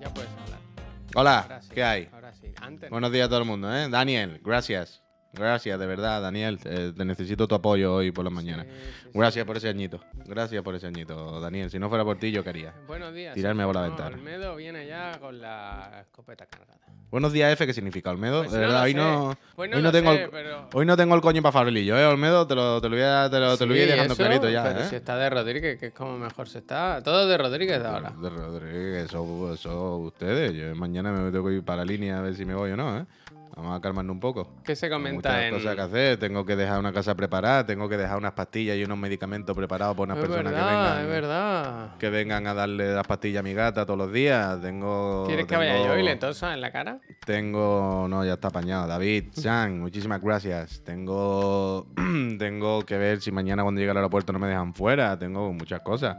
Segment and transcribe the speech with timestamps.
[0.00, 0.60] Ya puedes hablar.
[1.14, 2.08] Hola, Ahora sí, ¿qué hay?
[2.12, 2.52] Ahora sí.
[2.60, 2.90] Antes.
[2.90, 2.94] no.
[2.94, 3.88] Buenos días a todo el mundo, ¿eh?
[3.88, 5.03] Daniel, gracias.
[5.34, 6.58] Gracias, de verdad, Daniel.
[6.64, 8.64] eh, te necesito tu apoyo hoy por la mañana.
[8.64, 9.08] Sí, sí, sí.
[9.14, 10.00] Gracias por ese añito.
[10.26, 11.70] Gracias por ese añito, Daniel.
[11.70, 12.72] Si no fuera por ti, yo quería.
[12.86, 13.34] Buenos días.
[13.34, 14.16] Tirarme por la ventana.
[14.16, 16.78] Olmedo viene ya con la escopeta cargada.
[17.10, 18.40] Buenos días, F, ¿qué significa, Olmedo?
[18.40, 18.96] Pues de verdad, hoy sé.
[18.98, 21.52] no, Pues no hoy no tengo sé, el, pero- hoy no tengo el coño para
[21.52, 22.44] farolillo, ¿eh, Olmedo?
[22.46, 24.64] Te lo, te lo voy a, te lo, te lo voy dejando eso, clarito ya,
[24.64, 24.88] pero ¿eh?
[24.88, 27.00] si está de Rodríguez, que es como mejor se está.
[27.04, 28.10] Todo de Rodríguez ahora.
[28.20, 30.54] De Rodríguez, eso, eso ustedes.
[30.54, 32.76] Yo mañana me tengo que ir para la línea a ver si me voy o
[32.76, 33.04] no, ¿eh?
[33.56, 34.48] Vamos a calmarnos un poco.
[34.64, 35.54] ¿Qué se Tengo comenta muchas en.
[35.54, 36.18] cosas que hacer.
[36.18, 39.96] Tengo que dejar una casa preparada, tengo que dejar unas pastillas y unos medicamentos preparados
[39.96, 41.00] por unas es personas verdad, que vengan.
[41.02, 41.96] es verdad.
[41.98, 44.60] que vengan a darle las pastillas a mi gata todos los días.
[44.60, 45.24] Tengo.
[45.26, 46.98] ¿Quieres que tengo, vaya yo y le tosa en la cara?
[47.24, 48.06] Tengo.
[48.08, 48.86] No, ya está apañado.
[48.88, 50.82] David, Chan, muchísimas gracias.
[50.84, 51.86] Tengo.
[52.38, 55.18] tengo que ver si mañana cuando llegue al aeropuerto no me dejan fuera.
[55.18, 56.16] Tengo muchas cosas.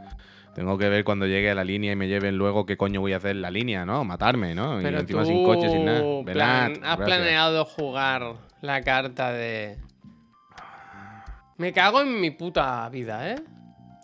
[0.56, 3.12] Tengo que ver cuando llegue a la línea y me lleven luego qué coño voy
[3.12, 4.04] a hacer en la línea, ¿no?
[4.04, 4.80] Matarme, ¿no?
[4.80, 6.02] y Pero encima tú sin coche, sin nada.
[6.24, 7.04] plan- has gracias.
[7.18, 9.76] planeado jugar la carta de.
[11.58, 13.36] Me cago en mi puta vida, ¿eh?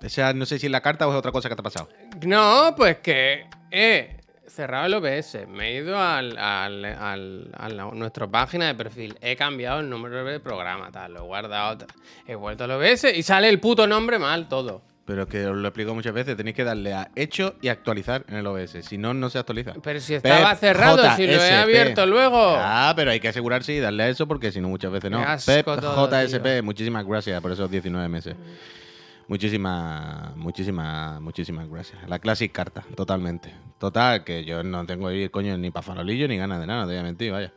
[0.03, 1.89] Esa no sé si es la carta o es otra cosa que te ha pasado.
[2.27, 7.91] No, pues que he cerrado el OBS, me he ido al, al- al- a la-
[7.93, 11.89] nuestra página de perfil, he cambiado el número de programa, tal, lo he guardado, tal.
[12.27, 14.83] he vuelto al OBS y sale el puto nombre mal todo.
[15.05, 18.25] Pero es que os lo explico muchas veces, tenéis que darle a hecho y actualizar
[18.29, 18.85] en el OBS.
[18.85, 19.75] Si no, no se actualiza.
[19.83, 22.55] Pero si estaba cerrado, si lo he abierto luego.
[22.57, 25.25] Ah, pero hay que asegurarse y darle a eso porque si no, muchas veces no.
[25.45, 28.37] Pep JSP, muchísimas gracias por esos 19 meses.
[29.27, 32.09] Muchísimas, muchísimas, muchísimas gracias.
[32.09, 33.55] La Classic carta, totalmente.
[33.79, 36.87] Total, que yo no tengo ahí, coño, ni para farolillo ni ganas de nada, no
[36.87, 37.53] te voy a mentir, vaya.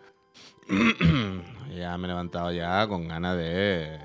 [1.76, 4.00] ya me he levantado ya con ganas de.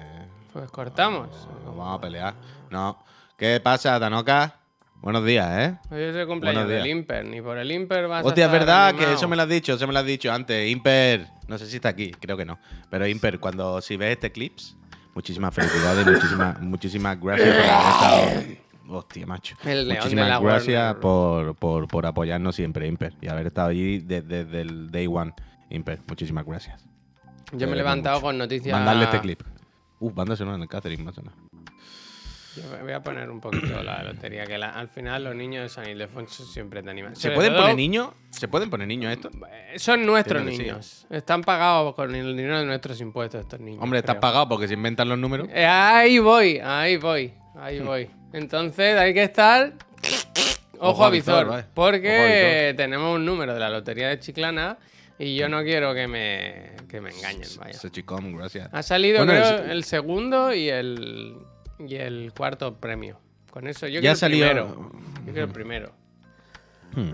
[0.53, 1.29] Pues cortamos.
[1.65, 2.35] Nos vamos a pelear.
[2.71, 2.99] No.
[3.41, 4.55] ¿Qué pasa, Tanoka?
[5.01, 5.79] Buenos días, ¿eh?
[5.91, 6.87] Hoy es el cumpleaños del.
[6.87, 9.49] Imper, ni por el Imper vas Hostia, a es verdad que eso me lo has
[9.49, 10.71] dicho, eso me lo has dicho antes.
[10.71, 12.59] Imper, no sé si está aquí, creo que no.
[12.91, 14.77] Pero Imper, cuando si ves este clips,
[15.15, 18.99] muchísimas felicidades, muchísimas, muchísimas gracias por haber estado.
[18.99, 19.57] Hostia, macho.
[19.65, 24.61] El muchísimas gracias por, por, por apoyarnos siempre, Imper, y haber estado allí desde, desde
[24.61, 25.33] el day one.
[25.71, 26.85] Imper, muchísimas gracias.
[27.53, 28.27] Yo me he levantado mucho.
[28.27, 28.77] con noticias.
[28.77, 29.41] Mandarle este clip.
[29.99, 31.33] Uh, mándaselo en el Catherine, mándaselo.
[32.57, 35.69] Yo voy a poner un poquito la lotería, que la- al final los niños de
[35.69, 37.15] San Ildefonso siempre te animan.
[37.15, 38.09] ¿Se Sobre pueden todo, poner niños?
[38.31, 39.31] ¿Se pueden poner niños esto?
[39.51, 41.07] eh, Son nuestros Entiendo niños.
[41.11, 43.83] Están pagados con el dinero de nuestros impuestos estos niños.
[43.83, 44.21] Hombre, estás creo.
[44.21, 45.49] pagado porque se inventan los números.
[45.53, 48.11] Eh, ahí voy, ahí voy, ahí voy.
[48.33, 49.73] Entonces hay que estar
[50.79, 51.65] ojo, a visor, vale.
[51.75, 54.79] porque tenemos un número de la lotería de Chiclana
[55.19, 57.73] y yo no quiero que me, que me engañen, vaya.
[57.73, 58.69] Ese chicón, gracias.
[58.73, 61.37] Ha salido Bueno, creo, el segundo y el,
[61.87, 63.19] y el cuarto premio.
[63.51, 64.91] Con eso yo Ya quiero el primero.
[65.27, 65.93] Yo quiero el primero.
[66.93, 67.13] Hmm.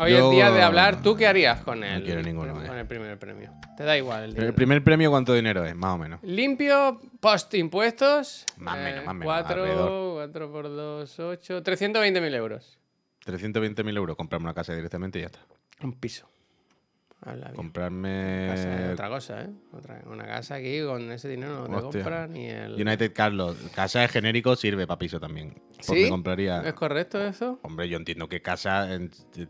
[0.00, 1.02] Hoy Yo- es día de hablar.
[1.02, 2.80] ¿Tú qué harías con el, quiero ninguno, con eh.
[2.80, 3.52] el primer premio?
[3.76, 4.42] Te da igual el.
[4.44, 5.74] ¿El primer premio cuánto dinero es?
[5.74, 6.22] Más o menos.
[6.22, 8.46] Limpio, post impuestos.
[8.56, 10.14] Más o menos, más o menos, 4, alrededor.
[10.14, 11.62] 4 por 2, 8.
[11.62, 12.78] 320.000 euros.
[13.26, 15.40] 320.000 euros, comprarme una casa directamente y ya está.
[15.82, 16.26] Un piso.
[17.22, 17.52] Habla.
[17.52, 19.50] Comprarme Casa otra cosa, ¿eh?
[19.72, 22.02] Otra- una casa aquí con ese dinero no te Hostia.
[22.02, 22.74] compras ni el.
[22.80, 23.56] United Carlos.
[23.74, 25.60] Casa de genérico sirve para piso también.
[25.80, 26.08] ¿Sí?
[26.08, 26.62] compraría...
[26.62, 27.58] ¿Es correcto eso?
[27.62, 28.88] Hombre, yo entiendo que casa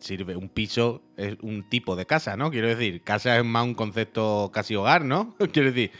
[0.00, 0.34] sirve...
[0.36, 2.50] Un piso es un tipo de casa, ¿no?
[2.50, 5.36] Quiero decir, casa es más un concepto casi hogar, ¿no?
[5.52, 5.92] Quiero decir...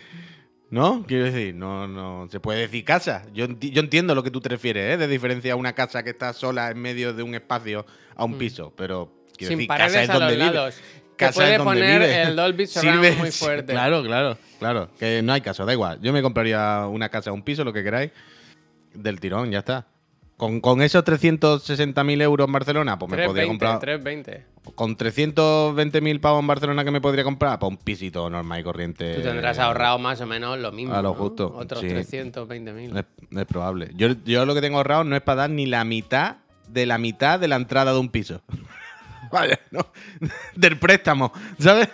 [0.71, 1.05] ¿No?
[1.07, 2.29] Quiero decir, no, no.
[2.31, 3.25] Se puede decir casa.
[3.33, 4.97] Yo, yo entiendo lo que tú te refieres, ¿eh?
[4.97, 8.39] De diferencia a una casa que está sola en medio de un espacio a un
[8.39, 8.73] piso.
[8.77, 9.13] Pero.
[9.37, 9.59] Quiero Mm.
[9.59, 11.00] Sin decir, paredes casa es a donde los vive.
[11.21, 11.35] Lados.
[11.35, 12.23] Que Casa puede donde poner vive.
[12.23, 13.73] el Dolby Surround Sirve- muy fuerte.
[13.73, 14.89] Claro, claro, claro.
[14.99, 16.01] Que no hay caso, da igual.
[16.03, 18.11] Yo me compraría una casa, un piso, lo que queráis,
[18.95, 19.87] del tirón, ya está.
[20.37, 23.79] Con, con esos 360.000 euros en Barcelona, pues me podría 320, comprar.
[23.79, 24.47] 320.
[24.75, 29.15] Con 320.000 pavos en Barcelona que me podría comprar, pues un pisito normal y corriente.
[29.17, 30.95] Tú tendrás ahorrado más o menos lo mismo.
[30.95, 31.15] a lo ¿no?
[31.15, 31.89] justo, Otros sí.
[31.89, 32.99] 320.000.
[32.99, 33.05] Es,
[33.39, 33.91] es probable.
[33.95, 36.37] Yo, yo lo que tengo ahorrado no es para dar ni la mitad
[36.69, 38.41] de la mitad de la entrada de un piso.
[39.31, 39.87] Vaya, ¿no?
[40.55, 41.89] Del préstamo, ¿sabes?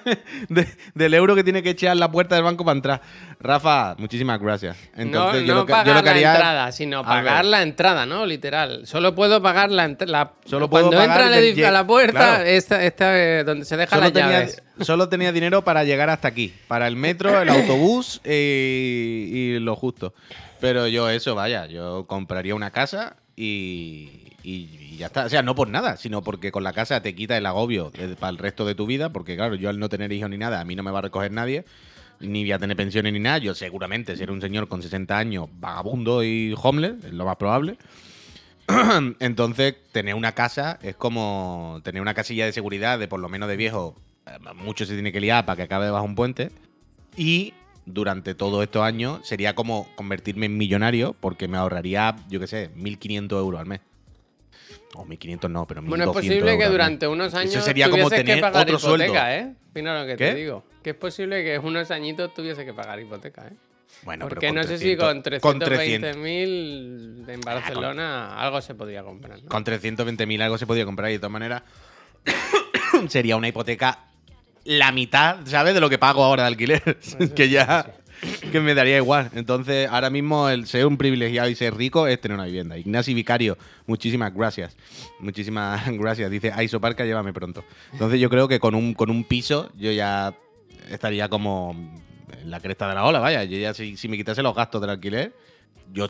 [0.49, 3.03] De- del euro que tiene que echar la puerta del banco para entrar.
[3.41, 4.77] Rafa, muchísimas gracias.
[4.97, 7.63] Entonces, no yo, no lo que, pagar yo lo que la entrada, sino pagar la
[7.63, 8.25] entrada, ¿no?
[8.27, 8.87] Literal.
[8.87, 10.33] Solo puedo pagar la entrada.
[10.45, 12.45] Solo puedo Cuando pagar entra edificio a la puerta, claro.
[12.45, 14.63] esta, esta eh, donde se las tenía, llaves.
[14.81, 16.55] solo tenía dinero para llegar hasta aquí.
[16.69, 20.15] Para el metro, el autobús y lo justo.
[20.61, 25.27] Pero yo eso, vaya, yo compraría una casa y, y- ya está.
[25.27, 28.17] O sea, no por nada, sino porque con la casa te quita el agobio de-
[28.17, 29.13] para el resto de tu vida.
[29.13, 31.03] Porque claro, yo al no tener hijos ni nada, a mí no me va a
[31.03, 31.65] recoger nadie.
[32.19, 33.39] ni voy a tener pensiones ni nada.
[33.39, 37.77] Yo seguramente seré un señor con 60 años, vagabundo y homeless, es lo más probable.
[39.21, 43.49] Entonces, tener una casa es como tener una casilla de seguridad de por lo menos
[43.49, 43.97] de viejo.
[44.27, 46.51] eh, Mucho se tiene que liar para que acabe bajo un puente.
[47.17, 47.53] Y
[47.87, 52.71] durante todos estos años sería como convertirme en millonario porque me ahorraría, yo qué sé,
[52.75, 53.81] 1.500 euros al mes.
[54.95, 58.05] O 1.500 no, pero 1.200 Bueno, es posible que durante unos años Eso sería como
[58.05, 59.51] tuvieses que tener pagar otro hipoteca, sueldo.
[59.51, 59.55] ¿eh?
[59.75, 60.33] Mira lo que ¿Qué?
[60.33, 60.65] te digo.
[60.83, 63.53] Que es posible que unos añitos tuviese que pagar hipoteca, ¿eh?
[64.03, 68.75] Bueno, Porque pero no sé si 300 con con 300 320.000 en Barcelona algo se
[68.75, 69.49] podría comprar, ¿no?
[69.49, 71.63] con 320.000 algo se podía comprar y de todas maneras
[73.09, 74.01] sería una hipoteca
[74.67, 75.75] la mitad, ¿sabes?
[75.75, 76.83] De lo que pago ahora de alquiler.
[77.37, 77.95] que ya
[78.51, 79.31] que me daría igual.
[79.35, 82.77] Entonces, ahora mismo el ser un privilegiado y ser rico es tener una vivienda.
[82.77, 84.77] Ignacio Vicario, muchísimas gracias.
[85.21, 86.31] Muchísimas gracias.
[86.31, 87.65] Dice, a Isoparca, llévame pronto.
[87.93, 90.35] Entonces, yo creo que con un, con un piso yo ya
[90.91, 91.75] estaría como
[92.33, 93.45] en la cresta de la ola, vaya.
[93.45, 95.33] Yo ya si, si me quitase los gastos del alquiler,
[95.93, 96.09] yo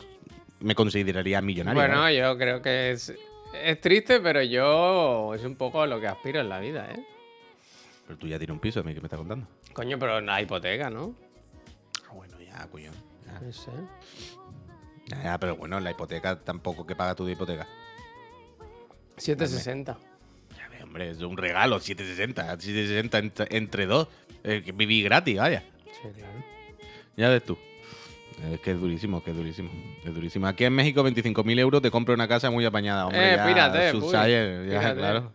[0.59, 1.79] me consideraría millonario.
[1.79, 3.13] Bueno, yo creo que es,
[3.53, 7.16] es triste, pero yo es un poco lo que aspiro en la vida, ¿eh?
[8.07, 9.45] Pero tú ya tienes un piso, ¿qué me estás contando?
[9.73, 11.13] Coño, pero la hipoteca, ¿no?
[12.09, 12.91] Ah, bueno, ya, cuyo.
[13.25, 13.39] Ya.
[13.41, 13.71] No sé.
[15.07, 17.67] Ya, ya, pero bueno, la hipoteca tampoco que paga tú de hipoteca.
[19.17, 19.97] 760.
[20.57, 22.43] Ya ves, hombre, es un regalo, 760.
[22.59, 24.07] 760 entre, entre dos.
[24.43, 25.63] Eh, que viví gratis, vaya.
[25.85, 26.43] Sí, claro.
[27.17, 27.57] Ya ves tú.
[28.53, 29.69] Es que es durísimo, que es durísimo.
[30.05, 30.45] Es durísimo.
[30.47, 33.07] Aquí en México, 25.000 euros te compro una casa muy apañada.
[33.07, 33.91] Hombre, Eh, ya, pírate, ya,
[34.79, 34.95] pírate.
[34.99, 35.33] claro.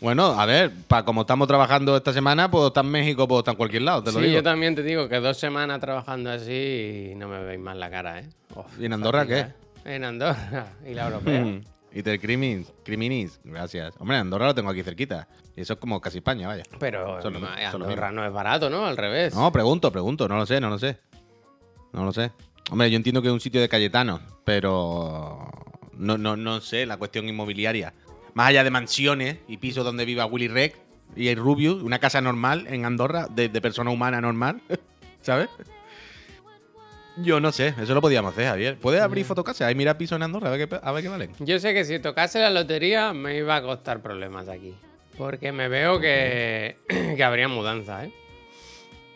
[0.00, 3.52] Bueno, a ver, para como estamos trabajando esta semana, puedo estar en México, puedo estar
[3.52, 4.36] en cualquier lado, te lo Sí, digo.
[4.36, 7.88] yo también te digo que dos semanas trabajando así y no me veis más la
[7.90, 8.28] cara, ¿eh?
[8.54, 9.54] Uf, ¿Y en Andorra fatiga,
[9.84, 9.94] ¿eh?
[9.96, 11.44] En Andorra y la europea.
[11.44, 11.64] Mm.
[11.92, 13.94] Y te criminis, criminis, gracias.
[13.98, 15.28] Hombre, Andorra lo tengo aquí cerquita.
[15.56, 16.64] Y eso es como casi España, vaya.
[16.78, 18.84] Pero lo lo Andorra no es barato, ¿no?
[18.84, 19.34] Al revés.
[19.34, 20.98] No, pregunto, pregunto, no lo sé, no lo sé.
[21.94, 22.32] No lo sé.
[22.70, 25.48] Hombre, yo entiendo que es un sitio de Cayetano, pero
[25.94, 27.94] no, no, no sé la cuestión inmobiliaria.
[28.36, 30.76] Más allá de mansiones y pisos donde viva Willy Rex
[31.16, 34.60] y el Rubius, una casa normal en Andorra, de, de persona humana normal,
[35.22, 35.48] ¿sabes?
[37.16, 38.76] Yo no sé, eso lo podíamos hacer, Javier.
[38.78, 41.30] ¿Puedes abrir fotocasa y mirar pisos en Andorra a ver qué, a ver qué valen?
[41.40, 44.74] Yo sé que si tocase la lotería me iba a costar problemas aquí.
[45.16, 46.76] Porque me veo que,
[47.16, 48.12] que habría mudanza, ¿eh?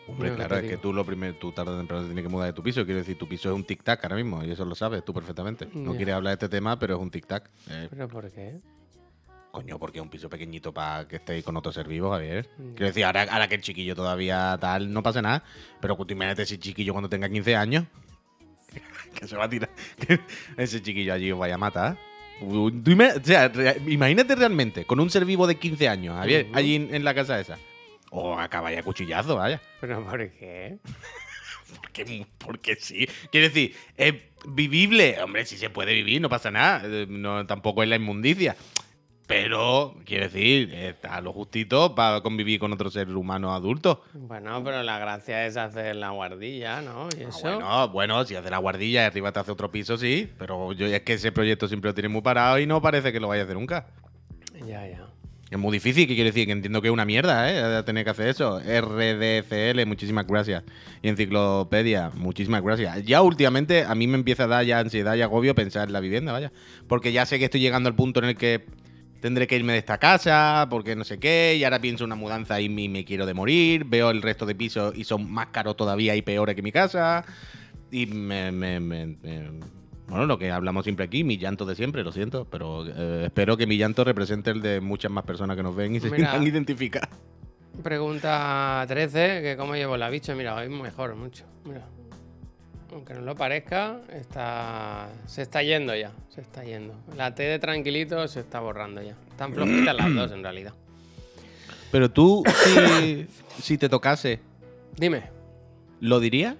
[0.07, 2.47] Hombre, claro, es que tú lo primero, tú tarde o temprano te tienes que mudar
[2.47, 2.83] de tu piso.
[2.85, 5.67] Quiero decir, tu piso es un tic-tac ahora mismo, y eso lo sabes tú perfectamente.
[5.75, 5.97] No Ya.
[5.97, 7.43] quieres hablar de este tema, pero es un tic-tac.
[7.69, 8.55] Eh, ¿Pero por qué?
[9.51, 12.45] Coño, porque es un piso pequeñito para que estéis con otro ser vivo, Javier.
[12.57, 12.65] Ya.
[12.75, 15.43] Quiero decir, ahora, ahora que el chiquillo todavía tal, no pasa nada.
[15.81, 17.85] Pero tú imagínate ese chiquillo cuando tenga 15 años.
[19.19, 19.69] que se va a tirar.
[20.57, 21.97] ese chiquillo allí os vaya a matar.
[22.41, 22.71] O
[23.23, 23.51] sea,
[23.87, 27.39] imagínate realmente, con un ser vivo de 15 años, Javier, allí en, en la casa
[27.39, 27.59] esa.
[28.09, 29.61] O acaba ya cuchillazo, vaya.
[29.79, 30.77] ¿Pero por qué?
[31.81, 33.07] Porque, porque sí.
[33.31, 34.13] Quiero decir, es
[34.45, 35.21] vivible.
[35.21, 36.81] Hombre, si se puede vivir, no pasa nada.
[36.85, 38.55] Eh, No, tampoco es la inmundicia.
[39.31, 44.03] Pero, quiero decir, está lo justito para convivir con otro ser humano adulto.
[44.13, 47.07] Bueno, pero la gracia es hacer la guardilla, ¿no?
[47.17, 50.29] Y Ah, bueno, bueno, si hace la guardilla y arriba te hace otro piso, sí.
[50.37, 53.21] Pero yo es que ese proyecto siempre lo tiene muy parado y no parece que
[53.21, 53.87] lo vaya a hacer nunca.
[54.67, 55.07] Ya, ya.
[55.49, 57.83] Es muy difícil, que quiero decir, que entiendo que es una mierda, ¿eh?
[57.83, 58.59] Tener que hacer eso.
[58.59, 60.63] RDCL, muchísimas gracias.
[61.01, 63.05] Y Enciclopedia, muchísimas gracias.
[63.05, 66.01] Ya últimamente a mí me empieza a dar ya ansiedad y agobio pensar en la
[66.01, 66.51] vivienda, vaya.
[66.89, 68.65] Porque ya sé que estoy llegando al punto en el que
[69.21, 72.59] tendré que irme de esta casa, porque no sé qué, y ahora pienso una mudanza
[72.59, 75.77] y me, me quiero de morir, veo el resto de pisos y son más caros
[75.77, 77.23] todavía y peores que mi casa.
[77.91, 79.15] Y me, me- me-
[80.07, 83.55] bueno, lo que hablamos siempre aquí, mi llanto de siempre, lo siento, pero eh, espero
[83.55, 86.17] que mi llanto represente el de muchas más personas que nos ven y se Mira.
[86.31, 87.09] sientan identificadas.
[87.81, 90.35] Pregunta 13, que cómo llevo la bicha.
[90.35, 91.45] Mira, hoy mejor mucho.
[91.63, 91.85] Mira.
[92.91, 96.11] Aunque no lo parezca, está se está yendo ya.
[96.29, 96.93] Se está yendo.
[97.15, 99.15] La T de tranquilito se está borrando ya.
[99.29, 100.73] Están flojitas las dos en realidad.
[101.91, 103.27] Pero tú, si,
[103.61, 104.39] si te tocase,
[104.97, 105.23] Dime.
[105.99, 106.55] ¿lo dirías?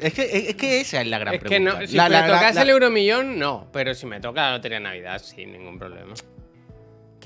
[0.00, 1.80] Es que, es que esa es la gran Es que pregunta.
[1.80, 3.66] no, si La- me la- tocase la- el euromillón, no.
[3.72, 6.14] Pero si me toca la lotería de Navidad, sin ningún problema.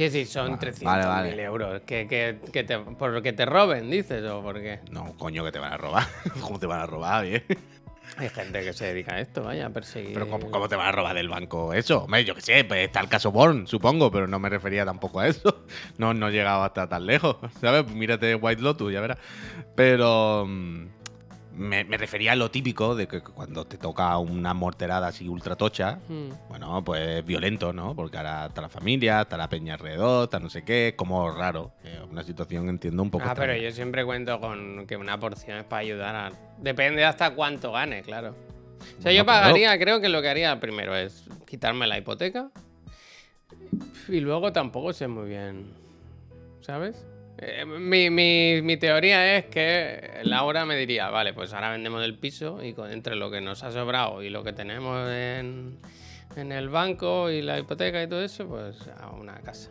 [0.01, 1.43] Quiero decir, son Vale, 300.000 vale, vale.
[1.43, 1.83] euros.
[1.83, 4.25] Que, que, que te, ¿Por que te roben, dices?
[4.25, 4.81] ¿O por qué?
[4.91, 6.07] No, coño, que te van a robar.
[6.41, 7.45] ¿Cómo te van a robar, bien?
[8.17, 10.15] Hay gente que se dedica a esto, vaya, a perseguir.
[10.15, 12.05] Pero ¿cómo, cómo te van a robar del banco eso?
[12.05, 15.21] Hombre, yo qué sé, pues está el caso Born, supongo, pero no me refería tampoco
[15.21, 15.67] a eso.
[15.99, 17.87] No, no he llegado hasta tan lejos, ¿sabes?
[17.93, 19.19] Mírate White Lotus, ya verás.
[19.77, 20.49] Pero...
[21.55, 25.57] me, me refería a lo típico de que cuando te toca una morterada así ultra
[25.57, 26.31] tocha, Hmm.
[26.49, 27.95] bueno, pues violento, ¿no?
[27.95, 31.73] Porque ahora está la familia, está la peña alrededor, está no sé qué, como raro.
[31.85, 35.59] Eh, una situación, entiendo, un poco Ah, pero yo siempre cuento con que una porción
[35.59, 36.33] es para ayudar a.
[36.59, 38.35] Depende hasta cuánto gane, claro.
[38.99, 42.51] O sea, yo No, pagaría, creo que lo que haría primero es quitarme la hipoteca.
[44.09, 45.73] Y luego tampoco sé muy bien.
[46.63, 47.05] ¿Sabes?
[47.43, 52.19] Eh, mi, mi- mi teoría es que Laura me diría, vale, pues ahora vendemos el
[52.19, 55.79] piso y con, entre lo que nos ha sobrado y lo que tenemos en,
[56.37, 59.71] en el banco y la hipoteca y todo eso, pues a una casa.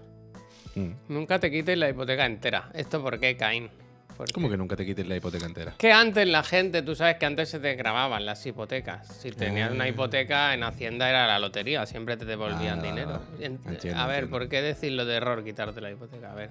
[0.73, 0.93] Mm.
[1.09, 2.69] Nunca te quites la hipoteca entera.
[2.73, 3.69] ¿Esto por qué, Caín?
[4.17, 5.73] ¿Por ¿Cómo que nunca te quites la hipoteca entera?
[5.77, 9.07] Que antes la gente, tú sabes que antes se te grababan las hipotecas.
[9.07, 9.89] Si tenías una Ah.
[9.89, 13.21] hipoteca en Hacienda era la lotería, siempre te devolvían Ah, dinero.
[13.39, 14.29] Entiendo, a ver, entiendo.
[14.29, 16.31] ¿por qué decirlo de error quitarte la hipoteca?
[16.31, 16.49] A ver.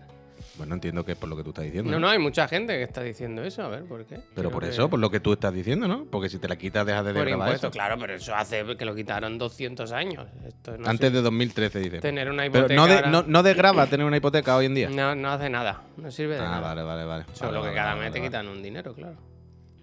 [0.57, 1.91] Bueno, entiendo que es por lo que tú estás diciendo.
[1.91, 4.17] No, no, hay mucha gente que está diciendo eso, a ver, ¿por qué?
[4.17, 6.05] Pero Creo por que- eso, por lo que tú estás diciendo, ¿no?
[6.07, 7.73] Porque si te la quitas, dejas de Por grabar impuestos, eso.
[7.73, 10.27] claro, pero eso hace que lo quitaron 200 años.
[10.47, 12.01] Esto no Antes sé, de 2013, dice.
[12.01, 14.75] tener una Pero hipoteca no, de, ahora no, no desgrava tener una hipoteca hoy en
[14.75, 14.91] día.
[14.91, 16.61] no, no hace nada, no sirve de Ah, nada.
[16.61, 17.25] vale, vale, vale.
[17.33, 19.17] Solo Vale, que cada vale, mes te quitan un dinero, claro.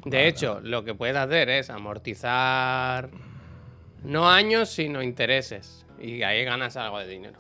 [0.06, 3.10] De hecho, lo que puedes hacer es amortizar
[4.04, 5.86] no años, sino intereses.
[6.00, 7.40] Y ahí ganas algo de dinero.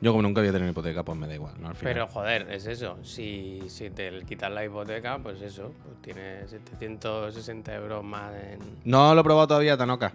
[0.00, 1.68] Yo como nunca voy a tener hipoteca, pues me da igual, ¿no?
[1.68, 1.92] Al final.
[1.92, 2.98] Pero joder, es eso.
[3.02, 5.72] Si, si te quitas la hipoteca, pues eso.
[5.84, 8.60] Pues tienes 760 euros más en.
[8.84, 10.12] No lo he probado todavía, Tanoka.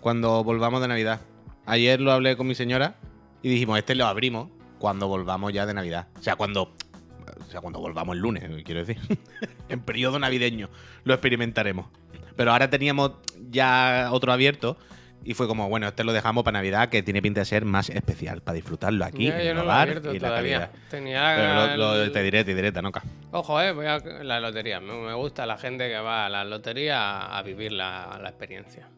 [0.00, 1.20] Cuando volvamos de Navidad.
[1.66, 2.96] Ayer lo hablé con mi señora
[3.42, 6.08] y dijimos, este lo abrimos cuando volvamos ya de Navidad.
[6.18, 6.62] O sea, cuando.
[6.62, 8.98] O sea, cuando volvamos el lunes, quiero decir.
[9.68, 10.70] en periodo navideño
[11.04, 11.86] lo experimentaremos.
[12.34, 13.12] Pero ahora teníamos
[13.50, 14.78] ya otro abierto
[15.24, 17.90] y fue como, bueno, este lo dejamos para Navidad, que tiene pinta de ser más
[17.90, 20.70] especial, para disfrutarlo aquí, Ya, en yo no lo abierto y la todavía.
[20.90, 21.34] Tenía.
[21.36, 23.02] Pero lo- lo- te diré, te diré, Tanoka.
[23.32, 24.80] Ojo, eh, voy a la lotería.
[24.80, 28.88] Me, gusta la gente que va a la lotería a vivir la, la experiencia.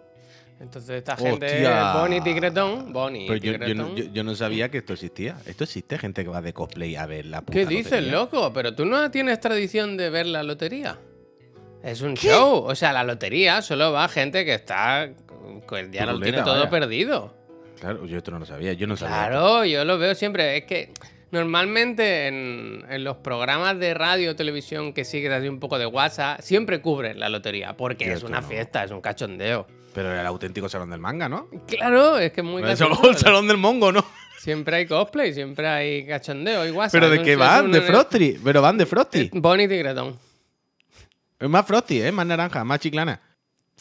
[0.61, 2.93] Entonces, esta gente es Bonnie Tigretón.
[2.93, 3.77] Bonnie Pero yo, yo, Tigretón.
[3.91, 5.37] no- yo- yo no sabía que esto existía.
[5.45, 8.13] Esto existe, gente que va de cosplay a ver la puta ¿Qué dices, lotería.
[8.13, 8.53] loco?
[8.53, 10.99] Pero tú no tienes tradición de ver la lotería.
[11.83, 12.63] Es un show.
[12.65, 15.09] O sea, la lotería solo va gente que está.
[15.43, 16.71] Lo Turuleta, tiene todo vaya.
[16.71, 17.35] perdido.
[17.81, 18.73] Claro, yo esto no lo sabía.
[18.75, 19.29] Yo no sabía.
[19.29, 20.57] Claro, yo lo veo siempre.
[20.57, 20.93] Es que
[21.33, 25.87] normalmente en, en los programas de radio o televisión que siguen así un poco de
[25.87, 27.77] WhatsApp, siempre cubren la lotería.
[27.77, 28.47] Porque Yo es una no.
[28.47, 29.67] fiesta, es un cachondeo.
[29.95, 31.49] Pero era el auténtico salón del manga, ¿no?
[31.67, 33.11] Claro, es que es muy el, cachondeo.
[33.11, 34.05] el salón del mongo, ¿no?
[34.39, 36.93] Siempre hay cosplay, siempre hay cachondeo y WhatsApp.
[37.01, 38.39] Pero de qué van, de Frosty.
[38.43, 39.31] Pero van de Frosty.
[39.35, 40.19] Bonnie Tigretón.
[41.39, 42.11] Es más Frosty, ¿eh?
[42.13, 43.21] Más naranja, más chiclana.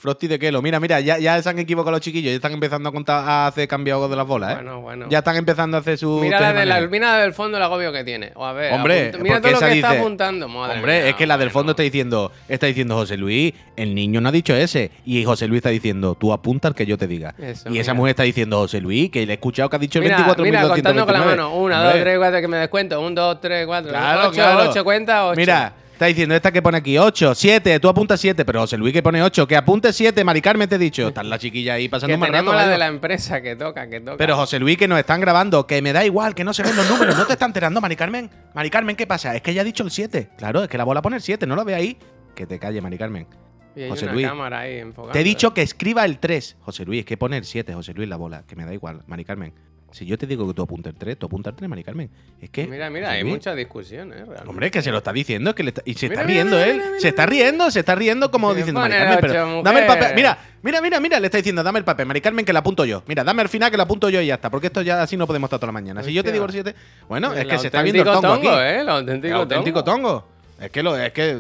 [0.01, 0.63] Frosty de Kelo.
[0.63, 2.31] Mira, mira, ya, ya se han equivocado los chiquillos.
[2.31, 4.55] Ya están empezando a contar a hacer cambiado de las bolas, ¿eh?
[4.55, 5.05] Bueno, bueno.
[5.12, 6.20] Ya están empezando a hacer su.
[6.20, 6.88] Mira, la de la, tejemaneje.
[6.89, 8.31] mira del fondo el agobio que tiene.
[8.34, 10.48] O a ver, Hombre, apunta- mira todo lo que está apuntando.
[10.48, 13.93] madre Hombre, mía, es que la del fondo está diciendo, está diciendo José Luis, el
[13.93, 14.89] niño no ha dicho ese.
[15.05, 17.36] Y José Luis está diciendo, tú apunta al que yo te diga.
[17.38, 20.00] Eso, y esa mujer está diciendo, José Luis, que le he escuchado que ha dicho
[20.00, 20.41] Mira, 24.229.
[20.41, 21.55] mira, contando con la mano.
[21.55, 23.00] Una, Hombre, dos, tres, cuatro, que me descuento.
[23.01, 23.91] Un, dos, tres, cuatro.
[23.91, 24.70] Claro, ocho, claro.
[24.72, 25.38] ocho, cuenta, ocho.
[25.38, 28.91] Mira, está diciendo esta que pone aquí 8, 7, tú apuntas 7, pero José Luis
[28.91, 31.10] que pone 8, que apunte 7, Mari Carmen te he dicho.
[31.10, 32.51] Está la chiquilla ahí pasando que tenemos rato.
[32.53, 32.72] la vaya.
[32.72, 34.17] de la empresa que toca, que toca.
[34.17, 36.75] Pero José Luis, que nos están grabando, que me da igual, que no se ven
[36.75, 38.31] los números, no te está enterando, Mari Carmen.
[38.55, 39.36] Mari Carmen, ¿qué pasa?
[39.36, 40.29] Es que ella ha dicho el 7.
[40.39, 41.96] Claro, es que la bola pone el 7, no lo ve ahí.
[42.34, 43.27] Que te calle, Mari Carmen.
[43.75, 45.13] y hay José una Luis, cámara ahí enfocando.
[45.13, 46.58] Te he dicho que escriba el 3.
[46.62, 49.24] José Luis, que pone el 7, José Luis, la bola, que me da igual, Mari
[49.24, 49.53] Carmen.
[49.92, 52.10] Si yo te digo que tú apuntas el 3, tú apuntas el 3, Mari Carmen.
[52.42, 52.66] Es que.
[52.66, 54.16] Mira, mira, hay mucha discusión, ¿eh?
[54.18, 54.48] Realmente.
[54.50, 56.44] Hombre, que se lo está diciendo, es que le está- y se Mira, está mira,
[56.44, 59.82] riendo mira, mira, se está riendo, se está riendo como diciendo, Mari Carmen, pero dame
[59.82, 60.16] el papel.
[60.16, 62.86] Mira, mira, mira, mira, le está diciendo, dame el papel, Mari Carmen, que la apunto
[62.86, 63.04] yo.
[63.08, 65.18] Mira, dame al final que la apunto yo y ya está, porque esto ya así
[65.18, 66.02] no podemos estar toda la mañana.
[66.04, 66.74] Si yo te digo el 7,
[67.10, 68.48] bueno, es que se está viendo el tongo, aquí.
[68.48, 68.80] ¿eh?
[68.82, 70.10] El auténtico, El auténtico tongo.
[70.10, 70.28] tongo.
[70.62, 71.40] Es que lo, es que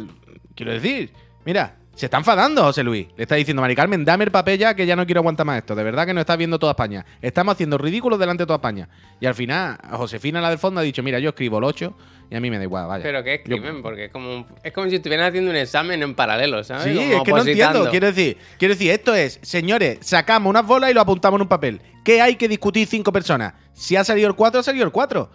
[0.55, 1.11] quiero decir,
[1.45, 3.07] mira, se está enfadando José Luis.
[3.15, 5.59] Le está diciendo, Mari Carmen, dame el papel ya que ya no quiero aguantar más
[5.59, 5.75] esto.
[5.75, 7.05] De verdad que no está viendo toda España.
[7.21, 8.89] Estamos haciendo ridículos delante de toda España.
[9.19, 11.93] Y al final, Josefina, la del fondo, ha dicho, mira, yo escribo el 8
[12.31, 13.03] y a mí me da igual, vaya.
[13.03, 16.15] Pero que Yo- escriben, porque es como, es como si estuvieran haciendo un examen en
[16.15, 16.85] paralelo, ¿sabes?
[16.85, 17.89] Sí, Como es que no entiendo.
[17.91, 21.47] Quiero decir, quiero decir, esto es, señores, sacamos unas bolas y lo apuntamos en un
[21.49, 21.81] papel.
[22.03, 23.53] ¿Qué hay que discutir cinco personas?
[23.73, 25.29] Si ha salido el 4, ha salido el 4.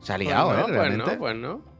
[0.00, 0.62] Se ha Pues liado, no, ¿eh?
[0.64, 1.12] pues Realmente.
[1.12, 1.71] no, pues no.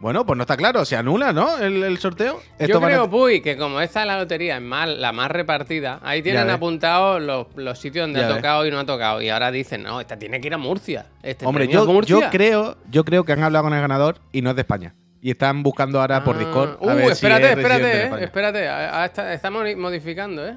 [0.00, 0.84] Bueno, pues no está claro.
[0.84, 1.58] Se anula, ¿no?
[1.58, 2.40] El, el sorteo.
[2.60, 5.28] Yo van a- creo, Puy, que como esta es la lotería es más, la más
[5.30, 8.36] repartida, ahí tienen apuntados los, los sitios donde Ya ha ves.
[8.38, 9.20] tocado y no ha tocado.
[9.20, 11.06] Y ahora dicen, no, esta tiene que ir a Murcia.
[11.22, 12.16] Este Hombre, yo, Murcia.
[12.20, 14.94] yo creo, yo creo que han hablado con el ganador y no es de España.
[15.20, 16.76] Y están buscando ahora por Ah, Discord.
[16.80, 18.68] Uh, a ver si espérate, es espérate, eh, espérate.
[18.68, 20.56] a- a esta- estamos modificando, ¿eh?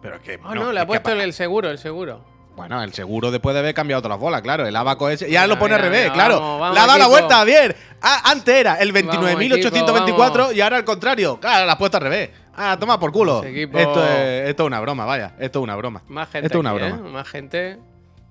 [0.00, 0.38] Pero es que.
[0.42, 2.24] Oh, no, le ha puesto el seguro, el seguro.
[2.60, 4.66] Bueno, el seguro después de haber cambiado todas las bolas, claro.
[4.66, 5.28] El abaco ese.
[5.30, 6.40] Y ahora lo pone al revés, claro.
[6.40, 7.18] vamos, vamos, Le ha dado la equipo.
[7.18, 7.76] vuelta, Javier.
[8.02, 11.38] Ah, antes era el Vamos, 29.824 equipo, y ahora al contrario.
[11.40, 12.30] Claro, la has puesto al revés.
[12.54, 13.42] Ah, toma por culo.
[13.44, 15.34] Equipo- Esto, es, esto es una broma, vaya.
[15.38, 16.02] Esto es una broma.
[16.08, 16.46] Más gente.
[16.46, 16.96] Esto es una aquí, broma.
[17.08, 17.12] ¿eh?
[17.12, 17.78] Más gente.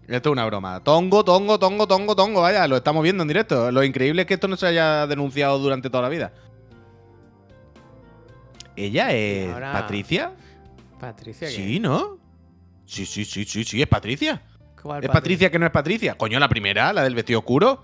[0.07, 0.79] Esto es una broma.
[0.83, 2.41] Tongo, tongo, tongo, tongo, tongo.
[2.41, 3.71] Vaya, lo estamos viendo en directo.
[3.71, 6.31] Lo increíble es que esto no se haya denunciado durante toda la vida.
[8.75, 10.31] ¿Ella es ahora- Patricia?
[10.99, 11.47] Patricia.
[11.47, 11.53] ¿qué?
[11.53, 12.17] Sí, ¿no?
[12.89, 14.41] Sí, sí, sí, sí, sí, es Patricia.
[14.81, 16.17] ¿Cuál ¿Es Patricia que no es Patricia?
[16.17, 17.83] Coño, la primera, la del vestido oscuro.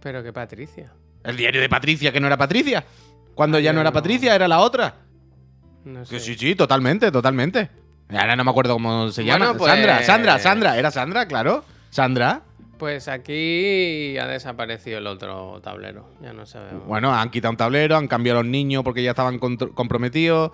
[0.00, 0.92] Pero que Patricia.
[1.22, 2.84] El diario de Patricia que no era Patricia.
[3.34, 3.94] Cuando Ah, ya no era no.
[3.94, 4.96] Patricia, era la otra.
[5.84, 6.20] No Que sé.
[6.20, 7.70] sí, sí, totalmente, totalmente.
[8.10, 9.58] Ahora no me acuerdo cómo se Bueno, llama.
[9.58, 10.78] pues- Sandra, Sandra, Sandra.
[10.78, 11.64] Era Sandra, claro.
[11.90, 12.42] Sandra.
[12.78, 16.10] Pues aquí ha desaparecido el otro tablero.
[16.22, 16.86] Ya no sabemos.
[16.86, 20.50] Bueno, han quitado un tablero, han cambiado a los niños porque ya estaban comprometidos.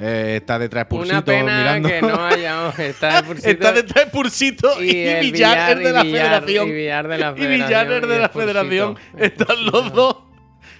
[0.00, 1.88] Eh, está detrás Pursito Una pena mirando.
[1.88, 2.78] que no hayamos.
[2.78, 6.68] Está de está detrás Pursito y, el Villar, es de la y Villar- federación.
[6.68, 7.66] Y Villar de la federación.
[7.68, 8.96] Villar es y de el la federación.
[9.16, 10.16] Están los dos.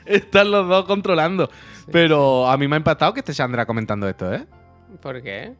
[0.04, 1.50] Están los dos controlando.
[1.90, 4.46] Pero a mí me ha impactado que esté Sandra comentando esto, ¿eh?
[5.02, 5.54] ¿Por qué?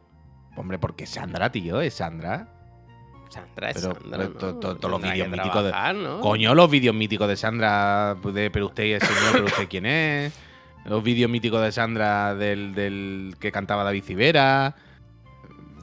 [0.55, 2.47] Hombre, porque Sandra, tío, es Sandra.
[3.29, 4.27] Sandra es Pero- Sandra.
[4.39, 6.19] to- todos los vídeos míticos de-.
[6.21, 10.33] Coño, los vídeos míticos de Sandra, de pero usted es señor, pero usted quién es.
[10.85, 14.75] Los vídeos míticos de Sandra del, del que cantaba David Civera.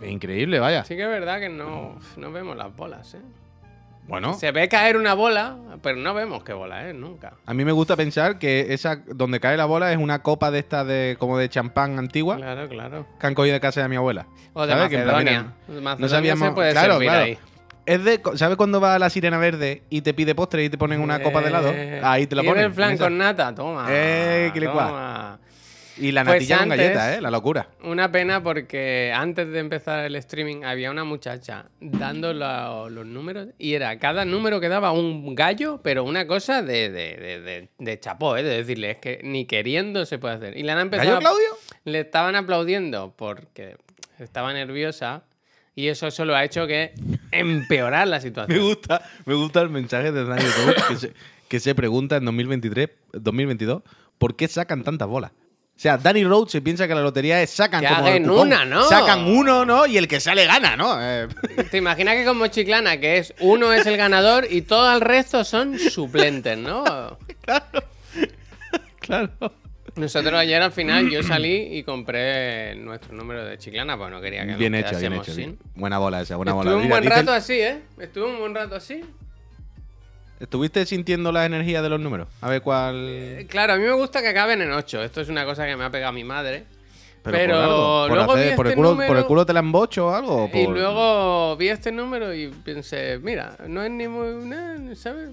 [0.07, 0.85] Increíble, vaya.
[0.85, 3.21] Sí que es verdad que no, no vemos las bolas, ¿eh?
[4.09, 7.33] Bueno, Se ve caer una bola, pero no vemos qué bola es, nunca.
[7.45, 10.61] a mí me gusta pensar que esa donde cae la bola es una copa de
[10.61, 13.07] esta de como de champán antigua Claro, claro.
[13.19, 14.27] que han cogido de casa de mi abuela.
[14.53, 14.75] O de.
[14.89, 15.53] Que Macedonia.
[15.67, 17.25] De Macedonia sabíamos- se puede claro, servir claro.
[17.25, 17.39] ahí.
[17.87, 20.77] Es de, ¿sabes cuando va a la sirena verde y te pide postre y te
[20.77, 21.71] ponen una copa de helado?
[21.73, 22.71] Eh, Ahí te la ¿quieres ponen.
[22.71, 23.55] el flan con nata?
[23.55, 23.87] Toma.
[23.89, 25.39] Eh, que toma.
[25.99, 27.21] Y la Pues natilla con antes- galletas, ¿eh?
[27.23, 27.69] La locura.
[27.83, 33.49] Una pena porque antes de empezar el streaming había una muchacha dando la- los números
[33.57, 38.01] y era cada número que daba un gallo, pero una cosa de, de, de, de-
[38.01, 38.43] chapó, ¿eh?
[38.43, 40.59] de decirle, es que ni queriendo se puede hacer.
[40.59, 41.09] Y le han empezado.
[41.09, 41.49] ¿Gallo Claudio?
[41.85, 43.77] Le estaban aplaudiendo porque
[44.19, 45.23] estaba nerviosa
[45.77, 46.93] y eso solo ha hecho que
[47.31, 48.61] empeorar la Me situación.
[48.61, 50.51] gusta, me gusta el mensaje de Daniel
[50.89, 51.13] que se,
[51.49, 53.83] que se pregunta en 2023, 2022
[54.19, 55.31] por qué sacan tantas bolas.
[55.31, 58.47] O sea, Danny Rhodes se piensa que la lotería es sacan Que como hagan cupón.
[58.47, 58.85] una, ¿no?
[58.89, 59.85] Sacan uno, ¿no?
[59.87, 60.97] Y el que sale gana, ¿no?
[60.99, 61.29] Eh,
[61.71, 65.45] ¿Te imaginas que como Chiclana, que es uno es el ganador y todo el resto
[65.45, 67.19] son suplentes, ¿no?
[69.01, 69.31] claro.
[69.97, 74.43] Nosotros ayer al final yo salí y compré nuestro número de Chiclana, pues no quería
[74.43, 75.33] que nos Bien hecho, bien hecho.
[75.33, 75.59] sin.
[75.75, 76.77] Buena bola esa, buena Estuve bola.
[76.77, 77.81] un Mira, buen rato así, ¿eh?
[77.99, 79.03] Estuve un buen rato así.
[80.39, 82.29] ¿Estuviste sintiendo la energía de los números?
[82.43, 83.07] A ver cuál.
[83.09, 85.03] Eh, Claro, a mí me gusta que acaben en 8.
[85.03, 86.65] Esto es una cosa que me ha pegado mi madre.
[87.23, 89.25] Pero, pero por, algo, por luego hacer- vi por el este culo, número- ¿Por el
[89.25, 90.51] culo te la embocho o algo?
[90.53, 94.95] Y luego vi este número y pensé, mira, no es ni muy...
[94.95, 95.31] ¿Sabes?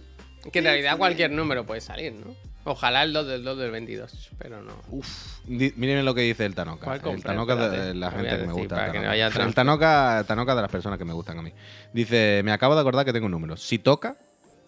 [0.51, 2.33] Que en realidad cualquier número puede salir, ¿no?
[2.65, 4.71] Ojalá el 2 del 2 del 22, pero no.
[4.89, 6.85] Uf, di- miren lo que dice el Tanoka.
[6.85, 7.21] ¿Cuál El?
[7.23, 8.75] Tanoka es de la gente que me gusta.
[8.75, 9.11] para el que no Tanoka.
[9.13, 9.53] haya el trampa.
[9.53, 11.51] Tanoka, Tanoka de las personas que me gustan a mí.
[11.93, 13.57] Dice, me acabo de acordar que tengo un número.
[13.57, 14.15] Si toca,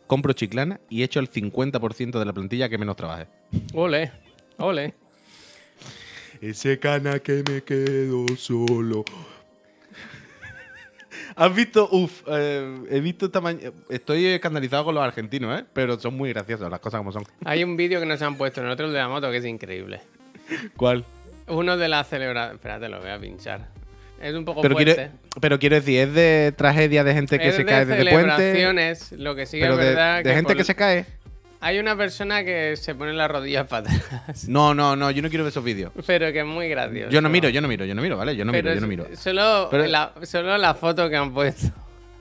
[0.08, 3.28] compro chiclana y echo el 50% de la plantilla que menos trabaje.
[3.74, 4.12] Ole,
[4.58, 4.94] ole.
[6.42, 9.06] Ese cana que me quedo solo.
[11.36, 11.88] ¿Has visto?
[11.92, 13.72] Uf, eh, he visto esta mañana.
[13.90, 15.66] Estoy escandalizado con los argentinos, ¿eh?
[15.74, 17.24] Pero son muy graciosos, las cosas como son.
[17.44, 20.02] Hay un vídeo que nos han puesto en otro de la moto que es increíble.
[20.78, 21.04] ¿Cuál?
[21.48, 22.56] Uno de la celebración...
[22.56, 23.68] Espérate, lo voy a pinchar.
[24.22, 24.96] Es un poco Pero fuerte.
[24.96, 28.10] quiero, pero quiero decir, es de tragedia de gente que Es se de cae desde
[28.10, 28.32] puente.
[28.38, 31.06] celebraciones, lo que sí Pero es de, verdad de gente por- que se cae.
[31.68, 35.30] Hay una persona que se pone las rodillas para atrás, No, no, no, yo no
[35.30, 35.92] quiero ver esos vídeos.
[36.06, 37.10] pero que es muy gracioso.
[37.10, 38.36] Yo no miro, yo no miro, yo no miro, ¿vale?
[38.36, 39.08] Yo no Pero miro, yo no miro.
[39.18, 41.70] Solo, Pero- la, solo la foto que han puesto.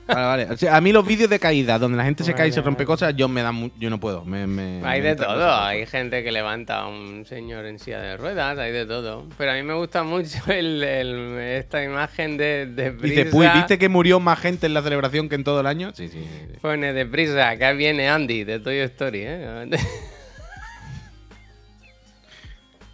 [0.07, 0.43] Vale, vale.
[0.53, 2.61] O sea, a mí los vídeos de caída donde la gente se cae y se
[2.61, 4.23] rompe cosas, yo me mu- yo no puedo.
[4.23, 5.61] Me, me- Hay me de entra todo, cosas.
[5.63, 9.25] hay gente que levanta a un señor en silla de ruedas, hay de todo.
[9.37, 13.25] Pero a mí me gusta mucho el- el- esta imagen de, de Dice.
[13.25, 15.91] Puy, ¿viste que murió más gente en la celebración que en todo el año?
[15.95, 16.19] Sí, sí.
[16.21, 16.57] sí, sí.
[16.61, 19.69] Pone de prisa, acá viene Andy de Toy Story, ¿eh?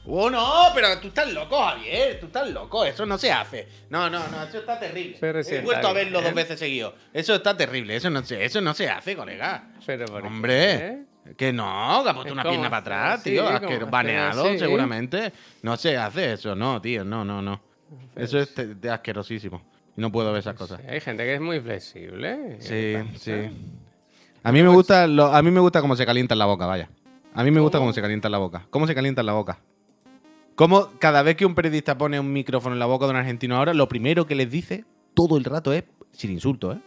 [0.08, 2.20] Oh, no, pero tú estás loco, Javier.
[2.20, 2.84] Tú estás loco.
[2.84, 3.68] Eso no se hace.
[3.90, 5.18] No, no, no, eso está terrible.
[5.20, 6.24] Pero He sí vuelto a bien, verlo ¿eh?
[6.24, 6.96] dos veces seguido.
[7.14, 7.96] Eso está terrible.
[7.96, 9.70] Eso no se, eso no se hace, colega.
[9.86, 10.28] Pero ¿por qué?
[10.28, 10.98] Hombre,
[11.38, 12.80] que no, que ha puesto Es una pierna para
[13.14, 13.48] atrás, tío.
[13.48, 15.32] asquero- baneado, seguramente.
[15.62, 17.04] No se hace eso, no, tío.
[17.06, 17.62] No, no, no.
[18.16, 19.62] Eso es te- de asquerosísimo.
[19.98, 20.82] No puedo ver esas cosas.
[20.88, 22.58] Hay gente que es muy flexible.
[22.60, 23.32] Sí, ¿qué sí.
[23.32, 23.50] pasa?
[24.44, 26.66] A mí me gusta, lo- a mí me gusta cómo se calienta en la boca,
[26.66, 26.90] vaya.
[27.36, 27.88] A mí me gusta ¿Cómo?
[27.88, 28.66] cómo se calienta en la boca.
[28.72, 29.60] ¿Cómo se calienta en la boca?
[30.62, 33.58] Cómo cada vez que un periodista pone un micrófono en la boca de un argentino
[33.58, 36.78] ahora, lo primero que les dice todo el rato es sin insulto, ¿eh?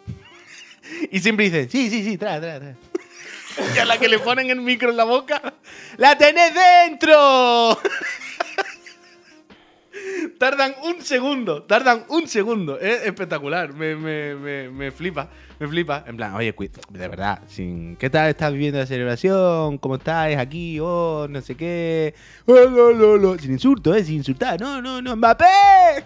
[1.10, 2.76] Y siempre dicen, sí, sí, sí, trae, trae, trae.
[3.74, 5.54] y a la que le ponen el micro en la boca,
[5.96, 7.76] ¡la tenés dentro!
[10.38, 12.78] tardan un segundo, tardan un segundo.
[12.78, 15.30] Es espectacular, me, me, me, me flipa,
[15.64, 16.05] me flipa.
[16.07, 16.55] En plan, oye,
[16.90, 19.79] de verdad, sin, ¿qué tal estás viviendo la celebración?
[19.79, 20.79] ¿Cómo estáis aquí?
[20.81, 22.14] Oh, no sé qué.
[22.46, 23.38] Oh, lo, lo, lo.
[23.38, 24.05] Sin insulto, ¿eh?
[24.05, 24.61] Sin insultar.
[24.61, 25.44] No, no, no, Mbappé.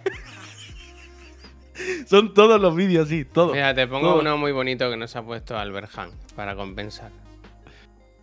[2.06, 3.52] Son todos los vídeos así, todos.
[3.52, 4.22] Mira, te pongo todos.
[4.22, 7.10] uno muy bonito que nos ha puesto Albert Han para compensar.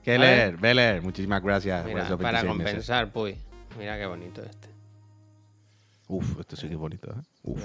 [0.03, 2.57] Keller, Beller, muchísimas gracias por esos para 26 meses.
[2.73, 3.37] compensar, puy.
[3.77, 4.69] Mira qué bonito este.
[6.07, 7.21] Uf, esto sí que es bonito, ¿eh?
[7.43, 7.63] Uf.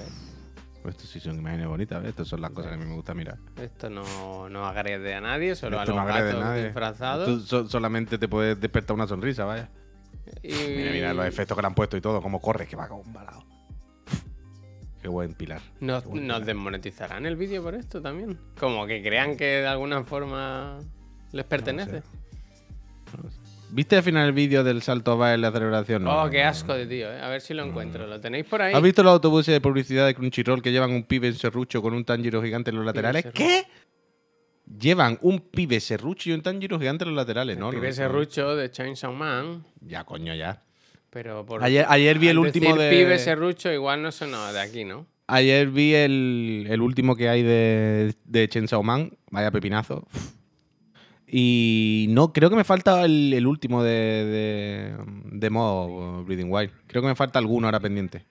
[0.85, 2.03] Esto sí son imágenes bonitas.
[2.05, 3.37] Estas son las cosas que a mí me gusta mirar.
[3.61, 6.63] Esto no, no agrede a nadie, solo Esto a no los gatos nadie.
[6.65, 7.45] disfrazados.
[7.47, 9.69] So- solamente te puede despertar una sonrisa, vaya.
[10.41, 10.51] Y...
[10.53, 13.01] Mira, mira los efectos que le han puesto y todo, cómo corre, que va como
[13.01, 13.43] un balado.
[15.01, 15.61] Qué buen pilar.
[15.79, 16.45] ¿Nos, buen nos pilar.
[16.45, 18.39] desmonetizarán el vídeo por esto también?
[18.59, 20.79] Como que crean que de alguna forma
[21.31, 22.03] les pertenece.
[23.73, 26.03] ¿Viste al final el vídeo del salto va en la celebración?
[26.03, 26.49] No, oh, no, qué no.
[26.49, 27.21] asco de tío, ¿eh?
[27.21, 28.05] A ver si lo encuentro.
[28.05, 28.73] ¿Lo tenéis por ahí?
[28.73, 31.93] ¿Has visto los autobuses de publicidad de Crunchyroll que llevan un pibe en serrucho con
[31.93, 33.25] un tanjiro gigante en los laterales?
[33.33, 33.63] ¿Qué?
[34.79, 37.69] Llevan un pibe serrucho y un tanjiro gigante en los laterales, ¿no?
[37.69, 37.95] El no, pibe no.
[37.95, 40.63] serrucho de Chainsaw Man, Ya, coño, ya.
[41.09, 41.63] pero por...
[41.63, 42.89] Ayer, ayer vi el último decir de.
[43.05, 45.07] pibe serrucho igual no sonaba de aquí, ¿no?
[45.27, 49.17] Ayer vi el, el último que hay de, de Chainsaw Man.
[49.29, 50.05] Vaya pepinazo.
[50.13, 50.40] Uf.
[51.33, 54.95] Y no, creo que me falta el, el último de, de,
[55.37, 56.71] de modo Breathing Wild.
[56.87, 58.25] Creo que me falta alguno ahora pendiente.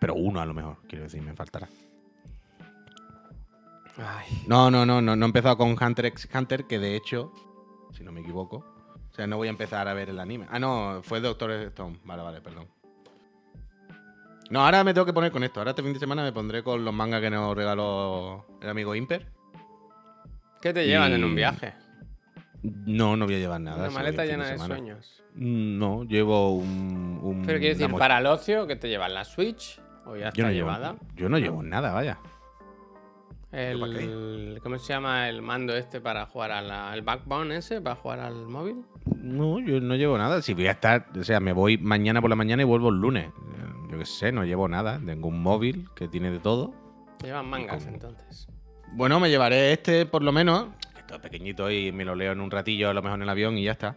[0.00, 1.68] Pero uno a lo mejor, quiero decir, me faltará.
[3.96, 7.32] Ay, No, no, no, no, no he empezado con Hunter x Hunter, que de hecho,
[7.96, 8.64] si no me equivoco,
[9.10, 10.46] o sea, no voy a empezar a ver el anime.
[10.50, 11.98] Ah, no, fue Doctor Stone.
[12.04, 12.66] Vale, vale, perdón.
[14.50, 15.60] No, ahora me tengo que poner con esto.
[15.60, 18.94] Ahora este fin de semana me pondré con los mangas que nos regaló el amigo
[18.94, 19.26] Imper.
[20.60, 21.74] ¿Qué te llevan en un viaje?
[22.62, 23.78] No, no voy a llevar nada.
[23.84, 25.22] Una maleta llena de sueños.
[25.34, 27.20] Mm, No, llevo un.
[27.22, 29.14] un- Pero quiero decir, para el ocio, ¿qué te llevan?
[29.14, 29.80] ¿La Switch?
[30.06, 30.92] ¿O ya yo está no, llevada?
[30.92, 32.18] llevo, yo no llevo nada, vaya.
[33.52, 37.56] ¿Yo para El, ¿Cómo se llama el mando este para jugar a la- al backbone
[37.56, 37.80] ese?
[37.80, 38.84] ¿Para jugar al móvil?
[39.16, 40.42] No, yo no llevo nada.
[40.42, 42.96] Si voy a estar, o sea, me voy mañana por la mañana y vuelvo el
[42.96, 43.30] lunes.
[43.90, 45.00] Yo qué sé, no llevo nada.
[45.04, 46.74] Tengo un móvil que tiene de todo.
[47.22, 48.48] Llevan mangas con- entonces.
[48.92, 50.66] Bueno, me llevaré este por lo menos,
[51.14, 53.56] que pequeñito y me lo leo en un ratillo, a lo mejor en el avión
[53.58, 53.96] y ya está.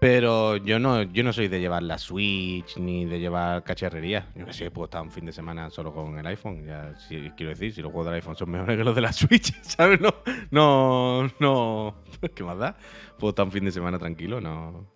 [0.00, 4.26] Pero yo no, yo no soy de llevar la Switch ni de llevar cacharrería.
[4.34, 6.66] Yo qué sé, puedo estar un fin de semana solo con el iPhone.
[6.66, 9.12] Ya, si, quiero decir, si los juegos del iPhone son mejores que los de la
[9.12, 10.00] Switch, ¿sabes?
[10.00, 10.12] No,
[10.50, 11.94] no, no.
[12.34, 12.76] ¿Qué más da?
[13.16, 14.88] Puedo estar un fin de semana tranquilo, no.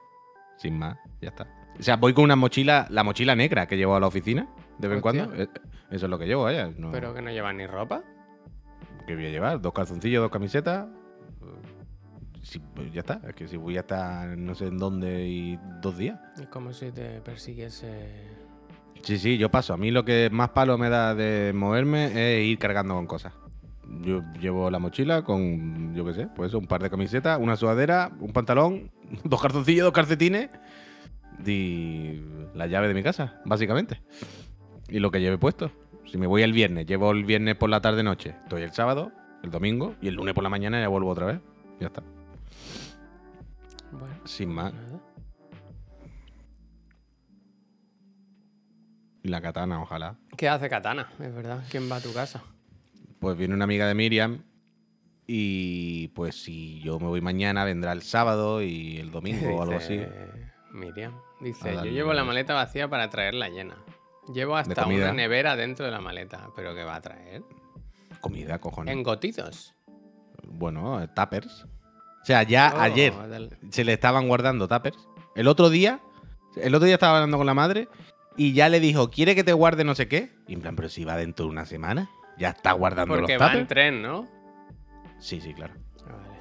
[0.57, 1.47] Sin más, ya está.
[1.79, 4.89] O sea, voy con una mochila, la mochila negra que llevo a la oficina de
[4.89, 5.33] vez en cuando.
[5.37, 5.47] Eh,
[5.93, 6.73] Eso es lo que llevo, vaya.
[6.77, 8.03] No, Pero que no llevan ni ropa.
[9.07, 9.61] ¿Qué voy a llevar?
[9.61, 10.87] ¿Dos calzoncillos, dos camisetas?
[12.43, 13.21] Sí, pues ya está.
[13.27, 16.19] Es que si voy a estar no sé en dónde y dos días.
[16.41, 18.37] Es como si te persiguiese.
[19.03, 19.75] Sí, sí, yo paso.
[19.75, 23.33] A mí lo que más palo me da de moverme es ir cargando con cosas.
[24.03, 28.11] Yo llevo la mochila con, yo qué sé, pues un par de camisetas, una sudadera,
[28.19, 28.91] un pantalón,
[29.25, 30.51] dos calzoncillos, dos calcetines
[31.45, 32.21] y
[32.55, 34.01] la llave de mi casa, básicamente.
[34.89, 35.71] Y lo que lleve puesto.
[36.07, 39.51] Si me voy el viernes, llevo el viernes por la tarde-noche, estoy el sábado, el
[39.51, 41.41] domingo y el lunes por la mañana ya vuelvo otra vez.
[41.81, 42.03] Ya está.
[43.93, 44.73] Bueno, Sin más.
[44.73, 45.01] nada.
[49.23, 50.17] Y la katana, ojalá.
[50.37, 51.09] ¿Qué hace Katana?
[51.19, 51.65] Es verdad.
[51.69, 52.43] ¿Quién va a tu casa?
[53.19, 54.43] Pues viene una amiga de Miriam
[55.27, 59.77] y pues si yo me voy mañana vendrá el sábado y el domingo o algo
[59.77, 60.01] así.
[60.73, 61.13] Miriam.
[61.41, 63.77] Dice, yo llevo la maleta vacía para traerla llena.
[64.33, 66.49] Llevo hasta una nevera dentro de la maleta.
[66.57, 67.43] ¿Pero qué va a traer?
[68.21, 68.93] Comida, cojones.
[68.95, 69.75] Engotidos.
[70.45, 71.65] Bueno, eh, tuppers.
[71.65, 73.13] O sea, ya Oh, ayer
[73.71, 74.99] se le estaban guardando tuppers.
[75.37, 76.01] El otro día,
[76.57, 77.89] el otro día estaba hablando con la madre
[78.37, 80.33] y ya le dijo, ¿quiere que te guarde no sé qué?
[80.49, 83.43] Y en plan, pero si va dentro de una semana, ya está guardando Porque los
[83.43, 83.61] va tuppers.
[83.63, 84.27] en tren, ¿no?
[85.21, 85.75] Sí, sí, claro.
[86.07, 86.41] Ah, Vale.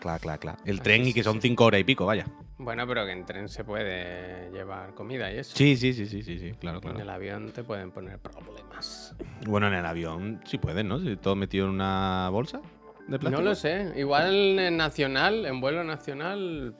[0.00, 0.58] Claro, claro, claro.
[0.64, 2.26] El tren y que son cinco horas y pico, vaya.
[2.64, 5.56] Bueno, pero que en tren se puede llevar comida y eso.
[5.56, 7.00] Sí, sí, sí, sí, sí, sí, claro, En claro.
[7.00, 9.14] el avión te pueden poner problemas.
[9.46, 11.00] Bueno, en el avión sí pueden, ¿no?
[11.00, 12.60] Si todo metido en una bolsa
[13.08, 13.42] de plástico.
[13.42, 13.92] No lo sé.
[13.96, 16.74] Igual en nacional, en vuelo nacional,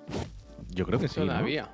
[0.70, 1.18] Yo creo que sí.
[1.20, 1.26] ¿no?
[1.26, 1.68] todavía.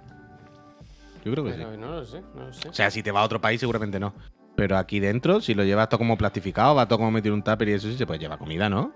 [1.25, 1.61] Yo creo que sí.
[1.79, 2.69] No lo sé, no lo sé.
[2.71, 4.15] O sea, si te va a otro país, seguramente no.
[4.57, 7.45] Pero aquí dentro, si lo llevas todo como plastificado, va todo como metido en un
[7.45, 8.93] tupper y eso sí se puede llevar comida, ¿no?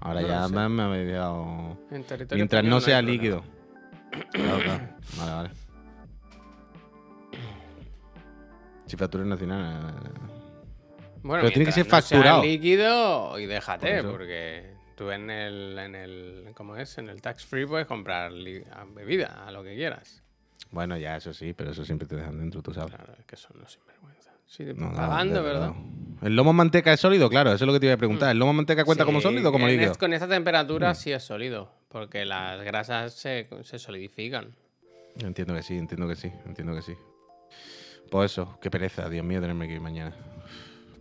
[0.00, 1.16] Ahora No ya me, me
[1.90, 3.42] En territorio Mientras no sea líquido.
[4.32, 4.88] Claro, claro.
[5.18, 5.50] Vale, vale.
[8.86, 9.90] Cifratura nacional.
[9.90, 10.08] eh,
[11.22, 15.94] Bueno, Pero tiene que ser no sea líquido y déjate, porque tú en el, en
[15.94, 16.98] el, ¿cómo es?
[16.98, 18.32] En el tax free puedes comprar
[18.94, 20.22] bebida, a lo que quieras.
[20.70, 22.94] Bueno, ya, eso sí, pero eso siempre te dejan dentro, tú sabes.
[22.94, 23.93] Claro, es que son sinvergüenza.
[24.46, 25.72] Sí, No, no, pagando, ¿verdad?
[26.22, 27.28] ¿El lomo manteca es sólido?
[27.28, 28.30] Claro, eso es lo que te iba a preguntar.
[28.30, 29.92] ¿El lomo manteca cuenta como sólido o como líquido?
[29.94, 29.96] Mm.
[29.98, 34.54] con esta temperatura sí es sólido, porque las grasas se, se solidifican.
[35.16, 36.94] Entiendo que sí, entiendo que sí, entiendo que sí.
[38.10, 40.14] Pues eso, qué pereza, Dios mío, tenerme que ir mañana.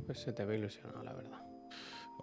[0.05, 1.39] Pues se te ve ilusionado, la verdad.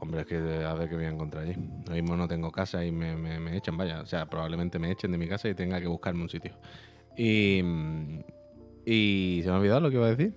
[0.01, 1.55] Hombre, es que a ver qué voy a encontrar allí.
[1.81, 4.01] Ahora mismo no tengo casa y me, me- me echan, vaya.
[4.01, 6.53] O sea, probablemente me echen de mi casa y tenga que buscarme un sitio.
[7.17, 7.61] Y.
[7.63, 8.21] mm,
[8.87, 10.35] Y se me ha olvidado lo que iba a decir.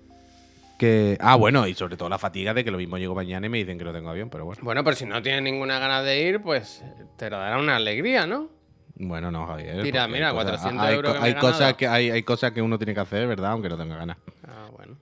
[0.84, 1.16] Que.
[1.20, 3.58] Ah, bueno, y sobre todo la fatiga de que lo mismo llego mañana y me
[3.58, 4.60] dicen que no tengo avión, pero bueno.
[4.62, 6.84] Bueno, pero si no tienes ninguna ganas de ir, pues
[7.16, 8.48] te lo dará una alegría, ¿no?
[8.96, 9.82] Bueno, no, Javier.
[9.82, 12.62] Tira, mira, cosas- 400 hay, euros que me hay cosas que hay, hay cosas que
[12.62, 13.52] uno tiene que hacer, ¿verdad?
[13.52, 14.18] Aunque no tenga ganas.
[14.46, 14.96] Ah, bueno.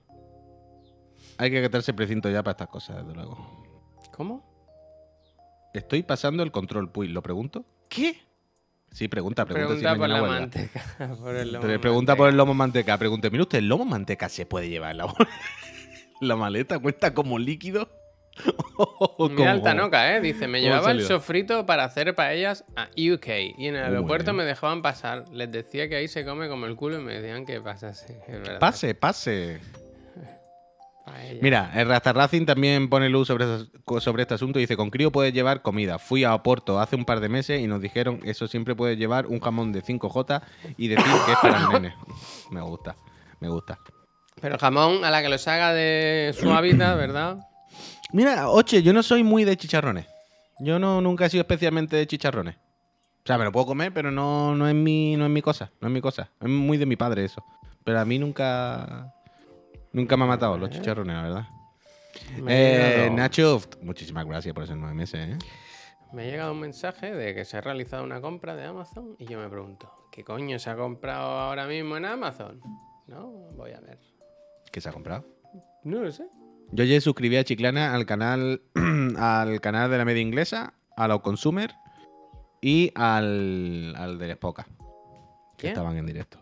[1.37, 3.37] Hay que quitarse precinto ya para estas cosas, desde luego.
[4.15, 4.51] ¿Cómo?
[5.73, 7.07] Estoy pasando el control, Puy.
[7.07, 7.65] ¿Lo pregunto?
[7.89, 8.15] ¿Qué?
[8.91, 9.75] Sí, pregunta, pregunta.
[9.75, 10.39] si Pregunta por mañana la huelga.
[10.39, 11.15] manteca.
[11.19, 12.29] Por el lomo Pre- pregunta por manteca.
[12.29, 12.97] el lomo manteca.
[12.99, 15.27] Pregunte, mire usted, ¿el lomo manteca se puede llevar en la, bol-
[16.23, 16.79] la maleta?
[16.79, 17.89] ¿Cuenta como líquido?
[18.77, 20.21] ¿O Mira el como- Tanoca, ¿eh?
[20.21, 23.89] Dice, me ¿Cómo llevaba el sofrito para hacer paellas a UK y en el Muy
[23.95, 25.25] aeropuerto me dejaban pasar.
[25.31, 28.19] Les decía que ahí se come como el culo y me decían que pasase.
[28.59, 29.59] Pase, pase.
[31.05, 31.39] Paella.
[31.41, 33.45] Mira, el Rasta Racing también pone luz sobre,
[33.99, 35.99] sobre este asunto y dice, con crío puedes llevar comida.
[35.99, 39.27] Fui a Oporto hace un par de meses y nos dijeron, eso siempre puedes llevar
[39.27, 40.41] un jamón de 5J
[40.77, 41.95] y decir que es para el nene.
[42.51, 42.95] Me gusta,
[43.41, 43.77] me gusta.
[44.43, 47.37] Pero el jamón, a la que lo saca de su hábitat, ¿verdad?
[48.11, 50.05] Mira, oche, yo no soy muy de chicharrones.
[50.59, 52.57] Yo no nunca he sido especialmente de chicharrones.
[52.57, 55.71] O sea, me lo puedo comer, pero no, no, es mi, no es mi cosa.
[55.79, 56.29] No es mi cosa.
[56.41, 57.41] Es muy de mi padre eso.
[57.85, 59.13] Pero a mí nunca.
[59.93, 61.47] Nunca me ha matado los chicharrones, la verdad.
[62.45, 65.37] Eh, Nacho, muchísimas gracias por esos nueve meses, ¿eh?
[66.11, 69.25] me ha llegado un mensaje de que se ha realizado una compra de Amazon y
[69.25, 72.61] yo me pregunto, ¿qué coño se ha comprado ahora mismo en Amazon?
[73.07, 74.12] No, voy a ver.
[74.73, 75.23] ¿Qué se ha comprado?
[75.83, 76.25] No lo sé.
[76.71, 78.63] Yo ya suscribí a Chiclana al canal,
[79.19, 81.71] al canal de la media inglesa, a los Consumer
[82.59, 84.65] y al, al del Spoca.
[85.59, 86.39] Que estaban en directo.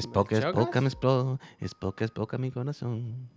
[0.00, 0.40] Spoca.
[0.40, 3.28] Spoca, Spoca, Spoca, Spoca, mi corazón.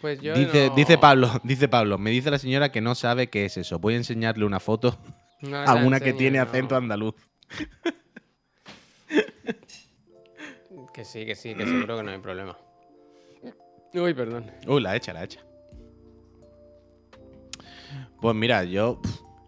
[0.00, 3.28] Pues yo Dice, no- dice Pablo, dice Pablo, me dice la señora que no sabe
[3.30, 3.78] qué es eso.
[3.78, 4.98] Voy a enseñarle una foto
[5.42, 6.44] no a una que tiene no.
[6.44, 7.14] acento andaluz.
[10.92, 12.56] Que sí, que sí, que seguro que no hay problema.
[14.00, 14.50] Uy, perdón.
[14.66, 15.40] Uy, la hecha, la hecha.
[18.20, 19.00] Pues mira, yo,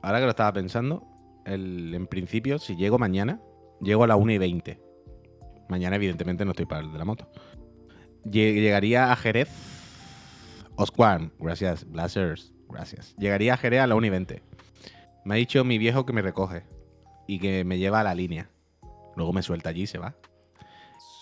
[0.02, 1.04] ahora que lo estaba pensando,
[1.44, 3.40] el- en principio, si llego mañana,
[3.80, 4.80] llego a la 1 y 20.
[5.68, 7.28] Mañana, evidentemente, no estoy para el de la moto.
[8.24, 9.48] Lle- Llegaría a Jerez.
[10.76, 11.84] Osquan, gracias.
[11.90, 13.14] Blazers, gracias.
[13.18, 14.42] Llegaría a Jerez a la 1 y 20.
[15.24, 16.62] Me ha dicho mi viejo que me recoge
[17.26, 18.48] y que me lleva a la línea.
[19.16, 20.14] Luego me suelta allí y se va.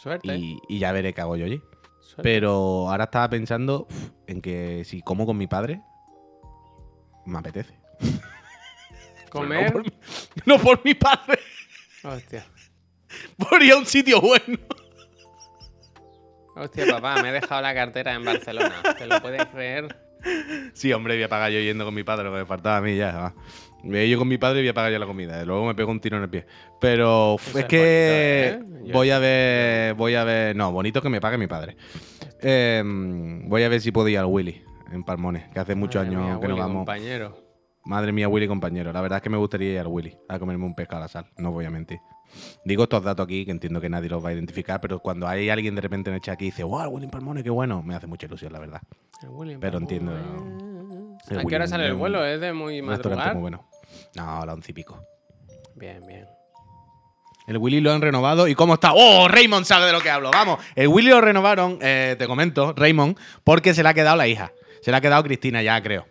[0.03, 0.37] Suerte.
[0.37, 1.61] Y, y ya veré qué hago yo allí.
[2.23, 3.87] Pero ahora estaba pensando
[4.27, 5.81] en que si como con mi padre,
[7.27, 7.75] me apetece.
[9.31, 9.67] Comer.
[9.67, 9.99] No por, mi-
[10.47, 11.39] no por mi padre,
[12.05, 12.47] Hostia.
[13.37, 14.59] por ir a un sitio bueno.
[16.55, 18.75] Hostia, papá, me he dejado la cartera en Barcelona.
[18.97, 19.95] ¿Te lo puedes creer?
[20.73, 22.81] Sí, hombre, voy a pagar yo yendo con mi padre, lo que me faltaba a
[22.81, 23.13] mí ya.
[23.15, 23.35] va.
[23.87, 25.45] Voy a ir yo con mi padre y voy a pagar yo la comida.
[25.45, 26.47] Luego me pego un tiro en el pie.
[26.81, 28.93] Pero uf, es es que bonito, ¿eh?
[28.93, 30.57] Voy a ver, voy a ver.
[30.57, 31.77] No, bonito que me pague mi padre.
[32.41, 36.23] Eh, voy a ver si puedo ir al Willy en Palmones, que hace muchos años
[36.23, 36.77] mía, que no Willy, vamos.
[36.79, 37.45] compañero.
[37.85, 38.93] Madre mía, Willy compañero.
[38.93, 41.09] La verdad es que me gustaría ir al Willy a comerme un pescado a la
[41.09, 41.27] sal.
[41.39, 41.99] No voy a mentir.
[42.65, 45.49] Digo estos datos aquí que entiendo que nadie los va a identificar, pero cuando hay
[45.49, 47.95] alguien de repente en el chat aquí y dice, wow, Willy Palmone, qué bueno, me
[47.95, 48.81] hace mucha ilusión, la verdad.
[49.23, 52.25] El Pero entiendo- ¿A qué hora sale el vuelo?
[52.25, 53.35] ¿Es de muy madrugar?
[53.35, 53.65] muy bueno.
[54.17, 55.01] No, la once y pico.
[55.75, 56.25] Bien, bien.
[57.47, 58.49] El Willy lo han renovado.
[58.49, 58.93] ¿Y cómo está?
[58.95, 59.29] ¡Oh!
[59.29, 60.31] Raymond sabe de lo que hablo.
[60.33, 60.59] Vamos.
[60.75, 64.53] El Willy lo renovaron, eh, te comento, Raymond, porque se le ha quedado la hija.
[64.83, 66.07] Se le ha quedado Cristina ya, creo.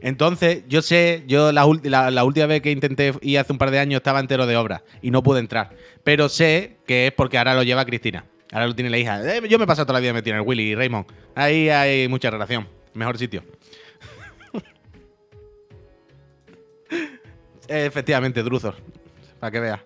[0.00, 3.58] Entonces, yo sé, yo la, ul- la- la última vez que intenté ir hace un
[3.58, 5.70] par de años estaba entero de obra y no pude entrar.
[6.04, 8.24] Pero sé que es porque ahora lo lleva Cristina.
[8.52, 9.20] Ahora lo tiene la hija.
[9.36, 11.06] Eh, yo me he pasado toda la vida metido en el Willy y Raymond.
[11.34, 12.68] Ahí hay mucha relación.
[12.94, 13.42] Mejor sitio.
[17.70, 18.74] Efectivamente, Druzor.
[19.38, 19.80] Para que veas.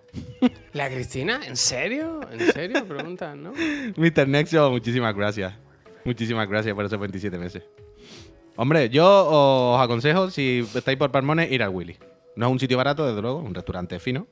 [0.73, 1.39] ¿La Cristina?
[1.45, 2.19] ¿En serio?
[2.31, 2.85] ¿En serio?
[2.85, 3.53] Preguntan, ¿no?
[3.95, 4.27] Mr.
[4.27, 5.53] Nexo, muchísimas gracias.
[6.03, 7.63] Muchísimas gracias por esos 27 meses.
[8.57, 11.97] Hombre, yo os aconsejo, si estáis por Palmones, ir al Willy.
[12.35, 14.27] No es un sitio barato, desde luego, un restaurante fino.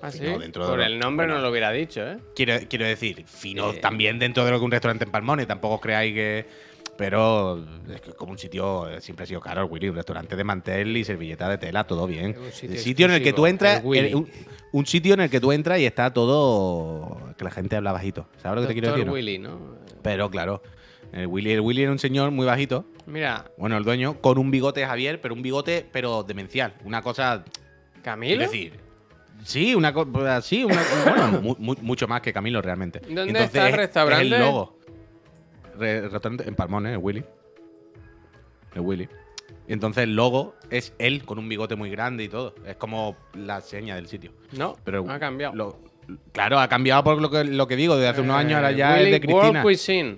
[0.00, 0.18] Ah, sí.
[0.20, 1.36] de Por lo- el nombre bueno.
[1.38, 2.16] no lo hubiera dicho, ¿eh?
[2.34, 3.78] Quiero, quiero decir, fino Eh.
[3.78, 5.46] también dentro de lo que un restaurante en Palmones.
[5.46, 6.46] Tampoco creáis que.
[6.96, 10.36] Pero es que como un sitio eh, siempre ha sido caro el Willy, un restaurante
[10.36, 12.36] de mantel y servilleta de tela, todo bien.
[12.38, 14.28] Un sitio el sitio en el que tú entras, el un,
[14.72, 18.26] un sitio en el que tú entras y está todo que la gente habla bajito.
[18.42, 19.10] ¿Sabes lo que te quiero decir?
[19.10, 19.58] Willy, ¿no?
[20.02, 20.62] Pero claro,
[21.12, 24.50] el Willy, el Willy era un señor muy bajito, Mira, bueno, el dueño, con un
[24.52, 27.42] bigote Javier, pero un bigote pero demencial, una cosa,
[28.02, 28.44] Camilo.
[28.44, 28.74] es decir,
[29.44, 33.00] sí, una cosa, sí, una, bueno, mu- mu- mucho más que Camilo realmente.
[33.00, 34.22] ¿Dónde Entonces, está el es- es restaurante?
[34.24, 34.78] el logo.
[35.78, 36.92] Re- el restaurante en Palmón, ¿eh?
[36.92, 37.24] El Willy.
[38.74, 39.08] El Willy.
[39.68, 42.54] Y entonces el logo es él con un bigote muy grande y todo.
[42.66, 44.32] Es como la seña del sitio.
[44.52, 45.54] No, Pero ha cambiado.
[45.54, 45.78] lo-
[46.32, 47.94] claro, ha cambiado por lo que, lo que digo.
[47.96, 49.42] Desde hace unos años ahora Eh, ya Willy es de Cristina.
[49.48, 50.16] World Cuisine.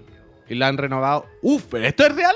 [0.48, 1.26] Y la han renovado.
[1.42, 2.34] Uf, ¿pero esto es real?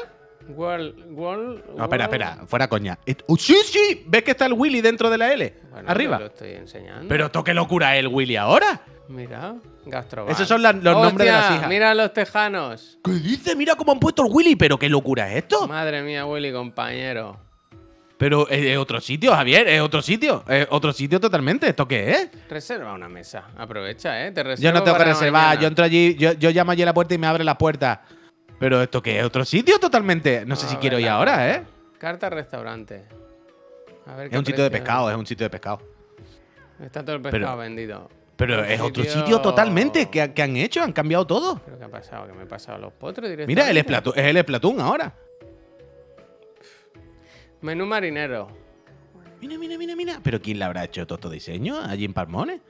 [0.48, 2.98] World, World, No, espera, espera, fuera coña.
[3.26, 4.04] ¡Oh, sí, sí!
[4.06, 5.54] ¿Ves que está el Willy dentro de la L?
[5.70, 6.18] Bueno, Arriba.
[6.18, 7.06] lo estoy enseñando.
[7.08, 8.80] Pero esto qué locura es el Willy ahora.
[9.08, 9.54] Mira,
[9.86, 10.32] gastrobar.
[10.32, 11.68] Esos son la- los nombres de las hijas.
[11.68, 12.98] Mira los tejanos.
[13.04, 13.56] ¿Qué dice?
[13.56, 15.66] Mira cómo han puesto el Willy, pero qué locura es esto.
[15.68, 17.38] Madre mía, Willy, compañero.
[18.18, 20.42] Pero es, es otro sitio, Javier, es otro sitio.
[20.48, 21.68] Es otro sitio totalmente.
[21.68, 22.28] ¿Esto qué es?
[22.50, 23.44] Reserva una mesa.
[23.56, 24.32] Aprovecha, ¿eh?
[24.32, 25.42] Te reservo Yo no tengo que reservar.
[25.44, 25.60] mañana.
[25.62, 28.02] Yo entro allí, yo, yo llamo allí a la puerta y me abre la puerta.
[28.58, 30.44] Pero esto qué es otro sitio totalmente.
[30.44, 31.56] No sé A si ver quiero ir ahora, carta.
[31.56, 31.64] ¿eh?
[31.98, 33.04] Carta restaurante.
[34.06, 35.80] A ver Es qué un sitio de pescado, es un sitio de pescado.
[36.82, 38.08] Está todo el Pero- pescado vendido.
[38.36, 40.08] Pero es otro sitio- totalmente.
[40.08, 40.80] ¿Qué, qué han hecho?
[40.82, 41.60] Han cambiado todo.
[41.64, 42.26] ¿Pero qué ha pasado?
[42.28, 43.60] ¿Que me he pasado los potros directamente?
[43.62, 45.12] Mira, el Splatoon, es el Splatoon ahora.
[47.60, 48.48] Menú marinero.
[49.40, 50.20] Mira, mira, mira, mira.
[50.22, 52.60] ¿Pero quién le habrá hecho todo estos diseños allí en Palmones?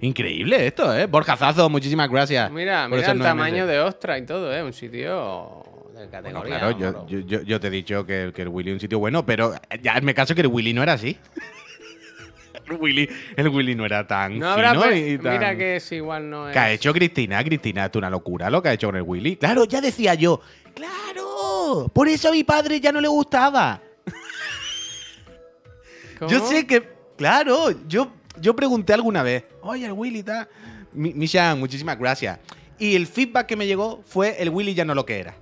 [0.00, 1.06] Increíble esto, ¿eh?
[1.06, 2.50] Borjazazo, muchísimas gracias.
[2.50, 4.62] Mira, mira el tamaño de ostra y todo, ¿eh?
[4.62, 5.62] Un sitio
[5.94, 6.58] de Bueno, categoría.
[6.58, 9.54] claro, yo, yo, te he dicho que, que el Willy es un sitio bueno, pero
[9.82, 11.16] ya me caso que el Willy no era así.
[12.68, 14.38] el, Willy, el Willy no era tan.
[14.38, 14.72] No habrá.
[14.72, 16.52] fino pe- y tan- Mira que es igual, no es.
[16.52, 17.42] ¿Qué ha hecho Cristina?
[17.42, 19.36] Cristina, es una locura lo que ha hecho con el Willy.
[19.36, 20.40] Claro, ya decía yo.
[20.74, 21.90] ¡Claro!
[21.92, 23.80] Por eso a mi padre ya no le gustaba.
[26.28, 26.94] Yo sé que.
[27.16, 29.44] Claro, yo, yo pregunté alguna vez.
[29.62, 30.48] Oye, el Willy está.
[30.92, 32.38] Mi- Mishan, muchísimas gracias.
[32.78, 35.34] Y el feedback que me llegó fue el Willy ya no lo que era.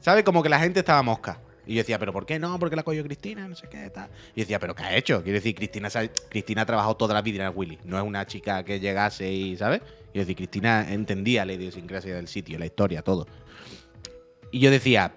[0.00, 0.24] ¿Sabes?
[0.24, 1.40] Como que la gente estaba mosca.
[1.64, 2.58] Y yo decía, ¿pero por qué no?
[2.58, 4.08] Porque la cogió Cristina, no sé qué, tal.
[4.34, 5.22] Y yo decía, ¿pero qué ha hecho?
[5.22, 5.88] Quiero decir, Cristina,
[6.28, 7.78] Cristina ha trabajado toda la vida en el Willy.
[7.84, 9.80] No es una chica que llegase y, ¿sabes?
[10.12, 13.28] Y yo decía, Cristina entendía la idiosincrasia del sitio, la historia, todo.
[14.50, 15.12] Y yo decía,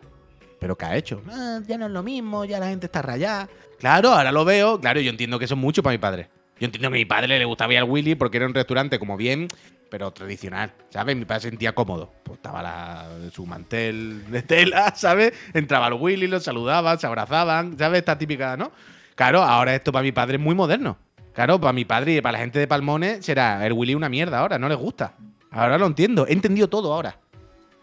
[0.60, 1.22] ¿pero qué ha hecho?
[1.30, 3.50] "Ah, ya no es lo mismo, ya la gente está rayada.
[3.80, 4.80] Claro, ahora lo veo.
[4.80, 6.30] Claro, yo entiendo que eso es mucho para mi padre.
[6.60, 8.98] Yo entiendo que a mi padre le gustaba ir al Willy porque era un restaurante
[9.00, 9.48] como bien,
[9.90, 11.16] pero tradicional, ¿sabes?
[11.16, 12.12] Mi padre se sentía cómodo.
[12.24, 15.34] Pues estaba la- su mantel de tela, ¿sabes?
[15.54, 18.00] Entraba al Willy, los saludaban, se abrazaban, ¿sabes?
[18.00, 18.72] Esta típica, ¿no?
[19.16, 20.98] Claro, ahora esto para mi padre es muy moderno.
[21.34, 24.40] Claro, para mi padre y para la gente de Palmones será el Willy una mierda
[24.40, 25.16] ahora, no les gusta.
[25.52, 27.20] Ahora lo entiendo, he entendido todo ahora.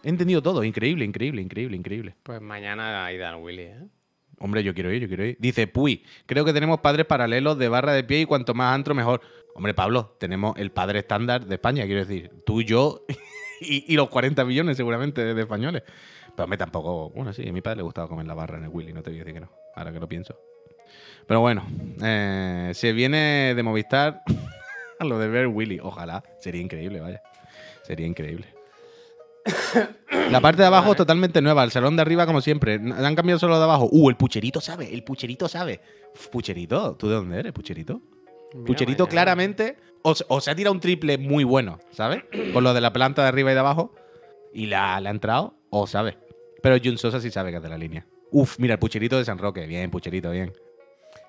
[0.02, 2.14] He entendido todo, increíble, increíble, increíble, increíble.
[2.22, 3.76] Pues mañana ida al Willy, ¿eh?
[4.42, 5.36] Hombre, yo quiero ir, yo quiero ir.
[5.38, 8.92] Dice, Puy, creo que tenemos padres paralelos de barra de pie y cuanto más antro
[8.92, 9.20] mejor.
[9.54, 12.28] Hombre, Pablo, tenemos el padre estándar de España, quiero decir.
[12.44, 13.04] Tú y yo
[13.60, 15.84] y, los 40 millones seguramente de españoles.
[16.34, 17.10] Pero hombre, tampoco...
[17.10, 19.10] Bueno, sí, a mi padre le gustaba comer la barra en el Willy, no te
[19.10, 20.36] voy a decir que no, ahora que lo pienso.
[21.28, 21.64] Pero bueno,
[22.02, 24.22] eh, se viene de Movistar
[24.98, 25.78] a lo de ver Willy.
[25.80, 27.22] Ojalá, sería increíble, vaya.
[27.84, 28.46] Sería increíble.
[30.30, 32.74] La parte de abajo es totalmente nueva, el salón de arriba como siempre.
[32.74, 33.88] Han cambiado solo de abajo.
[33.90, 35.80] Uh, el pucherito sabe, el pucherito sabe.
[36.30, 38.00] Pucherito, ¿tú de dónde eres, pucherito?
[38.54, 42.22] Mira, Pucherito claramente o, se- o se ha tirado un triple muy bueno, ¿sabes?
[42.52, 43.94] Con lo de la planta de arriba y de abajo.
[44.52, 46.18] Y la, la ha entrado, o sabe.
[46.62, 48.06] Pero Jun Sosa sí sabe que es de la línea.
[48.30, 49.66] Uf, mira, el pucherito de San Roque.
[49.66, 50.52] Bien, pucherito, bien.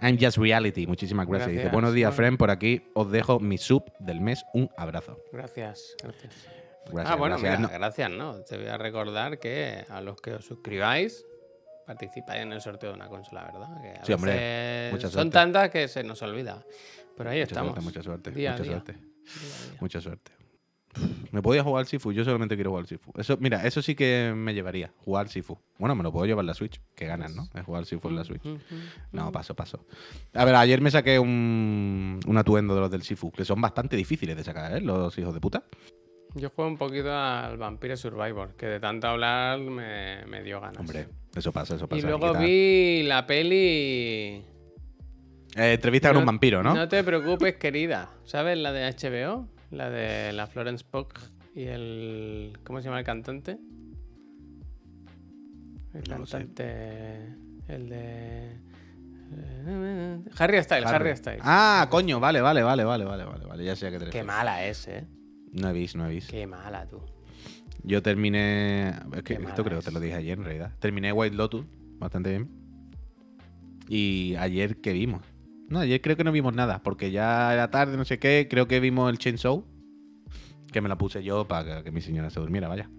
[0.01, 0.85] I'm just reality.
[0.85, 1.47] Muchísimas gracias.
[1.49, 1.73] Dice, Gracias.
[1.73, 2.15] buenos días, Bueno.
[2.17, 2.37] friend.
[2.37, 4.43] Por aquí os dejo mi sub del mes.
[4.53, 5.17] Un abrazo.
[5.31, 6.33] Gracias, gracias.
[6.91, 7.59] Gracias, ah, bueno, gracias.
[7.59, 8.41] mira, No- gracias, ¿no?
[8.43, 11.25] Te voy a recordar que a los que os suscribáis
[11.85, 13.81] participáis en el sorteo de una consola, ¿verdad?
[13.81, 16.63] Que a Sí, hombre, mucha Son tantas que se nos olvida.
[17.17, 17.71] Pero ahí Mucha estamos.
[17.73, 18.31] suerte, mucha suerte.
[18.31, 18.71] Día mucha día.
[18.71, 18.93] suerte.
[18.93, 19.77] Día.
[19.81, 20.31] Mucha suerte.
[21.31, 23.11] Me podía jugar al Sifu, yo solamente quiero jugar al Sifu.
[23.17, 25.57] Eso, mira, eso sí que me llevaría, jugar al Sifu.
[25.79, 27.49] Bueno, me lo puedo llevar en la Switch, que ganan, ¿no?
[27.55, 28.43] Es jugar al Sifu en la Switch.
[29.11, 29.85] No, paso, paso.
[30.35, 33.95] A ver, ayer me saqué un, un atuendo de los del Sifu, que son bastante
[33.95, 34.81] difíciles de sacar, ¿eh?
[34.81, 35.63] Los hijos de puta.
[36.35, 40.79] Yo juego un poquito al Vampire Survivor, que de tanto hablar me, me dio ganas.
[40.79, 41.99] Hombre, eso pasa, eso pasa.
[41.99, 44.43] y luego Quita- vi la peli.
[45.55, 46.73] Eh, entrevista con un vampiro, ¿no?
[46.73, 48.09] No te preocupes, querida.
[48.25, 49.47] ¿Sabes la de HBO?
[49.69, 51.13] La de la Florence Pugh
[51.53, 52.57] y el.
[52.63, 53.57] ¿Cómo se llama el cantante?
[55.93, 57.35] El No cantante.
[57.67, 58.57] El de.
[60.37, 61.41] Harry Styles, Harry, Styles.
[61.43, 63.63] Ah, coño, vale, vale, vale, vale, vale, vale, vale.
[63.63, 65.05] Ya sé a qué te Qué mala es, eh.
[65.53, 66.31] No he visto, no he visto.
[66.31, 66.99] Qué mala tú.
[67.83, 68.89] Yo terminé.
[69.13, 70.73] Es que Qué esto creo que te lo dije ayer en realidad.
[70.79, 71.65] Terminé White Lotus
[71.99, 72.49] bastante bien.
[73.87, 75.21] Y ayer, ¿qué vimos?
[75.69, 78.47] No, ayer creo que no vimos nada, porque ya era tarde, no sé qué.
[78.49, 79.63] Creo que vimos el Chainsaw,
[80.71, 82.89] que me la puse yo para que, que mi señora se durmiera, vaya.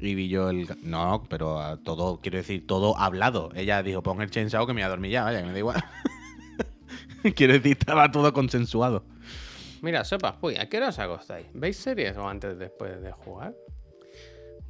[0.00, 0.68] Y vi yo el.
[0.82, 3.50] No, pero a todo, quiero decir, todo hablado.
[3.54, 5.58] Ella dijo, pon el Chainsaw que me voy a dormir ya, vaya, que me da
[5.58, 5.84] igual.
[7.36, 9.04] quiero decir, estaba todo consensuado.
[9.84, 11.46] Mira, sopas, uy, ¿a qué hora os acostáis?
[11.52, 13.52] ¿Veis series o antes después de jugar?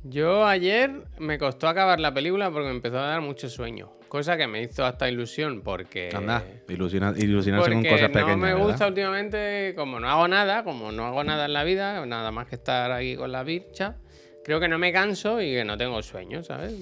[0.03, 0.91] Yo ayer
[1.21, 3.93] me costó acabar la película porque me empezó a dar mucho sueño.
[4.09, 6.11] Cosa que me hizo hasta ilusión porque.
[6.13, 8.39] Anda, ilusiona- ilusionarse con Porque cosas no pequeñas.
[8.39, 8.67] me ¿verdad?
[8.67, 12.49] gusta últimamente, como no hago nada, como no hago nada en la vida, nada más
[12.49, 13.97] que estar aquí con la bicha,
[14.45, 16.75] creo que no me canso y que no tengo sueño, ¿sabes?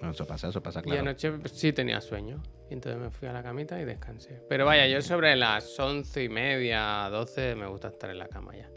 [0.00, 1.00] Bueno, eso pasa, eso pasa, Y claro.
[1.02, 2.42] anoche sí tenía sueño.
[2.70, 4.42] Y entonces me fui a la camita y descansé.
[4.48, 8.56] Pero vaya, yo sobre las once y media, doce, me gusta estar en la cama
[8.56, 8.68] ya.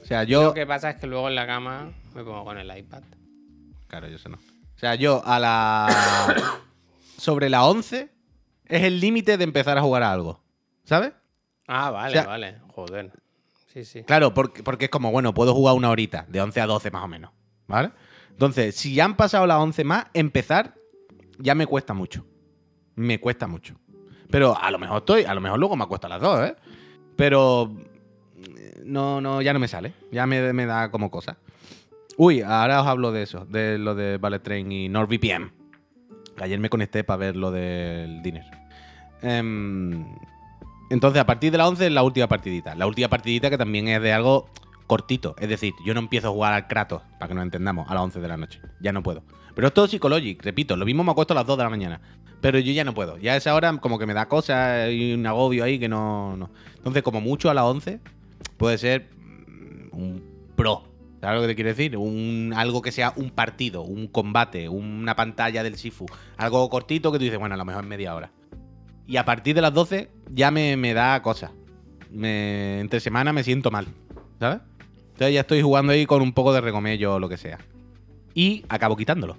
[0.00, 0.54] O sea, Lo yo.
[0.54, 3.02] que pasa es que luego en la cama me pongo con el iPad.
[3.86, 4.36] Claro, yo sé no.
[4.36, 5.86] O sea, yo a la.
[7.16, 8.08] sobre la 11
[8.66, 10.42] es el límite de empezar a jugar a algo.
[10.84, 11.12] ¿Sabes?
[11.68, 12.58] Ah, vale, O sea- vale.
[12.74, 13.12] Joder.
[13.72, 14.02] Sí, sí.
[14.02, 17.04] Claro, porque, porque es como, bueno, puedo jugar una horita, de 11 a 12 más
[17.04, 17.30] o menos.
[17.68, 17.92] ¿Vale?
[18.30, 20.74] Entonces, si ya han pasado las 11 más, empezar
[21.38, 22.24] ya me cuesta mucho.
[22.94, 23.74] Me cuesta mucho.
[24.30, 26.56] Pero a lo mejor estoy, a lo mejor luego me acuesto a las 2, ¿eh?
[27.16, 27.74] Pero
[28.56, 29.94] eh, no, no, ya no me sale.
[30.12, 31.38] Ya me, da como cosa.
[32.16, 35.52] Uy, ahora os hablo de eso, de lo de Ballet Train y NordVPN.
[36.40, 38.44] Ayer me conecté para ver lo del dinner.
[39.22, 40.06] Em,
[40.90, 42.74] entonces, a partir de la 11 es la última partidita.
[42.74, 44.48] La última partidita que también es de algo
[44.90, 45.36] cortito.
[45.38, 48.02] Es decir, yo no empiezo a jugar al Kratos, para que nos entendamos, a las
[48.02, 48.60] 11 de la noche.
[48.80, 49.22] Ya no puedo.
[49.54, 50.76] Pero es todo psicológico, repito.
[50.76, 52.00] Lo mismo me acuesto a las 2 de la mañana.
[52.40, 53.16] Pero yo ya no puedo.
[53.16, 56.36] Ya a esa hora como que me da cosas y un agobio ahí que no...
[56.36, 56.50] no.
[56.76, 58.00] Entonces, como mucho a las 11,
[58.56, 60.24] puede ser mm, un
[60.56, 60.82] pro.
[61.20, 61.96] ¿Sabes lo que te quiero decir?
[61.96, 66.06] Un, algo que sea un partido, un combate, una pantalla del Sifu.
[66.36, 68.32] Algo cortito que tú dices, bueno, a lo mejor en media hora.
[69.06, 71.52] Y a partir de las 12 ya me, me da cosas.
[72.12, 73.86] Entre semana me siento mal.
[74.40, 74.62] ¿Sabes?
[75.20, 77.58] Entonces ya estoy jugando ahí con un poco de regomello o lo que sea.
[78.32, 79.36] Y acabo quitándolo.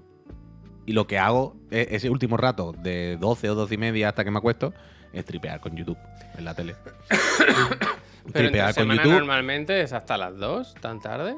[0.85, 4.23] Y lo que hago e- ese último rato, de 12 o 12 y media hasta
[4.23, 4.75] que me acuesto,
[5.11, 5.97] es tripear con YouTube
[6.37, 6.75] en la tele.
[7.09, 9.17] Pero entre tripear con semana YouTube.
[9.17, 11.37] normalmente es hasta las 2, tan tarde.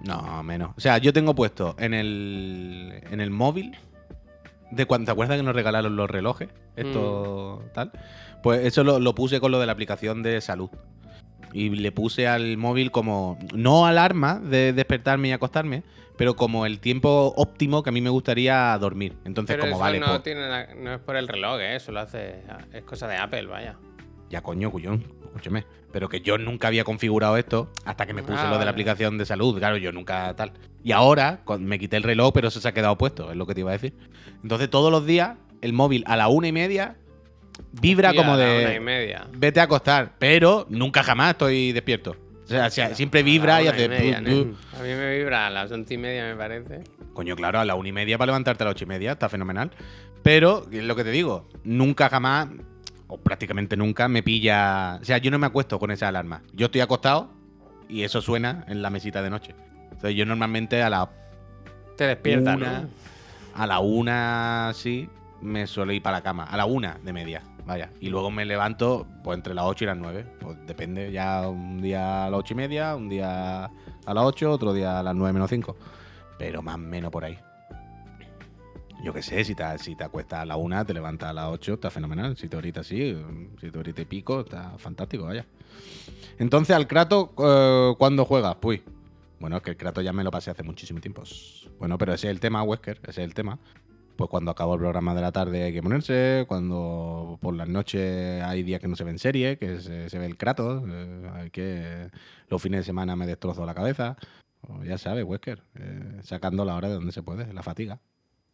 [0.00, 0.70] No, menos.
[0.74, 3.76] O sea, yo tengo puesto en el, en el móvil,
[4.70, 6.48] de cuando, ¿te acuerdas que nos regalaron los relojes?
[6.76, 7.92] Esto tal.
[8.42, 10.70] Pues eso lo, lo puse con lo de la aplicación de salud.
[11.52, 15.82] Y le puse al móvil como, no alarma de despertarme y acostarme,
[16.16, 19.14] pero como el tiempo óptimo que a mí me gustaría dormir.
[19.24, 21.76] Entonces, Pero como eso vale, no, tiene na- no es por el reloj, ¿eh?
[21.76, 22.42] eso lo hace.
[22.72, 23.76] Es cosa de Apple, vaya.
[24.30, 25.64] ya coño, cuyón, escúcheme.
[25.92, 28.70] Pero que yo nunca había configurado esto hasta que me puse Ah, lo de la
[28.70, 29.58] aplicación de salud.
[29.58, 30.52] Claro, yo nunca tal.
[30.82, 33.52] Y ahora me quité el reloj, pero eso se ha quedado puesto, es lo que
[33.54, 33.92] te iba a decir.
[34.42, 36.96] Entonces todos los días, el móvil a la una y media
[37.72, 39.26] vibra Hostia, como de Una y media.
[39.36, 42.16] vete a acostar, pero nunca jamás estoy despierto.
[42.44, 43.88] O sea, siempre vibra y hace...
[43.88, 44.14] pu-
[44.78, 46.82] A mí me vibra a las once y media, me parece.
[47.14, 49.28] Coño, claro, a la una y media para levantarte a las ocho y media, está
[49.28, 49.70] fenomenal.
[50.22, 52.48] Pero, es lo que te digo, nunca jamás,
[53.06, 54.98] o prácticamente nunca, me pilla.
[55.00, 56.42] O sea, yo no me acuesto con esa alarma.
[56.52, 57.30] Yo estoy acostado
[57.88, 59.54] y eso suena en la mesita de noche.
[59.84, 61.10] Entonces, yo normalmente a la,
[61.96, 62.80] Te despiertas, Una.
[62.82, 62.88] ¿no?
[63.54, 65.08] a la una, sí,
[65.42, 66.44] me suelo ir para la cama.
[66.44, 67.90] A la una de media, vaya.
[68.00, 70.24] Y luego me levanto, pues entre las ocho y las nueve.
[70.40, 74.52] Pues depende, ya un día a las ocho y media, un día a las ocho,
[74.52, 75.76] otro día a las nueve menos cinco.
[76.38, 77.38] Pero más o menos por ahí.
[79.02, 81.46] Yo qué sé, si te, si te acuestas a la una, te levantas a las
[81.48, 82.36] 8, está fenomenal.
[82.36, 83.16] Si te ahorita sí,
[83.60, 85.44] si te ahorita pico, está fantástico, vaya.
[86.38, 88.56] Entonces, al Kratos, eh, ¿cuándo juegas?
[88.60, 88.80] Pues,
[89.40, 91.24] bueno, es que el Kratos ya me lo pasé hace muchísimo tiempo.
[91.80, 93.58] Bueno, pero ese es el tema, Wesker, ese es el tema.
[94.16, 98.42] Pues cuando acabo el programa de la tarde hay que ponerse, cuando por las noches
[98.42, 102.10] hay días que no se ven series, que se, ve el Kratos, eh, que
[102.48, 104.16] los fines de semana me destrozo la cabeza.
[104.68, 108.00] O ya sabes, Wesker, eh, sacando la hora de donde se puede, la fatiga.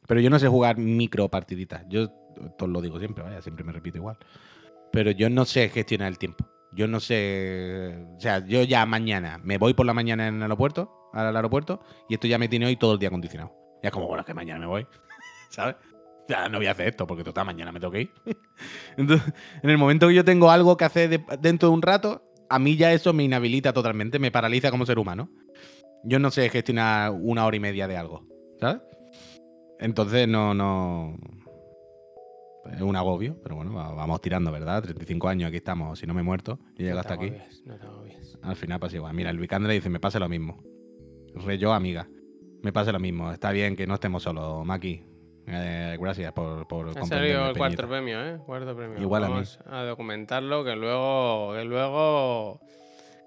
[0.07, 1.85] Pero yo no sé jugar micro partiditas.
[1.89, 2.09] Yo
[2.57, 4.17] todo lo digo siempre, vaya, siempre me repito igual.
[4.91, 6.47] Pero yo no sé gestionar el tiempo.
[6.73, 8.07] Yo no sé.
[8.17, 11.81] O sea, yo ya mañana me voy por la mañana en el aeropuerto, al aeropuerto,
[12.09, 13.53] y esto ya me tiene hoy todo el día acondicionado.
[13.83, 14.87] Ya es como, bueno, que mañana me voy.
[15.49, 15.77] ¿Sabes?
[16.29, 18.13] Ya no voy a hacer esto porque total mañana me tengo que ir.
[18.97, 19.33] Entonces,
[19.63, 22.59] en el momento que yo tengo algo que hacer de- dentro de un rato, a
[22.59, 25.31] mí ya eso me inhabilita totalmente, me paraliza como ser humano.
[26.05, 28.27] Yo no sé gestionar una hora y media de algo,
[28.61, 28.81] ¿sabes?
[29.81, 31.17] Entonces no, no.
[32.73, 34.83] Es un agobio, pero bueno, va- vamos tirando, ¿verdad?
[34.83, 37.33] 35 años, aquí estamos, si no me he muerto y llego No hasta aquí.
[37.65, 38.39] No te agobies.
[38.43, 39.15] Al final pasa igual.
[39.15, 40.63] Mira, el Vicandra dice, me pasa lo mismo.
[41.35, 42.09] Re yo, amiga.
[42.63, 43.33] Me pasa lo mismo.
[43.33, 45.03] Está bien que no estemos solos, Maki.
[45.51, 48.39] Eh, gracias por, por Ha salido el cuarto premio, ¿eh?
[48.45, 49.01] Cuarto premio.
[49.01, 49.35] Igual a mí.
[49.35, 51.55] Vamos a documentarlo, que luego.
[51.55, 52.61] Que luego.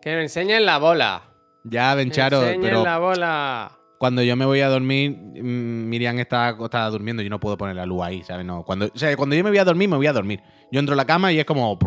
[0.02, 1.24] Que me enseñen la bola.
[1.64, 3.72] Ya, Bencharo, enseñen pero la bola.
[3.98, 7.22] cuando yo me voy a dormir, mm, Miriam está acostada durmiendo.
[7.24, 8.46] Yo no puedo poner la luz ahí, ¿sabes?
[8.46, 8.64] No.
[8.64, 10.42] Cuando, o sea, cuando yo me voy a dormir, me voy a dormir.
[10.72, 11.78] Yo entro a la cama y es como.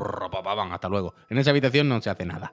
[0.70, 1.14] hasta luego.
[1.28, 2.53] En esa habitación no se hace nada.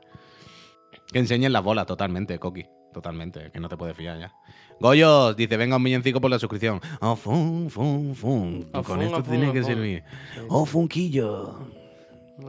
[1.12, 2.66] Que enseñen las bolas, totalmente, Coqui.
[2.94, 4.34] Totalmente, que no te puedes fiar ya.
[4.80, 6.82] Goyos, dice, venga un villancico por la suscripción.
[7.00, 8.70] Oh, fun, fun, fun.
[8.74, 10.04] Oh, Con fun, esto oh, tiene oh, que servir.
[10.50, 11.60] Oh, funquillo.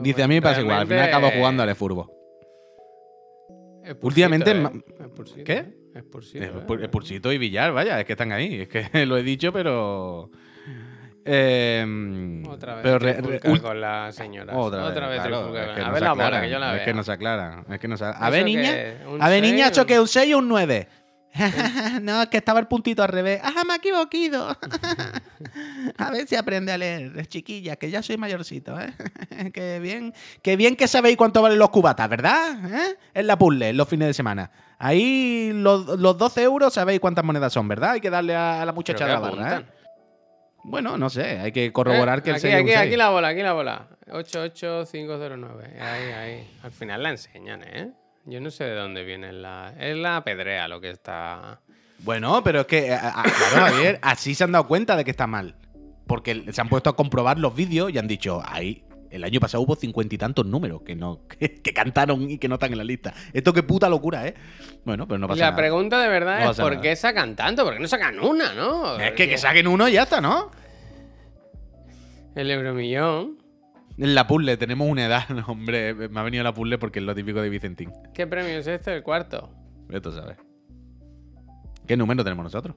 [0.01, 0.81] Dice, a mí me pasa igual.
[0.81, 2.11] Al final acabo jugando al furbo.
[3.85, 5.45] es pursito, Últimamente ¿eh?
[5.45, 5.53] ¿Qué?
[5.53, 5.75] ¿eh?
[5.95, 6.51] Es pursito, Es
[6.81, 6.89] ¿eh?
[6.89, 8.63] Pursito y Villar, vaya, es que están ahí.
[8.63, 10.31] Es que lo he dicho, pero.
[11.25, 14.57] Eh, Otra vez pero re- re- con la señora.
[14.57, 16.75] Otra, vez, claro, trifulca es que A ver la bola, aclaran, que yo la Es
[16.77, 16.85] vea.
[16.85, 17.65] que no se aclaran.
[17.71, 18.05] Es que no se...
[18.05, 18.77] A ¿Eso ver, niña.
[18.77, 19.07] es?
[19.07, 20.89] ¿Un A ver, niña, o ¿esto un- que es un 6 o un 9?
[22.03, 23.41] no, es que estaba el puntito al revés.
[23.43, 24.55] ¡Ah, me he equivocado!
[25.99, 28.93] a ver si aprende a leer, chiquilla, que ya soy mayorcito, ¿eh?
[29.53, 30.13] que bien,
[30.43, 32.55] que bien que sabéis cuánto valen los cubatas, ¿verdad?
[32.71, 32.97] ¿Eh?
[33.15, 34.51] En la puzzle, en los fines de semana.
[34.79, 37.93] Ahí los, los 12 euros sabéis cuántas monedas son, ¿verdad?
[37.93, 39.65] Hay que darle a, a la ¿Pero muchacha de la barra, ¿eh?
[40.65, 42.87] Bueno, no sé, hay que corroborar Eh, que el aquí, 6 es un aquí, 6.
[42.89, 43.89] aquí la bola, aquí la bola.
[44.11, 45.81] 88509.
[45.81, 46.51] Ahí, ahí.
[46.63, 47.91] Al final la enseñan, ¿eh?
[48.25, 49.75] Yo no sé de dónde viene la.
[49.79, 51.61] Es la pedrea lo que está.
[51.99, 55.11] Bueno, pero es que, a- a- claro, Javier, así se han dado cuenta de que
[55.11, 55.57] está mal.
[56.07, 59.63] Porque se han puesto a comprobar los vídeos y han dicho, ahí, el año pasado
[59.63, 62.79] hubo cincuenta y tantos números que no que, que cantaron y que no están en
[62.79, 63.13] la lista.
[63.33, 64.35] Esto qué puta locura, ¿eh?
[64.85, 65.57] Bueno, pero no Y pasa la nada.
[65.57, 66.83] pregunta de verdad No es: ¿por nada.
[66.83, 67.65] qué sacan tanto?
[67.65, 68.99] ¿Por qué no sacan una, no?
[68.99, 70.51] Es que, que saquen uno y ya está, ¿no?
[72.35, 73.39] El euromillón.
[73.99, 77.05] En la puzzle tenemos una edad, no, hombre, me ha venido la puzzle porque es
[77.05, 77.93] lo típico de Vicentín.
[78.15, 78.95] ¿Qué premio es este?
[78.95, 79.51] El cuarto.
[79.91, 80.39] Esto sabes.
[81.87, 82.77] ¿Qué número tenemos nosotros?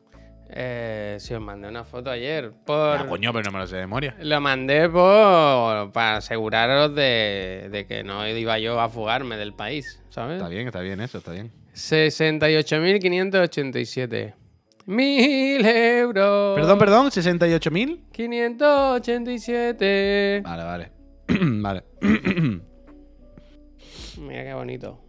[0.50, 2.52] Eh, si os mandé una foto ayer.
[2.66, 2.98] Por...
[2.98, 4.16] Ah, coño, pero no me lo sé de memoria.
[4.20, 10.02] Lo mandé por para aseguraros de, de que no iba yo a fugarme del país,
[10.10, 10.38] ¿sabes?
[10.38, 11.52] Está bien, está bien eso, está bien.
[11.74, 14.34] 68.587.
[14.88, 16.56] Mil euros.
[16.56, 18.04] Perdón, perdón, 68.000.
[18.12, 20.42] 587.
[20.44, 20.92] Vale, vale.
[21.28, 21.84] vale.
[24.20, 25.02] Mira qué bonito.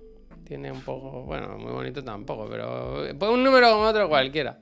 [0.45, 4.59] Tiene un poco, bueno, muy bonito tampoco, pero pues un número como otro cualquiera.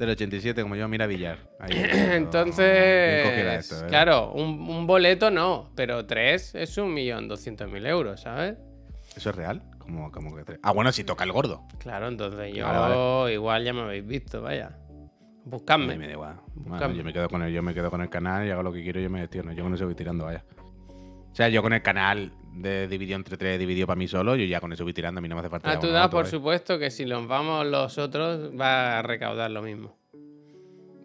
[0.00, 1.36] Del 87, como yo, mira Villar.
[1.58, 1.72] Ahí,
[2.12, 3.88] Entonces, esto, ¿eh?
[3.88, 8.56] claro, un, un boleto no, pero tres es un millón doscientos mil euros, ¿sabes?
[9.14, 9.62] ¿Eso es real?
[9.78, 10.58] Como, como que tres.
[10.62, 11.68] Ah, bueno, si toca el gordo.
[11.78, 14.74] Claro, entonces yo Vale, igual ya me habéis visto, vaya.
[15.44, 15.98] Buscadme.
[15.98, 16.36] me da igual.
[16.54, 16.96] Bueno, Buscadme.
[16.96, 18.82] yo me quedo con el, yo me quedo con el canal y hago lo que
[18.82, 19.52] quiero y yo me gestiono.
[19.52, 20.42] Yo con eso voy tirando, vaya.
[21.30, 24.44] O sea, yo con el canal de dividido entre tres, dividido para mí solo, yo
[24.44, 25.70] ya con eso voy tirando, a mí no me hace falta.
[25.70, 26.30] A ya tu uno edad, otro, por vaya.
[26.30, 29.96] supuesto, que si nos vamos los otros, va a recaudar lo mismo.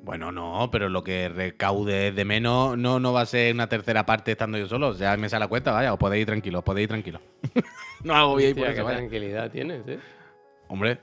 [0.03, 4.05] Bueno, no, pero lo que recaude de menos no, no va a ser una tercera
[4.05, 4.89] parte estando yo solo.
[4.89, 7.21] O sea, me sale la cuenta, vaya, os podéis ir tranquilos, os podéis ir tranquilos.
[8.03, 8.97] no hago bien por eso, qué vaya.
[8.97, 9.97] tranquilidad tienes, ¿eh?
[10.67, 10.99] Hombre,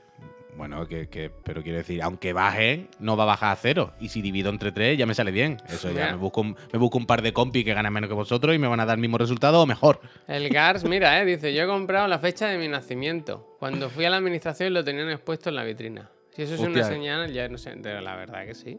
[0.56, 3.92] bueno, que, que- pero quiero decir, aunque bajen, no va a bajar a cero.
[4.00, 5.56] Y si divido entre tres, ya me sale bien.
[5.68, 8.14] Eso ya, me busco, un, me busco un par de compis que ganan menos que
[8.14, 10.00] vosotros y me van a dar el mismo resultado o mejor.
[10.28, 13.56] El Gars, mira, eh, dice, yo he comprado la fecha de mi nacimiento.
[13.58, 16.10] Cuando fui a la administración lo tenían expuesto en la vitrina.
[16.34, 18.78] Si eso es una señal, ya no sé, pero la verdad que sí.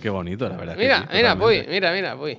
[0.00, 0.74] Qué bonito, la verdad.
[0.74, 1.70] que Mira, sí, mira, totalmente.
[1.70, 2.38] mira, mira, Puy.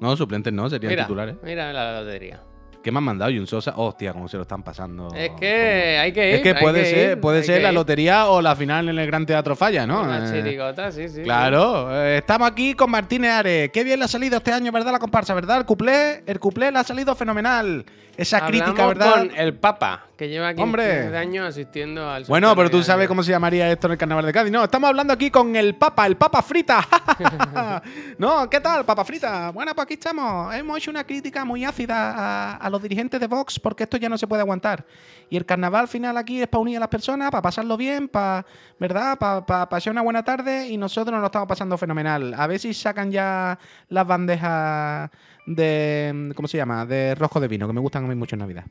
[0.00, 1.36] No, suplentes no, serían Mira, titulares.
[1.42, 2.40] mira la lotería.
[2.82, 3.30] ¿Qué me han mandado?
[3.30, 3.74] Y un Sosa.
[3.76, 5.08] Hostia, cómo se lo están pasando.
[5.14, 6.34] Es que hay que ir.
[6.36, 7.74] Es que puede ser, ir, puede ser la ir.
[7.74, 10.02] lotería o la final en el Gran Teatro Falla, ¿no?
[10.02, 11.22] Una Eh, chirigota, sí, sí.
[11.22, 13.70] Claro, eh, estamos aquí con Martínez Ares.
[13.70, 14.92] Qué bien le ha salido este año, ¿verdad?
[14.92, 15.58] La comparsa, ¿verdad?
[15.58, 17.84] El cuplé, el cuplé le ha salido fenomenal.
[18.20, 19.14] Esa Hablamos crítica, ¿verdad?
[19.14, 21.16] con el Papa, que lleva 15 Hombre.
[21.16, 24.32] años asistiendo al Bueno, pero tú sabes cómo se llamaría esto en el carnaval de
[24.34, 24.52] Cádiz.
[24.52, 26.86] No, estamos hablando aquí con el Papa, el Papa Frita.
[28.18, 29.48] no, ¿qué tal, Papa Frita?
[29.52, 30.54] Bueno, pues aquí estamos.
[30.54, 34.10] Hemos hecho una crítica muy ácida a, a los dirigentes de Vox porque esto ya
[34.10, 34.84] no se puede aguantar.
[35.30, 38.44] Y el carnaval final aquí es para unir a las personas, para pasarlo bien, para,
[38.78, 39.16] ¿verdad?
[39.18, 42.34] Para pasar una buena tarde y nosotros nos lo estamos pasando fenomenal.
[42.36, 43.58] A ver si sacan ya
[43.88, 45.08] las bandejas
[45.54, 46.86] de, ¿cómo se llama?
[46.86, 48.64] De rojo de vino, que me gustan a mí mucho en Navidad.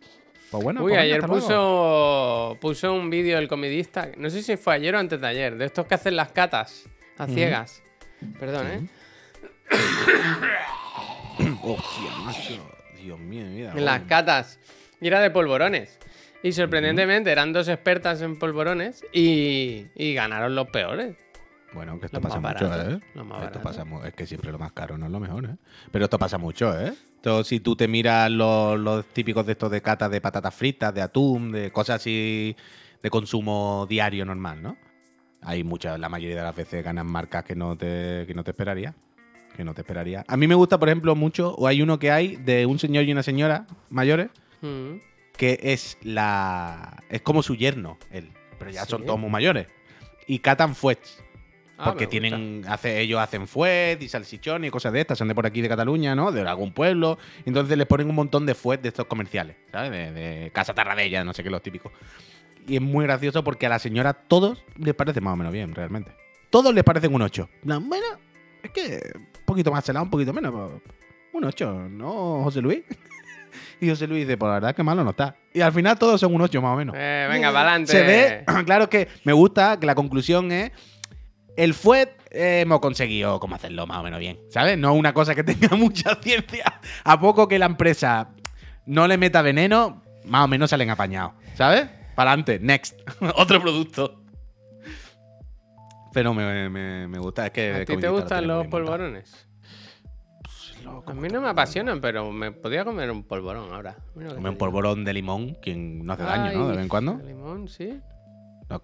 [0.50, 4.76] Pues bueno, Uy, pues ayer puso, puso un vídeo el comidista, no sé si fue
[4.76, 6.86] ayer o antes de ayer, de estos que hacen las catas
[7.18, 7.84] a ciegas.
[8.40, 8.82] Perdón, ¿eh?
[11.62, 12.80] Hostia, macho.
[13.02, 13.72] Dios mío, mira.
[13.72, 14.60] En las catas.
[15.00, 16.00] Y era de polvorones.
[16.42, 21.16] Y sorprendentemente eran dos expertas en polvorones y, y ganaron los peores.
[21.74, 23.00] Bueno, que esto Los pasa mucho, baratos, ¿eh?
[23.14, 25.56] los más esto pasa es que siempre lo más caro no es lo mejor, ¿eh?
[25.92, 26.94] Pero esto pasa mucho, ¿eh?
[27.16, 30.94] Esto, si tú te miras los, los típicos de estos de cata de patatas fritas,
[30.94, 32.56] de atún, de cosas así
[33.04, 34.78] de consumo diario normal, ¿no?
[35.42, 38.52] Hay muchas, la mayoría de las veces ganan marcas que no te, que no te
[38.52, 38.94] esperaría.
[39.56, 40.24] Que no te esperaría.
[40.28, 43.04] A mí me gusta, por ejemplo, mucho, o hay uno que hay de un señor
[43.06, 44.30] y una señora mayores,
[44.62, 44.96] Mm.
[45.38, 47.02] que es la.
[47.10, 48.32] es como su yerno, él.
[48.58, 49.68] Pero ya son todos muy mayores.
[50.28, 51.24] Y catan fuets.
[51.82, 55.36] Ah, Porque tienen, hace, ellos hacen fuet y salchichón y cosas de estas, son de
[55.36, 56.30] por aquí de Cataluña, ¿no?
[56.30, 57.18] De algún pueblo.
[57.46, 59.90] Entonces les ponen un montón de fuet de estos comerciales, ¿sabes?
[59.90, 61.94] De, de Casa Tarradella, no sé qué, los típicos.
[62.68, 65.74] Y es muy gracioso porque a la señora todos les parece más o menos bien,
[65.74, 66.12] realmente.
[66.50, 67.50] Todos les parecen un 8.
[67.64, 68.06] No, bueno,
[68.62, 70.54] es que un poquito más celado, un poquito menos.
[71.32, 72.82] Un 8, ¿no, José Luis?
[73.80, 75.36] y José Luis dice, pues la verdad que malo no está.
[75.54, 76.96] Y al final todos son un 8 más o menos.
[76.98, 77.92] Eh, venga, para adelante.
[77.92, 80.72] Se ve, claro que me gusta que la conclusión es.
[81.60, 84.78] El fuet eh, hemos conseguido cómo hacerlo más o menos bien, ¿sabes?
[84.78, 86.80] No una cosa que tenga mucha ciencia.
[87.04, 88.30] A poco que la empresa
[88.86, 91.90] no le meta veneno, más o menos salen apañados, ¿sabes?
[92.16, 93.00] Para adelante, next.
[93.36, 94.22] Otro producto.
[96.14, 97.74] Pero me, me- me gusta, es que.
[97.74, 99.46] ¿A ti te gustan lo los polvorones?
[101.06, 103.98] A mí no me apasionan, pero me podría comer un polvorón ahora.
[104.16, 106.68] Mira lo que Come te un polvorón de limón, quien no hace daño, ¿no?
[106.70, 107.14] De vez en cuando.
[107.18, 108.00] de limón, sí.
[108.70, 108.80] Lo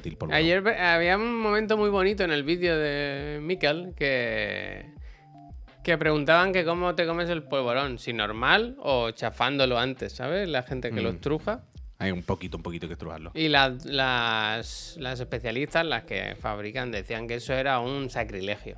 [0.00, 0.32] ti el polvorón.
[0.34, 4.92] Ayer había un momento muy bonito en el vídeo de Mikel que,
[5.82, 10.48] que preguntaban que cómo te comes el polvorón, si normal o chafándolo antes, ¿sabes?
[10.48, 11.14] La gente que lo Mm.
[11.14, 11.62] estruja.
[11.98, 13.30] Hay un poquito, un poquito que estrujarlo.
[13.34, 18.76] Y las, las, las especialistas, las que fabrican, decían que eso era un sacrilegio.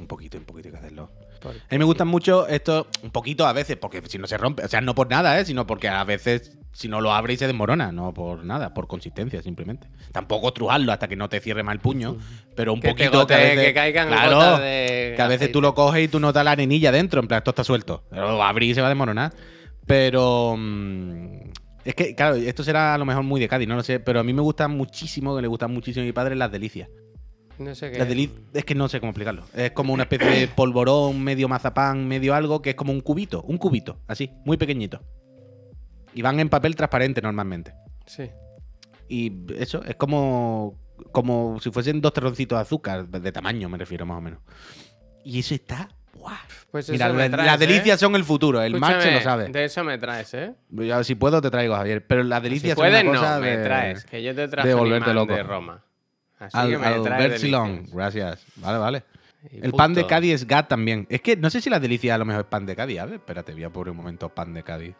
[0.00, 1.08] Un poquito, un poquito hay que hacerlo.
[1.42, 4.36] Porque- A mí me gustan mucho esto, un poquito a veces, porque si no se
[4.38, 5.44] rompe, o sea, no por nada, ¿eh?
[5.44, 8.86] sino porque a veces si no lo abre y se desmorona, no por nada, por
[8.86, 9.88] consistencia simplemente.
[10.12, 12.16] Tampoco estrujarlo hasta que no te cierre mal el puño,
[12.56, 15.52] pero un Que poquito que, a veces, que caigan claro, gotas de que a veces
[15.52, 18.04] tú lo coges y tú notas la arenilla dentro, en plan, esto está suelto.
[18.08, 19.32] Pero lo abrí y se va a desmoronar.
[19.86, 21.50] Pero mm,
[21.84, 24.20] es que, claro, esto será a lo mejor muy de Cádiz, no lo sé, pero
[24.20, 26.88] a mí me gustan muchísimo, que le gustan muchísimo a mi padre, las delicias.
[27.58, 28.04] No sé qué.
[28.04, 29.44] Deli- es que no sé cómo explicarlo.
[29.54, 33.42] Es como una especie de polvorón, medio mazapán, medio algo, que es como un cubito,
[33.42, 35.02] un cubito, así, muy pequeñito.
[36.14, 37.72] Y van en papel transparente normalmente.
[38.06, 38.30] Sí.
[39.08, 40.78] Y eso, es como,
[41.12, 44.40] como si fuesen dos terroncitos de azúcar, de tamaño me refiero más o menos.
[45.24, 45.88] Y eso está...
[46.70, 47.66] Pues Mira, la- traes, las ¿eh?
[47.66, 49.48] delicias son el futuro, el Max se lo Escúchame, sabe.
[49.48, 50.54] De eso me traes, ¿eh?
[50.70, 52.06] Yo, si puedo te traigo, Javier.
[52.06, 54.04] Pero las Si delicias puedes, son una cosa no, me traes.
[54.04, 55.34] Que yo te traje de volverte loco.
[55.34, 55.84] de Roma.
[56.46, 57.94] Así Al, que me al Bersilón, delicias.
[57.94, 58.46] gracias.
[58.56, 59.02] Vale, vale.
[59.50, 60.06] Y El pan de.
[60.06, 61.06] Cádiz es GAT también.
[61.10, 63.00] Es que no sé si la delicia a lo mejor es pan de Cádiz.
[63.00, 64.94] A ver, espérate, voy a poner un momento pan de Cádiz.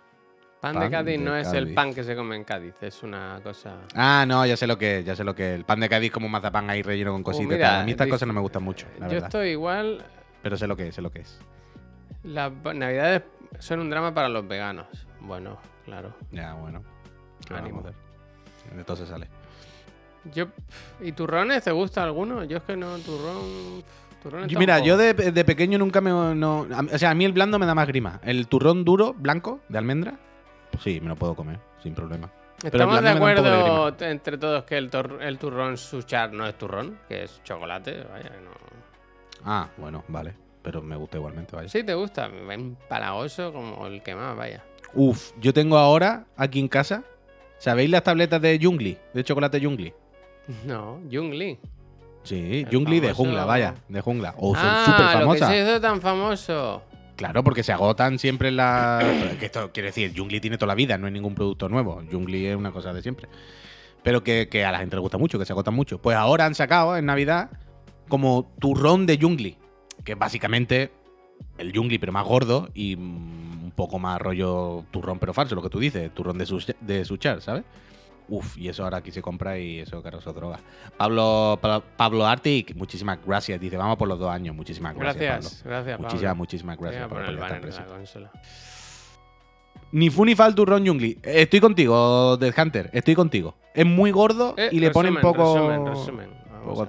[0.60, 3.02] Pan, pan de Cádiz de no es el pan que se come en Cádiz, es
[3.02, 3.78] una cosa.
[3.94, 5.58] Ah, no, ya sé lo que es, ya sé lo que es.
[5.58, 7.48] El pan de Cádiz como un mazapán ahí relleno con Oh, cositas.
[7.48, 9.28] mira, a mí estas dice- cosas no me gustan mucho, la Yo verdad.
[9.28, 10.04] estoy igual.
[10.42, 11.38] Pero sé lo que es, sé lo que es.
[12.24, 13.22] Las navidades
[13.58, 14.86] son un drama para los veganos.
[15.20, 16.14] Bueno, claro.
[16.30, 16.82] Ya, bueno.
[17.46, 17.82] ¿Qué Ánimo.
[18.96, 19.28] se sale.
[20.32, 20.46] Yo,
[21.00, 22.44] ¿Y turrones te gusta alguno?
[22.44, 23.82] Yo es que no, turrón.
[24.22, 26.10] turrón Yo- mira, yo de, de pequeño nunca me.
[26.10, 26.60] No,
[26.92, 28.20] o sea, a mí el blando me da más grima.
[28.22, 30.14] El turrón duro, blanco, de almendra,
[30.70, 32.30] pues sí, me lo puedo comer, sin problema.
[32.62, 34.88] Estamos de me acuerdo entre todos que el,
[35.20, 38.04] el turrón suchar no es turrón, que es chocolate.
[38.12, 38.50] Vaya, no.
[39.44, 40.34] Ah, bueno, vale.
[40.62, 41.68] Pero me gusta igualmente, vaya.
[41.68, 42.26] Sí, te gusta.
[42.26, 44.62] Empalagoso como el que más, vaya.
[44.94, 47.02] Uf, yo tengo ahora aquí en casa.
[47.58, 48.96] ¿Sabéis las tabletas de Jungli?
[49.12, 49.92] De chocolate Jungli.
[50.66, 51.58] No, Jung Lee.
[52.24, 54.34] Sí, El de famoso- jungla, vaya, de jungla.
[54.38, 55.48] O son ah, súper lo que famosas.
[55.50, 56.82] se hizo tan famoso.
[57.16, 59.00] Claro, porque se agotan siempre en la.
[59.40, 62.02] que esto quiere decir, Jungli tiene toda la vida, no es ningún producto nuevo.
[62.10, 63.28] Jungli es una cosa de siempre.
[64.02, 66.00] Pero que, que a la gente le gusta mucho, que se agotan mucho.
[66.00, 67.50] Pues ahora han sacado en Navidad
[68.08, 69.56] como turrón de Jungli,
[70.04, 70.90] que es básicamente
[71.58, 75.62] el Jungli, pero más gordo y mm, un poco más rollo turrón, pero falso, lo
[75.62, 77.64] que tú dices, turrón de, such- de suchar, ¿sabes?
[78.34, 80.58] Uf, y eso ahora aquí se compra y eso, claro, eso droga.
[80.96, 83.60] Pablo, Pa- Pablo Artic, muchísimas gracias.
[83.60, 84.56] Dice, vamos por los dos años.
[84.56, 85.20] Muchísimas gracias.
[85.20, 85.70] Gracias, Pablo.
[85.70, 86.08] gracias, Pablo.
[86.08, 88.30] Muchísimas, muchísimas gracias por el banner en la consola.
[89.92, 91.18] Ni fu ni fa el turrón Jungli.
[91.22, 92.88] Estoy contigo, Dead Hunter.
[92.94, 93.54] Estoy contigo.
[93.74, 95.54] Es muy gordo Eh, y le ponen poco.
[95.54, 96.30] resumen, resumen.
[96.64, 96.86] Poco.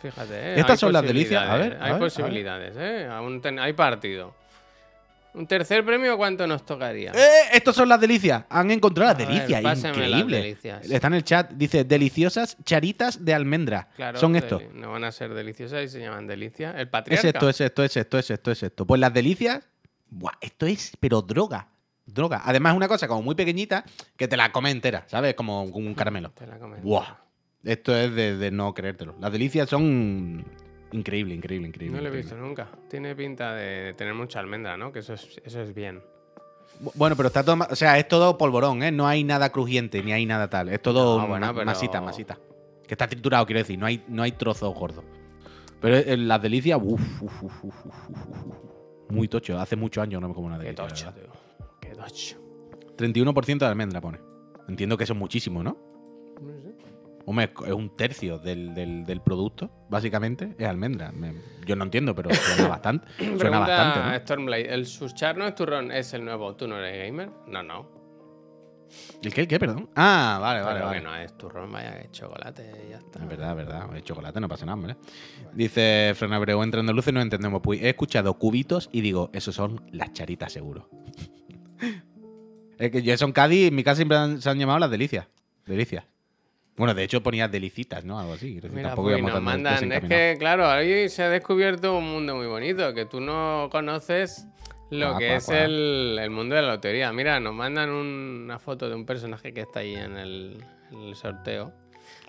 [0.00, 1.42] Fíjate, eh, Estas hay son las delicias.
[1.46, 2.00] A ver, a Hay a ver.
[2.02, 3.06] posibilidades, ¿eh?
[3.10, 4.34] Aún ten- hay partido.
[5.36, 7.12] ¿Un tercer premio cuánto nos tocaría?
[7.12, 7.48] ¡Eh!
[7.52, 8.44] Estos son las delicias.
[8.48, 9.60] Han encontrado las delicias.
[9.62, 10.36] pásame las Increíble.
[10.38, 10.90] delicias.
[10.90, 11.50] Está en el chat.
[11.52, 13.88] Dice deliciosas charitas de almendra.
[13.96, 14.62] Claro, son estos.
[14.72, 16.74] No van a ser deliciosas y se llaman delicias.
[16.74, 17.28] El Es patriarca.
[17.28, 18.86] esto, es esto, es esto, es esto, es esto.
[18.86, 19.62] Pues las delicias.
[20.08, 21.68] Buah, esto es, pero droga.
[22.06, 22.40] Droga.
[22.44, 23.84] Además, es una cosa como muy pequeñita
[24.16, 25.34] que te la come entera, ¿sabes?
[25.34, 26.30] Como, como un caramelo.
[26.30, 26.82] Te la comes.
[26.82, 27.16] Buah.
[27.64, 29.16] Esto es de, de no creértelo.
[29.20, 30.46] Las delicias son
[30.92, 31.96] increíble, increíble, increíble.
[31.96, 32.34] No lo he increíble.
[32.34, 32.68] visto nunca.
[32.88, 34.92] Tiene pinta de tener mucha almendra, ¿no?
[34.92, 36.02] Que eso es, eso es bien.
[36.82, 37.56] Bu- Bueno, pero está todo.
[37.70, 38.90] O sea, es todo polvorón, ¿eh?
[38.92, 40.68] No hay nada crujiente, ni hay nada tal.
[40.68, 42.38] Es todo No, bueno, ma- pero- masita, masita.
[42.86, 43.78] Que está triturado, quiero decir.
[43.78, 45.04] No hay, no hay trozos gordos.
[45.80, 48.56] Pero en las delicias, uff, uf, uf, uf, uf, uf, uf.
[49.10, 49.58] Muy tocho.
[49.58, 50.84] Hace muchos años no me como una Qué delicia.
[50.84, 51.68] la tocho, tío.
[51.80, 52.36] Qué tocho.
[52.96, 54.18] 31% de almendra pone.
[54.68, 55.76] Entiendo que eso es muchísimo, ¿no?
[56.40, 56.74] No sé.
[57.28, 61.10] Hombre, es un tercio del, del- del producto, básicamente, es almendra.
[61.12, 61.34] Me-
[61.66, 63.08] yo no entiendo, pero suena bastante.
[63.18, 64.18] Suena Pregunta bastante, ¿no?
[64.20, 65.90] Stormblade, ¿el Suchar no es turrón?
[65.90, 66.54] ¿Es el nuevo?
[66.54, 67.30] ¿Tú no eres gamer?
[67.48, 67.96] No, no.
[69.20, 69.40] ¿El qué?
[69.40, 69.58] ¿El qué?
[69.58, 69.90] Perdón.
[69.96, 70.98] Ah, vale, vale, Pero vale.
[71.00, 73.18] que no es turrón, vaya, es chocolate y ya está.
[73.20, 73.96] Es verdad, es verdad.
[73.96, 74.96] El chocolate no pasa nada, hombre.
[75.52, 77.60] Dice Fran Abreu, entrando luces no entendemos.
[77.60, 80.88] Pues he escuchado cubitos y digo, esos son las charitas seguro.
[82.78, 85.26] es que Jason Cádiz, en mi casa siempre han- se han llamado las delicias.
[85.66, 86.04] Delicias.
[86.76, 88.18] Bueno, de hecho ponías delicitas, ¿no?
[88.18, 88.54] Algo así.
[88.56, 89.92] Decir, Mira, tampoco pues, nos mandan.
[89.92, 94.46] Es que, claro, ahí se ha descubierto un mundo muy bonito, que tú no conoces
[94.90, 95.58] lo Cuá, que cuá, es cuá.
[95.64, 97.12] El, el mundo de la lotería.
[97.12, 100.62] Mira, nos mandan un- una foto de un personaje que está ahí en el,
[100.92, 101.72] en el sorteo.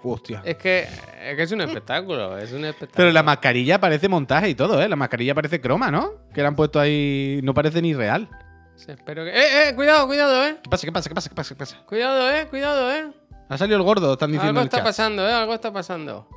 [0.04, 0.42] Hostia.
[0.46, 0.88] Es que,
[1.24, 2.96] es que es un espectáculo, es un espectáculo.
[2.96, 4.88] Pero la mascarilla parece montaje y todo, ¿eh?
[4.88, 6.14] La mascarilla parece croma, ¿no?
[6.34, 7.40] Que la han puesto ahí.
[7.44, 8.30] No parece ni real.
[8.76, 9.32] Espero que...
[9.32, 9.76] ¡Eh, eh!
[9.76, 10.56] Cuidado, cuidado, eh.
[10.64, 10.86] ¿Qué pasa?
[10.86, 11.10] ¿Qué pasa?
[11.10, 11.30] ¿Qué pasa?
[11.30, 11.54] ¿Qué pasa?
[11.56, 11.86] ¿Qué pasa?
[11.86, 13.08] Cuidado, eh, cuidado, eh.
[13.50, 14.86] Ha salido el gordo, están diciendo Algo en el está chat.
[14.86, 16.28] pasando, eh, algo está pasando.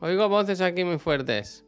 [0.00, 1.64] Oigo voces aquí muy fuertes.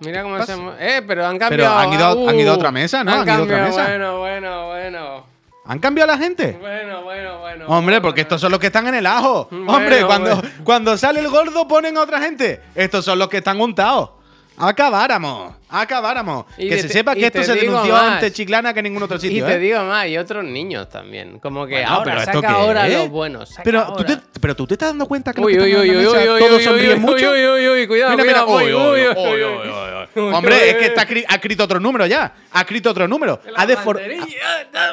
[0.00, 0.54] Mira cómo pasa?
[0.56, 0.60] se...
[0.60, 1.78] mo- Eh, pero han Pero cambiado.
[1.78, 3.12] han ido uh, han ido a otra mesa, ¿no?
[3.12, 3.88] Han, Han ido a otra cambiado, mesa.
[3.90, 5.24] Bueno, bueno, bueno.
[5.64, 6.56] ¿Han cambiado a la gente?
[6.60, 7.66] Bueno, bueno, bueno.
[7.66, 8.22] Hombre, porque bueno.
[8.22, 9.48] estos son los que están en el ajo.
[9.50, 10.48] Bueno, Hombre, cuando, bueno.
[10.64, 12.60] cuando sale el gordo ponen a otra gente.
[12.74, 14.10] Estos son los que están untados.
[14.58, 16.46] Acabáramos, acabáramos.
[16.56, 18.14] Que se sepa que esto se denunció más.
[18.14, 19.38] antes Chiclana que en ningún otro sitio.
[19.38, 19.58] Y te ¿eh?
[19.58, 21.38] digo más, y otros niños también.
[21.38, 23.54] Como que ahora, pero saca ahora los buenos.
[23.64, 23.94] pero.
[23.96, 26.62] Tú te, pero tú te estás dando cuenta que uy, uy, uy, uy, uy, todos
[26.62, 27.30] sonríen mucho.
[27.30, 28.16] Uy, uy, cuidado,
[30.16, 30.94] Hombre, es que
[31.28, 32.32] ha escrito otro número ya.
[32.52, 33.40] Ha escrito otro número.
[33.54, 33.66] Ha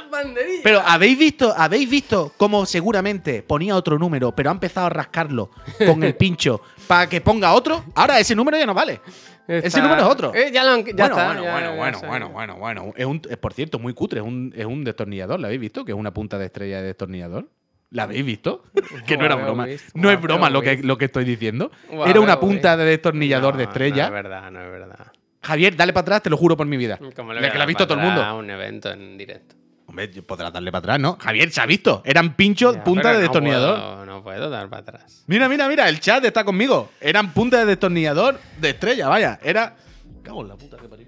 [0.09, 0.61] banderilla.
[0.63, 5.51] Pero habéis visto, habéis visto cómo seguramente ponía otro número, pero ha empezado a rascarlo
[5.85, 7.85] con el pincho para que ponga otro.
[7.95, 9.01] Ahora ese número ya no vale.
[9.47, 10.33] Ese número es otro.
[10.33, 12.55] Eh, ya ya lo han- ya bueno, está, bueno, ya- bueno, ya bueno, bueno, bueno,
[12.57, 12.93] bueno.
[12.95, 14.19] Es un, es, por cierto, muy cutre.
[14.21, 15.39] Es un, es un destornillador.
[15.39, 15.85] ¿Lo habéis visto?
[15.85, 17.49] Que es una punta de estrella de destornillador.
[17.91, 18.63] ¿La habéis visto?
[19.05, 19.67] que no era broma.
[19.93, 21.71] No es broma lo que, lo que estoy diciendo.
[22.07, 24.09] Era una punta de destornillador de No, estrella.
[24.09, 25.07] No es verdad, no es verdad.
[25.41, 26.97] Javier, dale para atrás, te lo juro por mi vida.
[27.15, 28.35] Como La que la ha visto todo el mundo.
[28.37, 29.55] Un evento en directo.
[29.85, 31.17] Hombre, podrás darle para atrás, ¿no?
[31.19, 32.01] Javier, se ha visto.
[32.05, 33.75] Eran pinchos, Ya, punta de no destornillador.
[33.79, 35.23] puedo- No puedo dar para atrás.
[35.27, 36.89] Mira, mira, mira, el chat está conmigo.
[37.01, 39.39] Eran puntas de destornillador de estrella, vaya.
[39.43, 39.75] Era.
[40.23, 41.07] Cago en la puta que parió.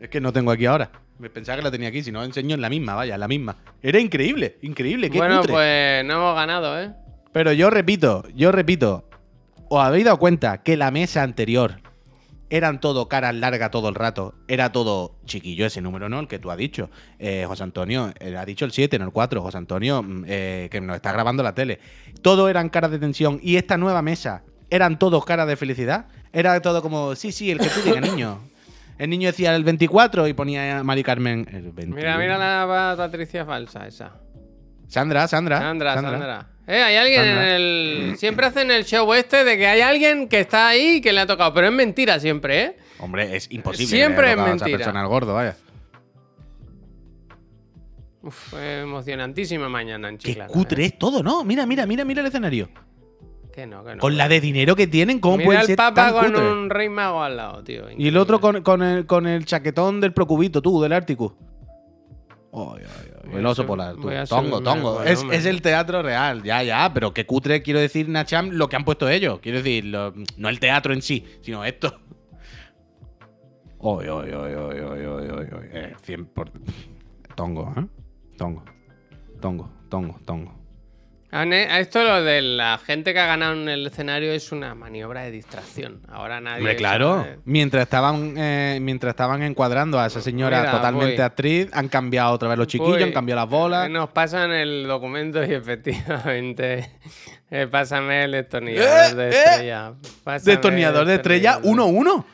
[0.00, 0.90] Es que no tengo aquí ahora.
[1.18, 3.28] Me pensaba que la tenía aquí, si no enseño en la misma, vaya, en la
[3.28, 3.56] misma.
[3.82, 5.52] Era increíble, increíble, qué Bueno, cutre.
[5.52, 6.92] pues no hemos ganado, ¿eh?
[7.32, 9.08] Pero yo repito, yo repito.
[9.68, 11.80] ¿Os habéis dado cuenta que la mesa anterior
[12.50, 14.34] eran todo caras largas todo el rato?
[14.46, 16.20] Era todo chiquillo ese número, ¿no?
[16.20, 16.90] El que tú has dicho.
[17.18, 19.42] Eh, José Antonio, eh, ha dicho el 7, no el 4.
[19.42, 21.80] José Antonio, mm, eh, que nos está grabando la tele.
[22.22, 23.40] Todo eran caras de tensión.
[23.42, 26.06] Y esta nueva mesa, eran todos caras de felicidad.
[26.38, 28.38] Era todo como, sí, sí, el que tú digas, niño.
[28.98, 31.96] El niño decía el 24 y ponía a Mari Carmen el 21.
[31.96, 34.12] Mira, mira la pa- Patricia falsa esa.
[34.86, 35.58] Sandra, Sandra.
[35.60, 36.46] Sandra, Sandra.
[36.66, 37.42] Eh, hay alguien Sandra.
[37.48, 38.14] en el.
[38.18, 41.20] Siempre hacen el show este de que hay alguien que está ahí y que le
[41.20, 41.54] ha tocado.
[41.54, 42.76] Pero es mentira siempre, ¿eh?
[42.98, 43.86] Hombre, es imposible.
[43.96, 44.78] Siempre que es tocado a esa mentira.
[44.78, 45.56] persona al gordo, vaya.
[48.22, 50.86] Uf, emocionantísima mañana en Qué cutre ¿eh?
[50.86, 51.44] es todo, ¿no?
[51.44, 52.68] Mira, mira, mira, mira el escenario.
[53.56, 54.00] Que no, que no.
[54.00, 56.52] Con la de dinero que tienen, ¿cómo Mira puede el ser papa tan con cutre?
[56.52, 57.84] un rey mago al lado, tío.
[57.96, 61.34] Y el otro con, con el, con el chaquetón del Procubito, tú, del Ártico.
[62.52, 62.84] Ay, ay,
[63.24, 64.10] ay, Voy El oso polar, tú.
[64.28, 65.02] Tongo, tongo.
[65.02, 66.90] Es, el teatro real, ya, ya.
[66.92, 69.40] Pero qué cutre, quiero decir, Nacham, lo que han puesto ellos.
[69.40, 71.98] Quiero decir, lo- no el teatro en sí, sino esto.
[73.80, 75.68] Ay, ay, ay, ay, ay, ay.
[75.72, 76.50] Eh, 100 por...
[77.34, 77.86] Tongo, ¿eh?
[78.36, 78.62] Tongo.
[79.40, 80.54] Tongo, tongo, tongo.
[81.42, 85.30] Esto lo de la gente que ha ganado en el escenario es una maniobra de
[85.30, 86.00] distracción.
[86.08, 86.58] Ahora nadie.
[86.58, 87.16] Hombre, claro.
[87.22, 91.22] sabe- Mientras estaban, eh, mientras estaban encuadrando a esa señora Mira, totalmente voy.
[91.24, 93.90] actriz, han cambiado otra vez los chiquillos, han cambiado las bolas.
[93.90, 96.90] Nos pasan el documento y efectivamente.
[97.50, 99.92] eh, pásame el destornillador Eh, de eh, estrella.
[100.24, 102.04] Pásame Destornillador de estrella destornillador.
[102.14, 102.24] 1-1.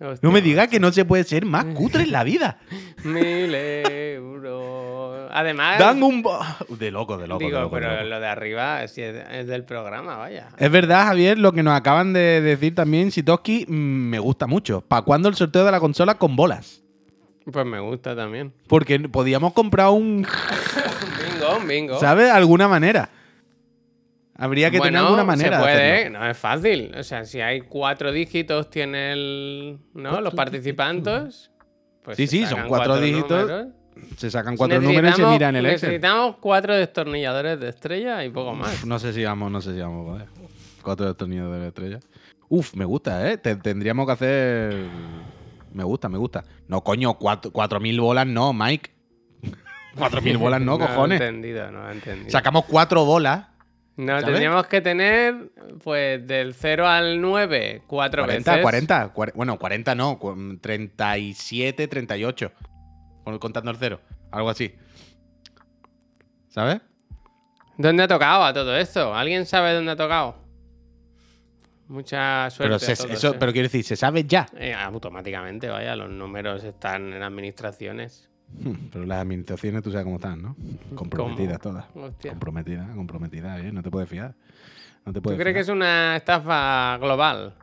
[0.00, 2.58] Hostia, No me digas que no se puede ser más cutre en la vida.
[3.04, 4.97] Mil euros.
[5.30, 5.78] Además.
[5.78, 6.22] Dan un.
[6.22, 7.38] bo- De loco, de loco.
[7.40, 8.04] de digo, de pero loco.
[8.04, 10.48] lo de arriba es, es del programa, vaya.
[10.58, 14.80] Es verdad, Javier, lo que nos acaban de decir también, Sitoski, mm, me gusta mucho.
[14.80, 16.82] ¿Para cuándo el sorteo de la consola con bolas?
[17.50, 18.52] Pues me gusta también.
[18.66, 20.26] Porque podíamos comprar un.
[20.26, 21.98] Bingo, bingo.
[22.00, 22.26] ¿Sabes?
[22.26, 23.08] De alguna manera.
[24.40, 26.94] Habría que tener alguna manera Se de puede, no es fácil.
[26.96, 29.78] O sea, si hay cuatro dígitos, tiene el.
[29.94, 30.20] ¿No?
[30.20, 31.50] Los participantes.
[32.04, 33.48] Pues Sí, sí, son cuatro dígitos.
[33.48, 33.66] números.
[34.16, 35.90] Se sacan cuatro números y se miran el Excel.
[35.90, 38.72] Necesitamos cuatro destornilladores de estrella y poco más.
[38.74, 40.28] Uf, no sé si vamos, no sé si vamos a poder.
[40.82, 42.00] Cuatro destornillos de la estrella.
[42.48, 43.36] Uf, me gusta, ¿eh?
[43.38, 44.86] Te- tendríamos que hacer.
[45.72, 46.44] Me gusta, me gusta.
[46.66, 48.90] No, coño, cuatro, cuatro mil bolas no, Mike.
[49.96, 51.20] Cuatro mil bolas no, No he cojones.
[51.20, 52.30] entendido, no he entendido.
[52.30, 53.46] Sacamos cuatro bolas.
[53.96, 54.24] no, ¿sabes?
[54.26, 55.50] tendríamos que tener,
[55.82, 58.62] pues, del 0 al 9, cuatro 40, veces.
[58.62, 59.12] 40.
[59.12, 62.52] cuare- Bueno, 40 no, cu- 37, 38.
[63.30, 64.00] Con- Contando el cero.
[64.30, 64.74] Algo así.
[66.48, 66.80] ¿Sabes?
[67.76, 69.14] ¿Dónde ha tocado a todo esto?
[69.14, 70.36] ¿Alguien sabe dónde ha tocado?
[71.88, 72.64] Mucha suerte.
[72.68, 73.36] Pero, a se- todos, eso, ¿eh?
[73.38, 74.46] pero quiero decir, se sabe ya.
[74.58, 78.28] Eh, automáticamente, vaya, los números están en administraciones.
[78.50, 80.56] Hmm, Pero las administraciones tú sabes cómo están, ¿no?
[80.94, 81.84] Comprometidas todas.
[81.94, 82.30] Hostia.
[82.32, 83.72] Comprometida, comprometida, ¿eh?
[83.72, 84.34] No te puedes fiar.
[85.06, 87.54] No te ¿Tú puedes crees que es una estafa global?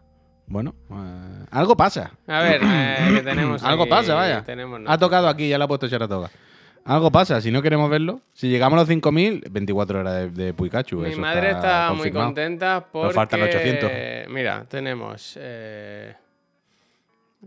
[0.48, 2.12] Bueno, eh, algo pasa.
[2.28, 4.44] A ver, eh, que tenemos Algo aquí- pasa, vaya.
[4.44, 6.30] tenemos Ha tocado aquí, ya lo ha puesto Charatoga.
[6.86, 8.22] Algo pasa, si no queremos verlo.
[8.34, 10.98] Si llegamos a los 5.000, 24 horas de, de Pikachu.
[10.98, 13.14] Mi eso madre está, muy contenta porque...
[13.16, 13.92] faltan 800.
[14.30, 15.36] Mira, tenemos...
[15.42, 16.14] eh,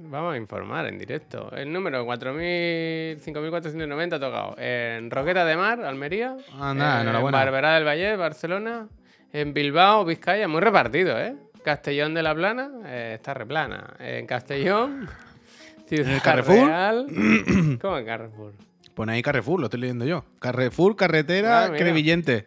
[0.00, 1.50] Vamos a informar en directo.
[1.56, 6.36] El número 4.000 5.490 ha tocado en Roqueta de Mar, Almería.
[6.60, 7.38] En enhorabuena.
[7.38, 8.86] Barberá del Valle, Barcelona.
[9.32, 10.46] En Bilbao, Vizcaya.
[10.46, 11.34] Muy repartido, ¿eh?
[11.68, 13.94] Castellón de la Plana eh, está replana.
[13.98, 15.06] En Castellón,
[15.86, 16.66] Ciudad el Carrefour?
[16.66, 17.06] Real.
[17.82, 18.54] ¿Cómo en Carrefour?
[18.94, 20.24] Pone ahí Carrefour, lo estoy leyendo yo.
[20.40, 21.72] Carrefour, carretera, Ah.
[21.76, 22.46] Crevillente.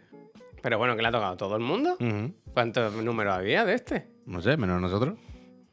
[0.64, 1.98] Pero bueno, que le ha tocado todo el mundo.
[2.54, 4.08] ¿Cuántos números había de este?
[4.26, 5.18] No sé, menos nosotros.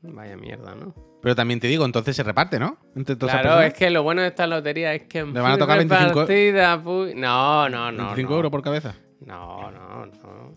[0.03, 0.95] Vaya mierda, ¿no?
[1.23, 2.77] Pero también te digo, entonces se reparte, ¿no?
[2.95, 5.53] Entre todas esas Claro, es que lo bueno de esta lotería es que Le van
[5.53, 8.05] a tocar 25 repartida, pu- No, no, no.
[8.15, 8.37] 25 no.
[8.37, 8.95] euros por cabeza.
[9.25, 10.57] No, no, no.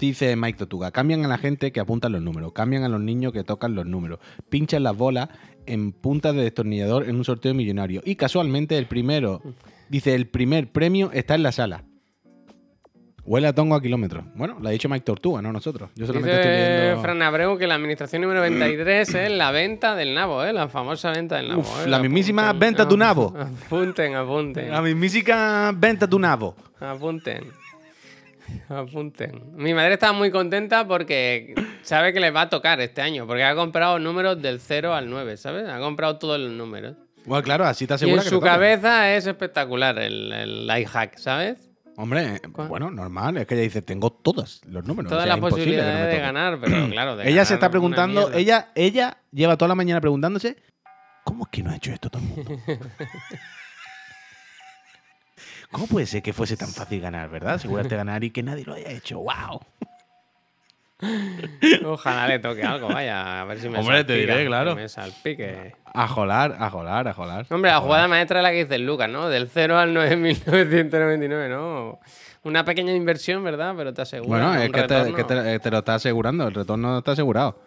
[0.02, 3.32] Dice Mike Totuga, cambian a la gente que apunta los números, cambian a los niños
[3.32, 5.28] que tocan los números, pinchan las bolas
[5.64, 8.02] en puntas de destornillador en un sorteo millonario.
[8.04, 9.40] Y casualmente el primero,
[9.90, 11.84] dice, el primer premio está en la sala.
[13.24, 14.24] Huele a tongo a kilómetros.
[14.34, 15.90] Bueno, lo ha dicho Mike Tortuga, no nosotros.
[15.94, 17.02] Yo solamente estoy Dice leyendo...
[17.02, 20.52] Fran Abreu que la administración número 23 es la venta del nabo, ¿eh?
[20.52, 21.60] La famosa venta del nabo.
[21.60, 21.88] Uf, ¿eh?
[21.88, 23.36] la mismísima Apunten, venta tu nabo.
[23.66, 24.68] Apunten, apunten.
[24.68, 26.56] La mismísica venta tu nabo.
[26.80, 27.61] Apunten.
[28.68, 29.52] Apunten.
[29.54, 33.44] Mi madre está muy contenta porque sabe que le va a tocar este año, porque
[33.44, 35.68] ha comprado números del 0 al 9, ¿sabes?
[35.68, 36.96] Ha comprado todos los números.
[37.24, 41.18] Bueno, claro, así te Y en asegura que su cabeza es espectacular el, el hack,
[41.18, 41.70] ¿sabes?
[41.96, 42.68] Hombre, ¿Cuál?
[42.68, 43.36] bueno, normal.
[43.36, 45.10] Es que ella dice, tengo todos los números.
[45.10, 47.16] Todas o sea, las posibilidades de ganar, pero claro.
[47.16, 50.56] de Ella se está preguntando, ella, ella lleva toda la mañana preguntándose,
[51.24, 52.62] ¿cómo es que no ha hecho esto todo el mundo?
[55.72, 57.54] ¿Cómo puede ser que fuese tan fácil ganar, verdad?
[57.54, 59.18] Asegurarte de ganar y que nadie lo haya hecho.
[59.20, 59.60] ¡Wow!
[61.84, 64.76] Ojalá le toque algo, vaya, a ver si me Hombre, te diré, claro.
[64.76, 65.74] Me salpique.
[65.92, 67.46] A jolar, a jolar, a jolar.
[67.50, 69.28] Hombre, A la jugada maestra es la que dice el Lucas, ¿no?
[69.28, 71.98] Del 0 al 9.999, ¿no?
[72.44, 73.74] Una pequeña inversión, ¿verdad?
[73.76, 76.98] Pero te asegura Bueno, es que, te, que te- te lo está asegurando, el retorno
[76.98, 77.60] está asegurado.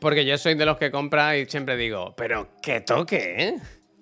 [0.00, 3.56] Porque yo soy de los que compra y siempre digo, pero que toque, ¿eh?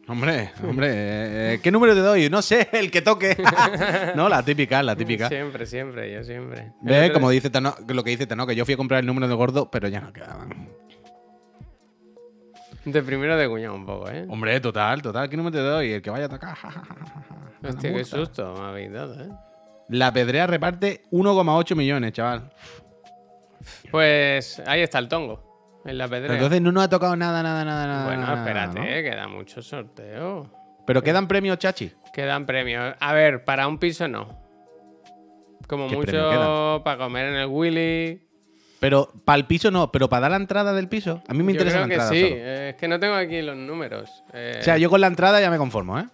[0.09, 2.31] Hombre, hombre, eh, ¿qué número te doy?
[2.31, 3.37] No sé, el que toque.
[4.15, 5.29] no, la típica, la típica.
[5.29, 6.73] Siempre, siempre, yo siempre.
[6.81, 9.27] Ve, como dice Tano, lo que dice Tano, que yo fui a comprar el número
[9.27, 10.69] de gordo, pero ya no quedaban.
[12.85, 14.25] De primero de cuñado un poco, ¿eh?
[14.29, 15.93] Hombre, total, total, ¿qué número te doy?
[15.95, 16.57] El que vaya a tocar.
[17.65, 19.29] Hostia, qué susto me habéis dado, ¿eh?
[19.89, 22.53] La pedrea reparte 1,8 millones, chaval.
[23.91, 25.46] Pues ahí está el tongo,
[25.87, 26.35] en la pedrea.
[26.35, 28.07] Entonces no nos ha tocado nada, nada, nada, nada.
[28.07, 28.85] bueno, nada, espérate, ¿no?
[28.87, 30.51] eh, queda mucho sorteo.
[30.87, 31.93] Pero quedan premios, chachi.
[32.13, 32.95] Quedan premios.
[33.01, 34.45] A ver, para un piso no.
[35.67, 38.23] Como ¿Qué premio mucho para comer en el Willy.
[38.79, 41.23] Pero para el piso no, pero para dar la entrada del piso.
[41.27, 42.13] A mí me Yo interesa creo la que entrada.
[42.13, 42.21] sí.
[42.23, 42.35] solo.
[42.37, 44.23] eh, Es que no tengo aquí los números.
[44.35, 46.07] Eh, O sea, yo con la entrada ya me conformo, ¿eh?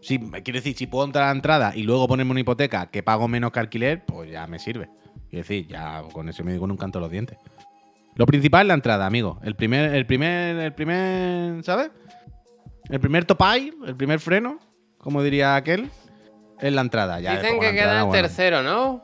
[0.00, 3.02] Si, quiero decir, si puedo entrar a la entrada y luego ponerme una hipoteca que
[3.02, 4.88] pago menos que alquiler, pues ya me sirve.
[5.30, 7.38] Quiero decir, ya con digo en un canto los dientes.
[8.16, 9.38] Lo principal es la entrada, amigo.
[9.42, 11.90] El primer, el primer, el primer, ¿sabes?
[12.88, 14.58] El primer topay, el primer freno,
[14.98, 15.88] como diría aquel,
[16.60, 17.20] es la entrada.
[17.20, 18.22] Ya, Dicen después que queda el bueno.
[18.22, 19.02] tercero, ¿no?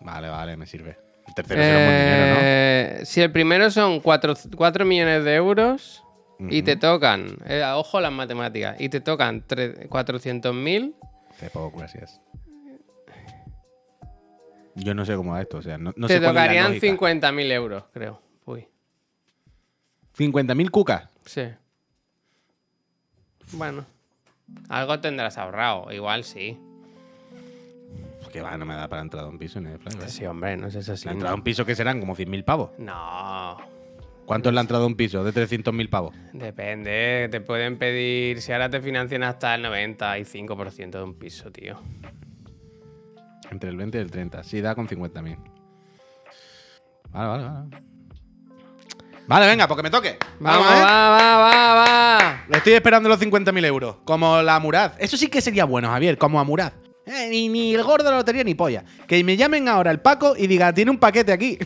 [0.00, 0.98] Vale, vale, me sirve.
[1.26, 2.40] El tercero será un buen dinero, ¿no?
[2.42, 6.04] Eh, Si el primero son 4, millones de euros
[6.50, 10.94] y te tocan, eh, ojo las matemáticas, y te tocan 400.000,
[11.40, 12.20] Qué poco, gracias.
[14.78, 16.86] Yo no sé cómo va esto, o sea, no, no te sé tocarían lógica.
[16.96, 18.20] 50.000 euros, creo.
[18.44, 18.66] Uy,
[20.16, 21.08] 50.000 cucas.
[21.24, 21.42] sí.
[23.52, 23.86] Bueno,
[24.68, 26.58] Algo tendrás ahorrado, igual sí.
[28.32, 30.10] Que va, no me da para entrar a un piso ni de fly, ¿vale?
[30.10, 31.06] Sí, hombre, no es así.
[31.06, 32.70] La entrada a un piso que serán como 100.000 pavos.
[32.78, 33.56] No,
[34.26, 35.24] ¿Cuánto es la entrada a un piso?
[35.24, 36.14] De 300.000 pavos.
[36.34, 37.28] depende.
[37.30, 41.80] Te pueden pedir, si ahora te financian hasta el 95% de un piso, tío.
[43.50, 44.42] Entre el 20 y el 30.
[44.44, 45.36] Sí, da con 50.000.
[47.10, 47.88] Vale, vale, vale.
[49.26, 50.18] Vale, venga, porque me toque.
[50.40, 50.80] Vamos, ¿eh?
[50.80, 52.44] va, va, va, va.
[52.56, 53.96] Estoy esperando los 50.000 euros.
[54.04, 54.92] Como la Murad.
[54.98, 56.72] Eso sí que sería bueno, Javier, como a Murad.
[57.04, 58.84] Eh, ni, ni el gordo de la lotería ni polla.
[59.06, 61.58] Que me llamen ahora el Paco y diga, tiene un paquete aquí.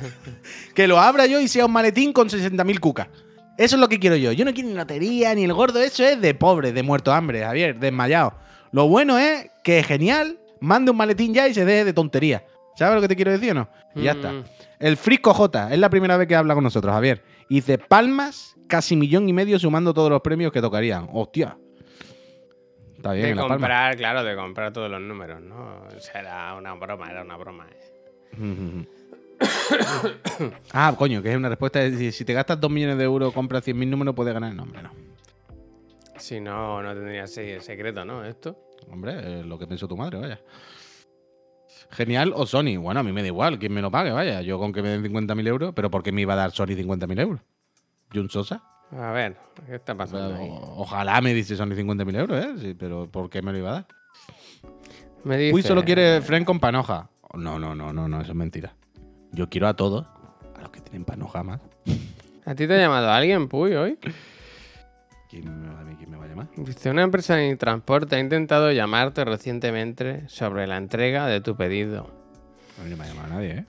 [0.74, 3.06] que lo abra yo y sea un maletín con 60.000 cucas.
[3.56, 4.32] Eso es lo que quiero yo.
[4.32, 5.80] Yo no quiero ni lotería ni el gordo.
[5.80, 8.34] Eso es de pobre, de muerto hambre, Javier, desmayado.
[8.72, 12.44] Lo bueno es que genial, mande un maletín ya y se deje de tontería.
[12.76, 13.68] ¿Sabes lo que te quiero decir o no?
[13.94, 14.32] Y ya está.
[14.32, 14.44] Mm.
[14.78, 17.22] El Frisco J, es la primera vez que habla con nosotros, Javier.
[17.48, 21.08] Y dice, palmas, casi millón y medio sumando todos los premios que tocarían.
[21.12, 21.58] Hostia.
[22.96, 25.86] Está bien, De comprar, claro, de comprar todos los números, ¿no?
[25.96, 27.66] O sea, era una broma, era una broma.
[27.70, 28.86] eh.
[30.72, 31.80] ah, coño, que es una respuesta.
[31.80, 34.56] de Si, si te gastas 2 millones de euros, compras 100.000 números, puedes ganar el
[34.56, 34.90] nombre, ¿no?
[36.18, 38.24] Si no, no tendría secreto, ¿no?
[38.24, 38.56] Esto.
[38.90, 40.40] Hombre, es lo que pensó tu madre, vaya.
[41.90, 42.76] Genial o Sony.
[42.80, 44.42] Bueno, a mí me da igual, quién me lo pague, vaya.
[44.42, 46.66] Yo con que me den 50.000 euros, pero ¿por qué me iba a dar Sony
[46.76, 47.40] 50.000 euros?
[48.12, 48.62] ¿Jun Sosa?
[48.92, 50.48] A ver, ¿qué está pasando ahí?
[50.50, 52.50] O- ojalá me dice Sony 50.000 euros, ¿eh?
[52.58, 53.86] Sí, pero ¿por qué me lo iba a dar?
[55.24, 57.08] Me dice, Uy, solo quiere Fren con panoja.
[57.34, 58.74] No, no, no, no, no, eso es mentira.
[59.32, 60.06] Yo quiero a todos,
[60.56, 61.60] a los que tienen panoja más.
[62.44, 63.98] ¿A ti te ha llamado alguien, Puy, hoy?
[65.28, 65.79] ¿Quién me,
[66.40, 66.66] va- a mí quién me va a llamar?
[66.74, 72.10] Dice, una empresa de transporte ha intentado llamarte recientemente sobre la entrega de tu pedido.
[72.80, 73.64] A mí no me ha llamado nadie, ¿eh?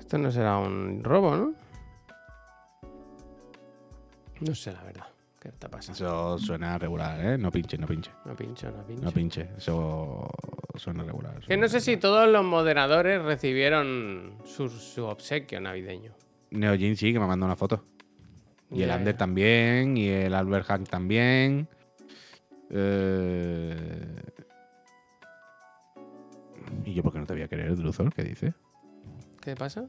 [0.00, 1.54] Esto no será un robo, ¿no?
[4.40, 5.06] No sé, la verdad.
[5.40, 5.96] ¿Qué está pasando?
[5.96, 7.38] Eso suena regular, ¿eh?
[7.38, 8.10] No pinche, no pinche.
[8.24, 9.04] No pincho, no pincho.
[9.04, 9.48] No pinche.
[9.56, 10.28] Eso
[10.74, 11.40] suena regular.
[11.40, 16.12] que no sé si todos los moderadores recibieron su, su obsequio navideño.
[16.50, 17.84] Neojin sí, que me mandó una foto.
[18.70, 21.68] Y el Ander también, y el Albert Hank también.
[22.70, 24.22] Eh,
[26.84, 28.12] ¿Y yo por qué no te voy a querer, Druzor?
[28.12, 28.54] ¿Qué dice?
[29.40, 29.86] ¿Qué pasa?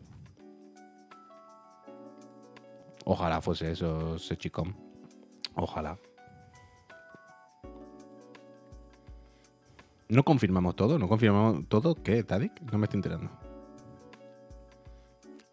[3.06, 4.74] Ojalá fuese eso, Sechicom.
[5.56, 5.98] Ojalá.
[10.10, 11.00] ¿No confirmamos todo?
[11.00, 11.96] ¿No confirmamos todo?
[11.96, 12.62] ¿Qué, Tadik?
[12.72, 13.47] No me estoy enterando.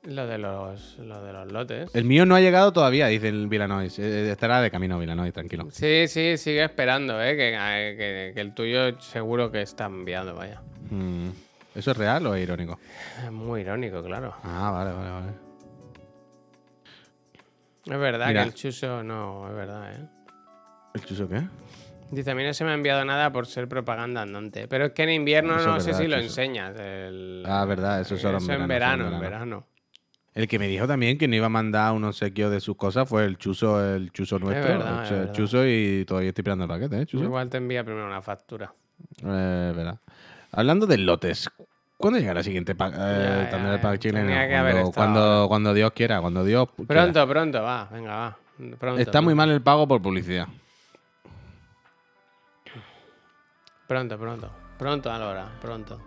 [0.06, 1.94] Lo de los, lo de los lotes.
[1.94, 3.98] El mío no ha llegado todavía, dice el Villanois.
[3.98, 5.66] Eh, estará de camino Villanois, tranquilo.
[5.70, 7.34] Sí, sí, sigue esperando, ¿eh?
[7.36, 10.60] Que, eh, que- que el tuyo seguro que está enviado, vaya.
[10.90, 11.28] Mm,
[11.74, 12.78] ¿Eso es real o es irónico?
[13.24, 14.34] Es muy irónico, claro.
[14.42, 15.32] Ah, vale, vale, vale.
[17.86, 18.42] Es verdad Mira.
[18.42, 20.06] que el chuso no, es verdad, ¿eh?
[20.94, 21.42] ¿El chuso qué?
[22.10, 24.68] Dice, a mí no se me ha enviado nada por ser propaganda andante.
[24.68, 26.26] Pero es que en invierno Eso no sé verdad, si lo chuso.
[26.28, 26.76] enseñas.
[26.78, 29.66] el- Ah, verdad, eso solo en Eso en verano, verano, en en verano.
[30.34, 33.08] El que me dijo también que no iba a mandar un obsequio de sus cosas
[33.08, 34.78] fue el chuso, el chuso nuestro.
[34.78, 37.06] verdad, el, el chuso y todavía estoy esperando el paquete, ¿eh?
[37.06, 37.22] Chuso.
[37.24, 38.72] Igual te envía primero una factura.
[39.22, 39.98] Eh, verdad.
[40.50, 41.48] Hablando de lotes,
[41.96, 44.26] ¿cuándo llega la siguiente pa- eh, ya, pack chileno?
[44.26, 44.92] Que haber Cuando, estado.
[44.92, 46.88] cuando, cuando Dios quiera, cuando Dios quiera.
[46.88, 48.38] Pronto, pronto, va, venga, va.
[48.78, 49.36] Pronto, Está muy pronto.
[49.36, 50.48] mal el pago por publicidad.
[53.86, 54.50] Pronto, pronto.
[54.78, 56.00] Pronto, a la hora, pronto.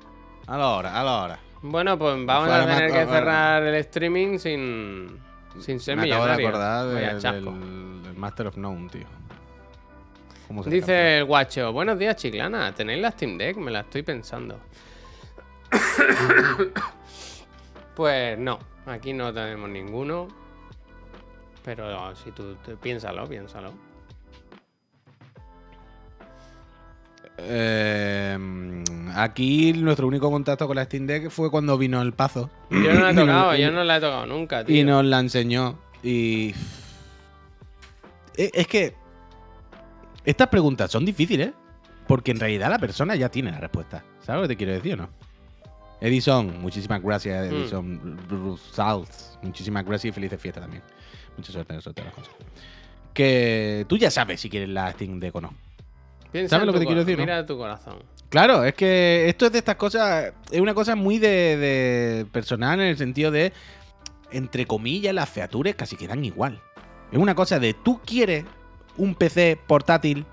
[0.47, 1.39] A la hora, a la hora.
[1.61, 5.19] Bueno, pues vamos a tener que cerrar el streaming sin,
[5.59, 7.51] sin ser Me acabo de acordar Vaya de- chasco.
[7.51, 9.05] del, del Master of None, tío.
[10.47, 13.57] ¿Cómo se Dice el guacho, buenos días chiclana, ¿tenéis la Steam Deck?
[13.57, 14.59] Me la estoy pensando.
[17.95, 20.27] pues no, aquí no tenemos ninguno.
[21.65, 23.73] Pero si tú te- piénsalo, piénsalo.
[27.38, 28.38] Eh,
[29.15, 32.49] aquí nuestro único contacto con la Steam Deck fue cuando vino el Pazo.
[32.71, 34.75] Yo no la he tocado, yo no la he tocado nunca, tío.
[34.75, 35.77] Y nos la enseñó.
[36.03, 36.53] Y.
[38.35, 38.95] E- Es que.
[40.25, 41.51] Estas preguntas son difíciles.
[42.07, 44.01] Porque en realidad la persona ya tiene la respuesta.
[44.21, 45.09] ¿Sabes lo que te quiero decir o no?
[45.99, 47.53] Edison, muchísimas gracias, Mm.
[47.55, 49.38] Edison Rusals.
[49.41, 50.83] Muchísimas gracias y felices fiestas también.
[51.35, 52.33] Mucha suerte en el sorteo de las cosas.
[53.13, 55.53] Que tú ya sabes si quieres la Steam Deck o no.
[56.32, 57.23] Piensa ¿sabes lo que te quiero decir, no?
[57.23, 57.97] Mira tu corazón.
[58.30, 60.34] Claro, es que esto es de estas cosas.
[60.51, 63.53] Es una cosa muy de, de personal en el sentido de.
[64.30, 66.59] Entre comillas, las features casi quedan igual.
[67.11, 68.43] Es una cosa de tú quieres
[68.97, 70.25] un PC portátil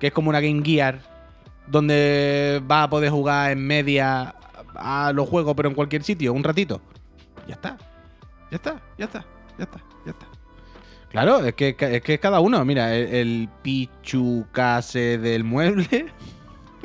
[0.00, 1.00] que es como una Game Gear
[1.66, 4.34] donde vas a poder jugar en media
[4.74, 6.80] a los juegos, pero en cualquier sitio, un ratito.
[7.46, 7.78] Ya está,
[8.50, 9.24] ya está, ya está,
[9.58, 9.80] ya está.
[11.14, 12.64] Claro, es que, es que cada uno.
[12.64, 16.06] Mira, el, el pichucase del mueble.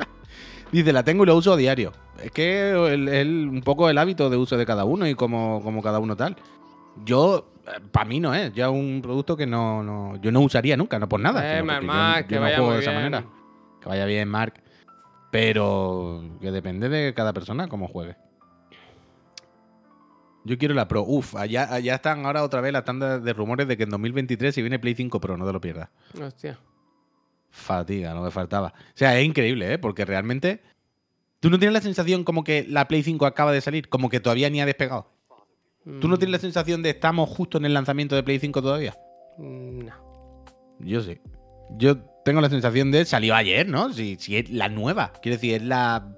[0.72, 1.92] Dice, la tengo y lo uso a diario.
[2.24, 5.82] Es que es un poco el hábito de uso de cada uno y como, como
[5.82, 6.36] cada uno tal.
[7.04, 7.50] Yo,
[7.92, 11.10] para mí no es, ya un producto que no, no, yo no usaría nunca, no
[11.10, 11.42] por nada.
[11.44, 11.66] Eh, yo-
[12.22, 13.04] yo que no vaya juego muy de esa bien.
[13.04, 13.26] manera.
[13.82, 14.62] Que vaya bien, Mark.
[15.32, 18.16] Pero que depende de cada persona cómo juegue.
[20.46, 21.04] Yo quiero la Pro.
[21.04, 24.54] Uf, allá, allá están ahora otra vez las tandas de rumores de que en 2023
[24.56, 25.90] si viene Play 5 Pro, no te lo pierdas.
[26.20, 26.58] Hostia.
[27.52, 28.74] Fatiga, lo que faltaba.
[28.78, 29.78] O sea, es increíble, ¿eh?
[29.78, 30.62] Porque realmente.
[31.40, 33.88] ¿Tú no tienes la sensación como que la Play 5 acaba de salir?
[33.90, 35.12] Como que todavía ni ha despegado.
[36.02, 38.96] ¿Tú no tienes la sensación de estamos justo en el lanzamiento de Play 5 todavía?
[39.38, 40.44] Mm, No.
[40.80, 41.20] Yo sí.
[41.78, 43.92] Yo tengo la sensación de salió ayer, ¿no?
[43.94, 45.14] Si, si es la nueva.
[45.22, 46.16] Quiero decir, es la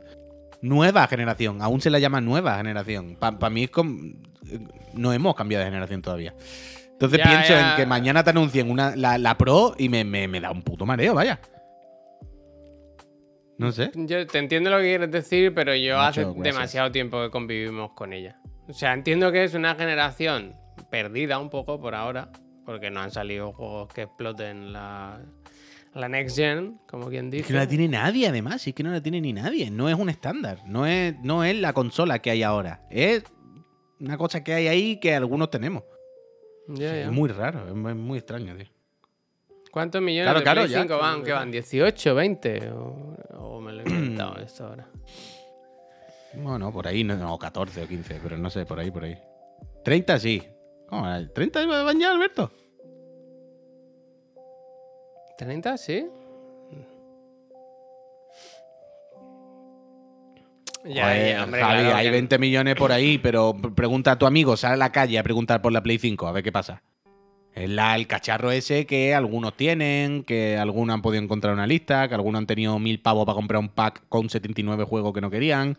[0.61, 1.61] nueva generación.
[1.61, 3.15] Aún se la llama nueva generación.
[3.19, 3.99] Para mí es como.
[4.93, 6.33] No hemos cambiado de generación todavía.
[6.91, 7.71] Entonces Ya, pienso ya.
[7.71, 10.61] en que mañana te anuncien una, la, la Pro y me, me- me da un
[10.61, 11.39] puto mareo, vaya.
[13.57, 13.91] No sé.
[13.93, 16.43] Yo te entiendo lo que quieres decir, pero yo Mucho hace gracias.
[16.43, 18.39] demasiado tiempo que convivimos con ella.
[18.67, 20.55] O sea, entiendo que es una generación
[20.89, 22.29] perdida un poco por ahora,
[22.65, 25.19] porque no han salido juegos que exploten la,
[25.93, 27.47] la next gen, como quien Es dice.
[27.47, 28.65] que no la tiene nadie, además.
[28.67, 29.69] Es que no la tiene ni nadie.
[29.71, 30.59] No es un estándar.
[30.65, 32.85] No es, no es la consola que hay ahora.
[32.89, 33.23] Es
[33.99, 35.83] una cosa que hay ahí que algunos tenemos.
[36.67, 37.01] Ya, ya.
[37.03, 38.67] Es muy raro, es muy, extraño, tío.
[39.71, 41.21] ¿Cuántos millones Claro, de claro, Play ya, 5 van?
[41.21, 41.51] claro, ¿Qué van?
[41.53, 42.69] ¿18, 20?
[42.71, 44.87] ¿O, o me lo he inventado esto ahora?
[46.33, 49.17] Bueno, por ahí, no, no, 14 o 15, pero no sé, por ahí, por ahí.
[49.83, 50.43] 30 sí.
[50.87, 51.05] ¿Cómo?
[51.05, 52.51] ¿30 van ya, Alberto?
[55.41, 55.77] ¿30?
[55.77, 56.05] ¿Sí?
[60.83, 64.17] Ya, Joder, ya, hombre, Javi, claro hay que- 20 millones por ahí, pero pregunta a
[64.17, 66.51] tu amigo, sale a la calle a preguntar por la Play 5, a ver qué
[66.51, 66.81] pasa.
[67.53, 72.07] Es la, el cacharro ese que algunos tienen, que algunos han podido encontrar una lista,
[72.07, 75.29] que algunos han tenido mil pavos para comprar un pack con 79 juegos que no
[75.29, 75.77] querían,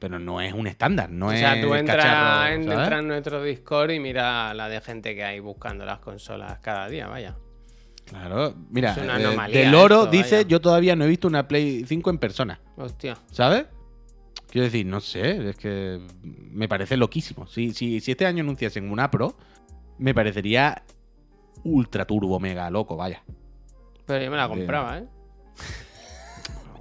[0.00, 2.78] pero no es un estándar, no O es sea, tú entras cacharro, en, ¿sabes?
[2.78, 6.88] entras en nuestro Discord y mira la de gente que hay buscando las consolas cada
[6.88, 7.36] día, vaya.
[8.12, 8.94] Claro, mira,
[9.48, 10.48] eh, Del Oro esto, dice, vaya.
[10.48, 12.60] yo todavía no he visto una Play 5 en persona.
[12.76, 13.16] Hostia.
[13.30, 13.64] ¿Sabes?
[14.50, 17.46] Quiero decir, no sé, es que me parece loquísimo.
[17.46, 19.34] Si, si, si este año anunciasen una Pro,
[19.96, 20.82] me parecería
[21.64, 23.22] ultra turbo mega loco, vaya.
[24.04, 25.06] Pero yo me la compraba, ¿eh?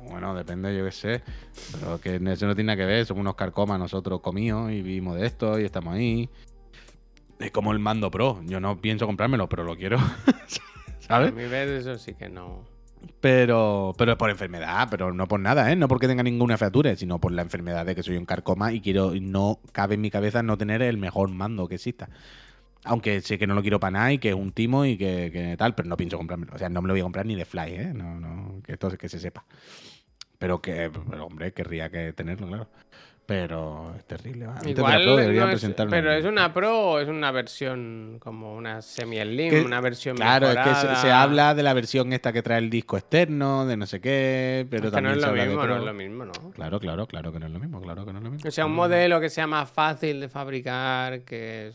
[0.09, 1.23] Bueno, depende, yo qué sé.
[1.71, 5.15] Pero que eso no tiene nada que ver, somos unos carcomas nosotros comidos y vivimos
[5.15, 6.29] de esto y estamos ahí.
[7.39, 8.41] Es como el mando Pro.
[8.43, 9.97] Yo no pienso comprármelo, pero lo quiero.
[11.11, 11.33] A ¿Sabes?
[11.33, 12.63] mi vez eso sí que no.
[13.19, 15.75] Pero, pero es por enfermedad, pero no por nada, ¿eh?
[15.75, 18.81] No porque tenga ninguna featura, sino por la enfermedad de que soy un carcoma y
[18.81, 22.09] quiero, no cabe en mi cabeza no tener el mejor mando que exista.
[22.83, 25.29] Aunque sé que no lo quiero para nada y que es un timo y que,
[25.31, 26.53] que tal, pero no pienso comprármelo.
[26.55, 27.93] O sea, no me lo voy a comprar ni de fly, ¿eh?
[27.93, 29.45] No, no, que esto que se sepa.
[30.39, 32.67] Pero que, pero, hombre, querría que tenerlo, claro.
[33.25, 34.47] Pero es terrible.
[34.65, 38.17] Igual, Pro deberían no es- presentar una- pero es una Pro o es una versión
[38.19, 40.95] como una semi-slim, una versión Claro, es que se, mejorada.
[41.01, 44.67] se habla de la versión esta que trae el disco externo, de no sé qué,
[44.69, 46.33] pero Es que no también es se lo mismo, no es lo mismo, ¿no?
[46.51, 48.47] Claro, claro, claro que no es lo mismo, claro que no es lo mismo.
[48.49, 51.71] O sea, un modelo que sea más fácil de fabricar, que,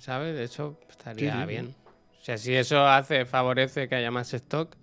[0.00, 0.34] ¿sabes?
[0.36, 1.46] De hecho, estaría sí, sí.
[1.46, 1.74] bien.
[2.20, 4.76] O sea, si eso hace, favorece que haya más stock.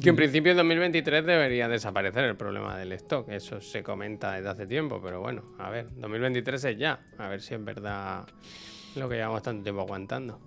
[0.00, 3.28] Que en principio en 2023 debería desaparecer el problema del stock.
[3.28, 7.00] Eso se comenta desde hace tiempo, pero bueno, a ver, 2023 es ya.
[7.18, 8.26] A ver si es verdad
[8.96, 10.40] lo que llevamos tanto tiempo aguantando.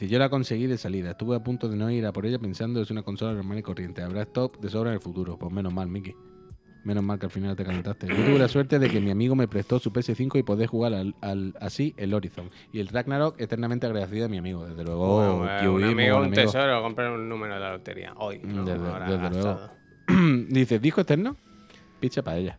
[0.00, 1.10] Yo la conseguí de salida.
[1.10, 3.58] Estuve a punto de no ir a por ella pensando que es una consola normal
[3.58, 4.02] y corriente.
[4.02, 5.38] Habrá stop de sobra en el futuro.
[5.38, 6.14] Pues menos mal, Miki.
[6.84, 8.06] Menos mal que al final te calentaste.
[8.08, 10.92] Yo tuve la suerte de que mi amigo me prestó su PS5 y poder jugar
[10.92, 12.50] al, al- así el Horizon.
[12.72, 14.66] Y el Ragnarok eternamente agradecido a mi amigo.
[14.66, 16.42] Desde luego, Bueno, eh, Kiwi, un amigo, un amigo.
[16.42, 18.38] tesoro, comprar un número de la lotería hoy.
[18.44, 18.64] ¿no?
[18.64, 19.70] Desde- Ahora desde luego.
[20.50, 21.36] Dice, disco externo,
[22.00, 22.58] picha para ella.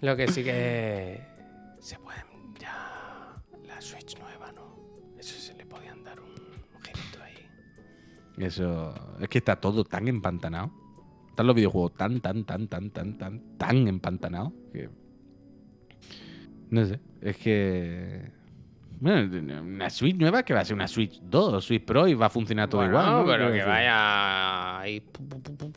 [0.00, 1.20] Lo que sí que
[1.78, 2.24] se pueden
[2.58, 3.36] ya
[3.66, 4.74] la Switch nueva, ¿no?
[5.18, 6.34] Eso se le podían dar un
[6.82, 7.48] girito ahí.
[8.44, 8.94] Eso.
[9.20, 10.72] Es que está todo tan empantanado.
[11.40, 14.52] Están los videojuegos tan, tan, tan, tan, tan, tan, tan empantanados.
[14.74, 14.90] Que.
[16.68, 17.00] No sé.
[17.22, 18.30] Es que.
[19.00, 22.26] Bueno, una Switch nueva que va a ser una Switch 2, Switch Pro y va
[22.26, 23.10] a funcionar todo Bueno, igual.
[23.20, 23.24] ¿no?
[23.24, 23.66] pero que decir.
[23.68, 25.02] vaya ahí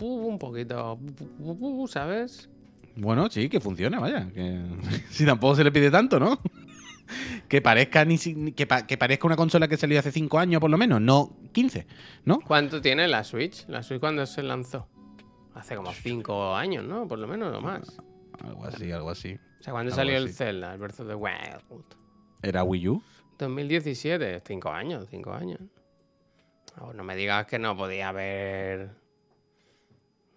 [0.01, 0.99] un poquito,
[1.87, 2.49] ¿sabes?
[2.97, 4.29] Bueno, sí, que funcione, vaya.
[4.33, 4.61] Que...
[5.11, 6.41] si tampoco se le pide tanto, ¿no?
[7.47, 8.17] que parezca ni
[8.51, 11.37] que, pa- que parezca una consola que salió hace 5 años, por lo menos, no
[11.53, 11.87] 15,
[12.25, 12.39] ¿no?
[12.41, 13.65] ¿Cuánto tiene la Switch?
[13.69, 14.89] ¿La Switch cuándo se lanzó?
[15.55, 17.07] Hace como 5 años, ¿no?
[17.07, 17.97] Por lo menos, o más.
[18.43, 19.37] Algo así, algo así.
[19.59, 20.33] O sea, ¿cuándo Algo salió el.
[20.33, 21.85] Zelda, el Breath of the Wild?
[22.41, 23.03] ¿Era Wii U?
[23.37, 25.59] 2017, cinco años, cinco años.
[26.77, 28.91] No, no me digas que no podía haber.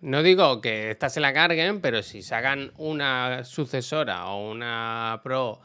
[0.00, 5.60] No digo que esta se la carguen, pero si sacan una sucesora o una Pro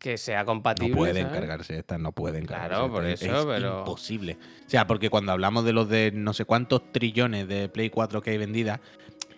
[0.00, 0.90] que sea compatible.
[0.90, 1.38] No pueden ¿sabes?
[1.38, 3.28] cargarse estas, no pueden Claro, cargarse por estas.
[3.28, 4.38] eso, es pero- imposible.
[4.66, 8.22] O sea, porque cuando hablamos de los de no sé cuántos trillones de Play 4
[8.22, 8.80] que hay vendidas,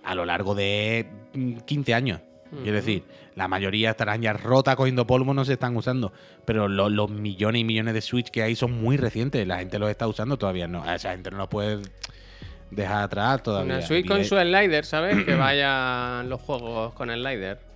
[0.05, 2.21] a lo largo de mm, 15 años.
[2.51, 2.73] Quiero Ujú.
[2.73, 3.03] decir,
[3.35, 6.13] la mayoría estarán ya rotas cogiendo polvo, no se están usando.
[6.45, 9.47] Pero lo- los millones y millones de Switch que hay son muy recientes.
[9.47, 10.69] La gente los está usando todavía.
[10.69, 11.81] No, esa gente no los puede
[12.71, 13.77] dejar atrás todavía.
[13.79, 15.25] Una Switch con su slider, ¿sabes?
[15.25, 17.72] que vayan los juegos con el slider.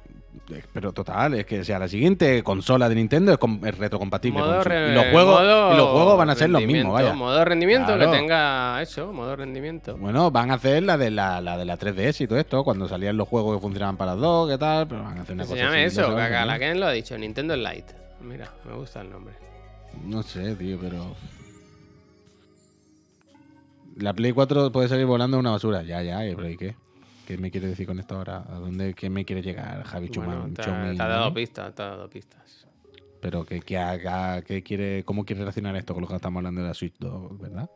[0.73, 4.39] Pero total, es que sea la siguiente consola de Nintendo es, com- es retrocompatible.
[4.41, 7.15] Modo con re- y, los juegos, y los juegos van a ser los mismos, vaya.
[7.15, 8.11] Modo rendimiento Claro.
[8.13, 9.97] que tenga eso, modo rendimiento.
[9.97, 12.87] Bueno, van a hacer la de la, la de la 3DS y todo esto, cuando
[12.87, 15.45] salían los juegos que funcionaban para las dos, qué tal, pero van a hacer una
[15.45, 16.47] Se cosa llame así, eso, ya sabes, Caca, ¿no?
[16.47, 17.95] la Ken lo ha dicho, Nintendo Lite.
[18.21, 19.35] Mira, me gusta el nombre.
[20.05, 21.15] No sé, tío, pero.
[23.97, 25.83] La Play 4 puede salir volando en una basura.
[25.83, 26.77] Ya, ya, pero ¿y qué?
[27.27, 28.45] ¿Qué me quiere decir con esto ahora?
[28.49, 30.55] ¿A dónde qué me quiere llegar Javi Bueno, Chuman?
[30.55, 30.63] te,
[30.97, 31.35] te ha dado ¿no?
[31.35, 32.67] pistas, te ha dado pistas.
[33.21, 36.61] Pero que, que haga, que quiere, ¿cómo quiere relacionar esto con lo que estamos hablando
[36.63, 37.69] de la Switch 2, verdad?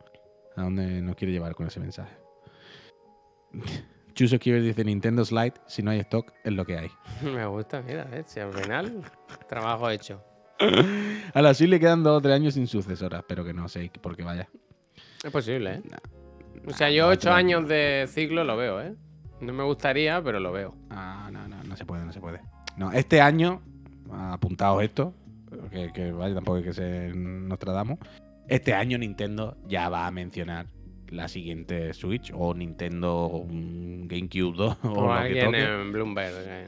[0.55, 2.15] ¿A dónde nos quiere llevar con ese mensaje?
[4.13, 6.91] Chuso Kiver dice Nintendo Slide, si no hay stock, es lo que hay.
[7.23, 8.25] Me gusta, mira, ¿ves?
[8.27, 9.01] Si al final,
[9.49, 10.23] trabajo hecho.
[11.33, 13.91] A la Switch le quedan dos o tres años sin sucesora, pero que no sé
[14.01, 14.47] por qué vaya.
[15.23, 15.81] Es posible, ¿eh?
[16.67, 18.95] O sea, yo ocho años de ciclo lo veo, ¿eh?
[19.41, 20.75] No me gustaría, pero lo veo.
[20.89, 22.39] Ah, no, no, no se puede, no se puede.
[22.77, 23.61] No, este año,
[24.11, 25.13] apuntaos esto,
[25.71, 27.99] que, que vaya, tampoco hay que ser Nostradamus.
[28.47, 30.67] Este año Nintendo ya va a mencionar
[31.09, 35.63] la siguiente Switch o Nintendo GameCube 2 o, O lo que toque.
[35.63, 36.33] en Bloomberg.
[36.37, 36.67] eh,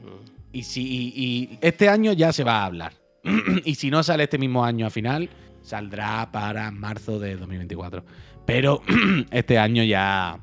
[0.52, 2.92] Y, si, y, y este año ya se va a hablar.
[3.64, 5.30] y si no sale este mismo año a final,
[5.62, 8.04] saldrá para marzo de 2024.
[8.44, 8.82] Pero
[9.30, 10.38] este año ya,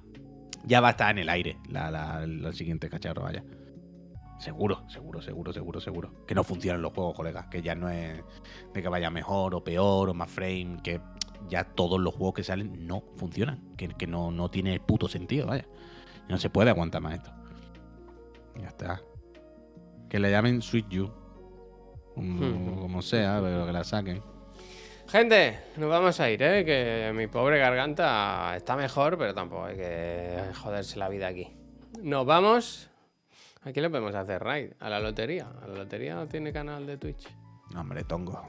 [0.66, 3.44] ya va a estar en el aire la, la- el siguiente cacharro, vaya.
[4.40, 6.26] Seguro, seguro, seguro, seguro, seguro.
[6.26, 7.46] Que no funcionan los juegos, colegas.
[7.48, 8.24] Que ya no es
[8.74, 10.80] de que vaya mejor o peor o más frame.
[10.84, 11.00] Que
[11.48, 13.62] ya todos los juegos que salen no funcionan.
[13.78, 15.68] Que, que no, no tiene puto sentido, vaya.
[16.28, 17.32] No se puede aguantar más esto.
[18.60, 19.02] Ya está.
[20.10, 21.12] Que le llamen Sweet You.
[22.16, 22.80] Como, Hmm.
[22.80, 24.24] como sea, pero que la saquen.
[25.12, 26.64] Gente, nos vamos a ir, ¿eh?
[26.64, 31.52] Que mi pobre garganta está mejor, pero tampoco hay que joderse la vida aquí.
[32.02, 32.90] Nos vamos.
[33.66, 34.72] ¿A quién le podemos hacer raid?
[34.80, 35.48] A la lotería.
[35.62, 37.28] ¿A la lotería no tiene canal de Twitch?
[37.74, 38.42] No, hombre, tongo.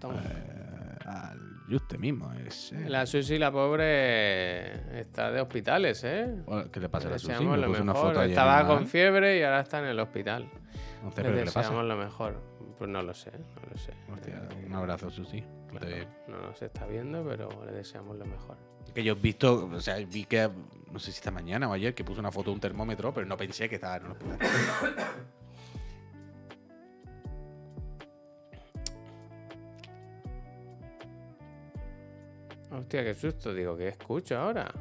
[0.00, 0.20] Toma.
[0.24, 1.38] Eh, al
[1.70, 2.32] Juste mismo.
[2.32, 2.88] Es, eh.
[2.88, 6.34] La Susi, la pobre, está de hospitales, ¿eh?
[6.72, 7.44] ¿Qué le pasa a la Susi?
[7.44, 10.48] Me puso una foto Estaba con fiebre y ahora está en el hospital.
[11.04, 12.55] No Le deseamos lo mejor.
[12.78, 13.92] Pues no lo sé, no lo sé.
[14.12, 15.42] Hostia, un abrazo, Susi.
[15.70, 18.56] claro, Te- no nos está viendo, pero le deseamos lo mejor.
[18.94, 20.48] Que yo he visto, o sea, vi que,
[20.92, 23.26] no sé si esta mañana o ayer, que puso una foto de un termómetro, pero
[23.26, 24.38] no pensé que estaba en un hospital.
[32.70, 33.54] Hostia, qué susto.
[33.54, 34.72] Digo, ¿qué escucho ahora?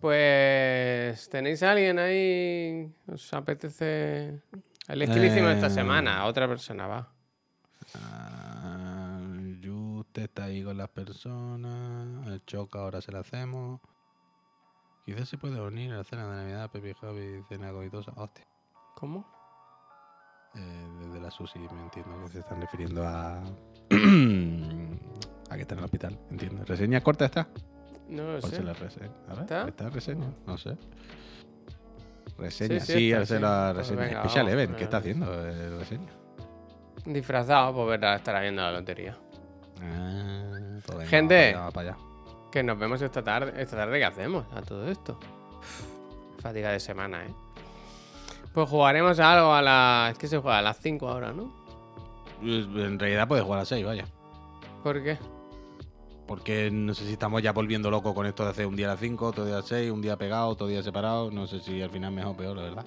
[0.00, 2.92] Pues, ¿tenéis a alguien ahí?
[3.06, 4.40] ¿Os apetece?
[4.88, 5.70] El que lo hicimos esta Eh.
[5.70, 7.08] semana, otra persona va.
[7.94, 9.20] Ah,
[10.22, 12.26] está ahí con las personas.
[12.26, 13.80] El choca ahora se lo hacemos.
[15.04, 18.12] Quizás se puede unir a la cena de Navidad, Pepe Javi, cena goitosa.
[18.16, 18.46] Hostia.
[18.94, 19.26] ¿Cómo?
[20.54, 23.38] Eh, desde la Susi me entiendo que se están refiriendo a.
[25.50, 26.64] a que está en el hospital, entiendo.
[26.64, 27.48] ¿Reseña corta está?
[28.08, 28.56] No lo ¿Cuál sé.
[28.56, 29.12] se la reseña?
[29.28, 29.68] A ver, ¿Está?
[29.68, 30.32] ¿está reseña?
[30.46, 30.76] No sé.
[32.38, 33.42] Reseña, Sí, sí, hace sí.
[33.42, 34.00] la Pues reseña.
[34.08, 34.78] venga, Special vamos, Event, venga.
[34.78, 35.26] ¿qué está haciendo?
[35.48, 36.08] eh, reseña.
[37.04, 39.16] Disfrazado, pues verá, estará viendo la lotería.
[39.82, 41.54] Ah, pues venga, Gente.
[41.54, 43.60] Vamos para allá, vamos Que nos vemos esta tarde.
[43.60, 45.18] ¿Esta tarde qué hacemos a todo esto?
[45.58, 47.34] Uf, fatiga de semana, ¿eh?
[48.54, 50.12] Pues jugaremos a algo a las...
[50.12, 51.52] Es que se juega a las 5 ahora, ¿no?
[52.40, 54.04] Pues, En realidad puedes jugar a 6, vaya.
[54.82, 55.18] ¿Por qué?
[56.28, 58.90] Porque no sé si estamos ya volviendo locos con esto de hacer un día a
[58.90, 61.30] las 5, otro día a las 6, un día pegado, otro día separado.
[61.30, 62.86] No sé si al final mejor o peor, la verdad.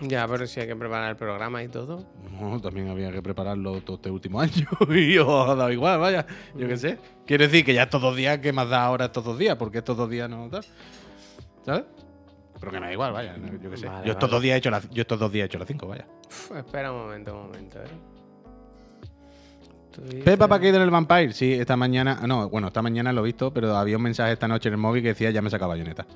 [0.00, 2.06] Ya, pero si hay que preparar el programa y todo.
[2.40, 6.26] No, también había que prepararlo todo este último año y os ha dado igual, vaya.
[6.56, 6.98] Yo qué sé.
[7.26, 9.56] Quiero decir que ya estos dos días, ¿qué más da ahora estos dos días?
[9.56, 10.64] Porque estos dos días no tal.
[11.62, 11.84] ¿Sabes?
[12.58, 13.36] Pero que me da igual, vaya.
[13.36, 13.86] Yo qué sé.
[13.86, 14.36] Vale, yo, estos vale.
[14.36, 16.06] dos días he hecho la, yo estos dos días he hecho las 5, vaya.
[16.26, 18.17] Uf, espera un momento, un momento, ¿eh?
[20.00, 20.24] Twitter.
[20.24, 22.20] Pepa para en el Vampire, sí, esta mañana.
[22.26, 24.80] No, bueno, esta mañana lo he visto, pero había un mensaje esta noche en el
[24.80, 26.06] móvil que decía ya me saca bayoneta.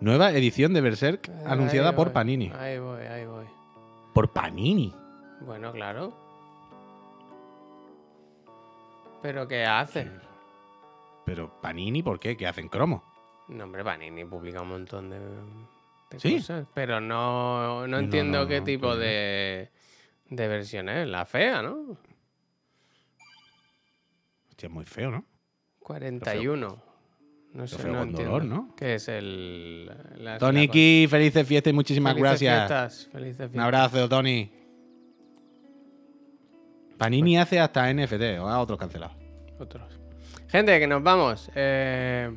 [0.00, 2.50] Nueva edición de Berserk anunciada por Panini.
[2.58, 3.44] Ahí voy, ahí voy.
[4.14, 4.94] Por Panini.
[5.42, 6.16] Bueno, claro.
[9.22, 10.10] ¿Pero qué hace?
[11.26, 12.36] Pero Panini, ¿por qué?
[12.36, 13.04] ¿Qué hacen cromo?
[13.48, 16.36] No, hombre, Panini publica un montón de, de ¿Sí?
[16.36, 16.66] cosas.
[16.72, 19.70] Pero no, no entiendo no, qué tipo de,
[20.30, 21.06] de versión es.
[21.08, 21.98] La fea, ¿no?
[24.48, 25.24] Hostia, es muy feo, ¿no?
[25.80, 26.82] 41.
[27.52, 28.30] No sé, no entiendo.
[28.30, 28.74] dolor, ¿no?
[28.76, 29.86] ¿Qué es el.
[30.16, 32.58] la- Tony la- Ki, felices fiestas y muchísimas Felices gracias.
[32.58, 33.64] fiestas, felices Un fiestas.
[33.64, 34.52] abrazo, Tony.
[36.96, 39.16] Panini hace hasta NFT, o a otros cancelados.
[39.58, 39.98] Otros.
[40.48, 41.50] Gente, que nos vamos.
[41.54, 42.30] Eh,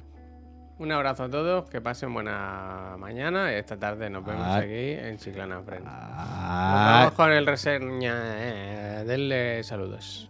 [0.83, 3.51] un abrazo a todos, que pasen buena mañana.
[3.51, 4.57] y Esta tarde nos vemos Ah.
[4.57, 5.85] aquí en Chiclana Friends.
[5.85, 8.13] Nos Ah, vamos con el reseña.
[8.37, 10.29] eh, denle saludos.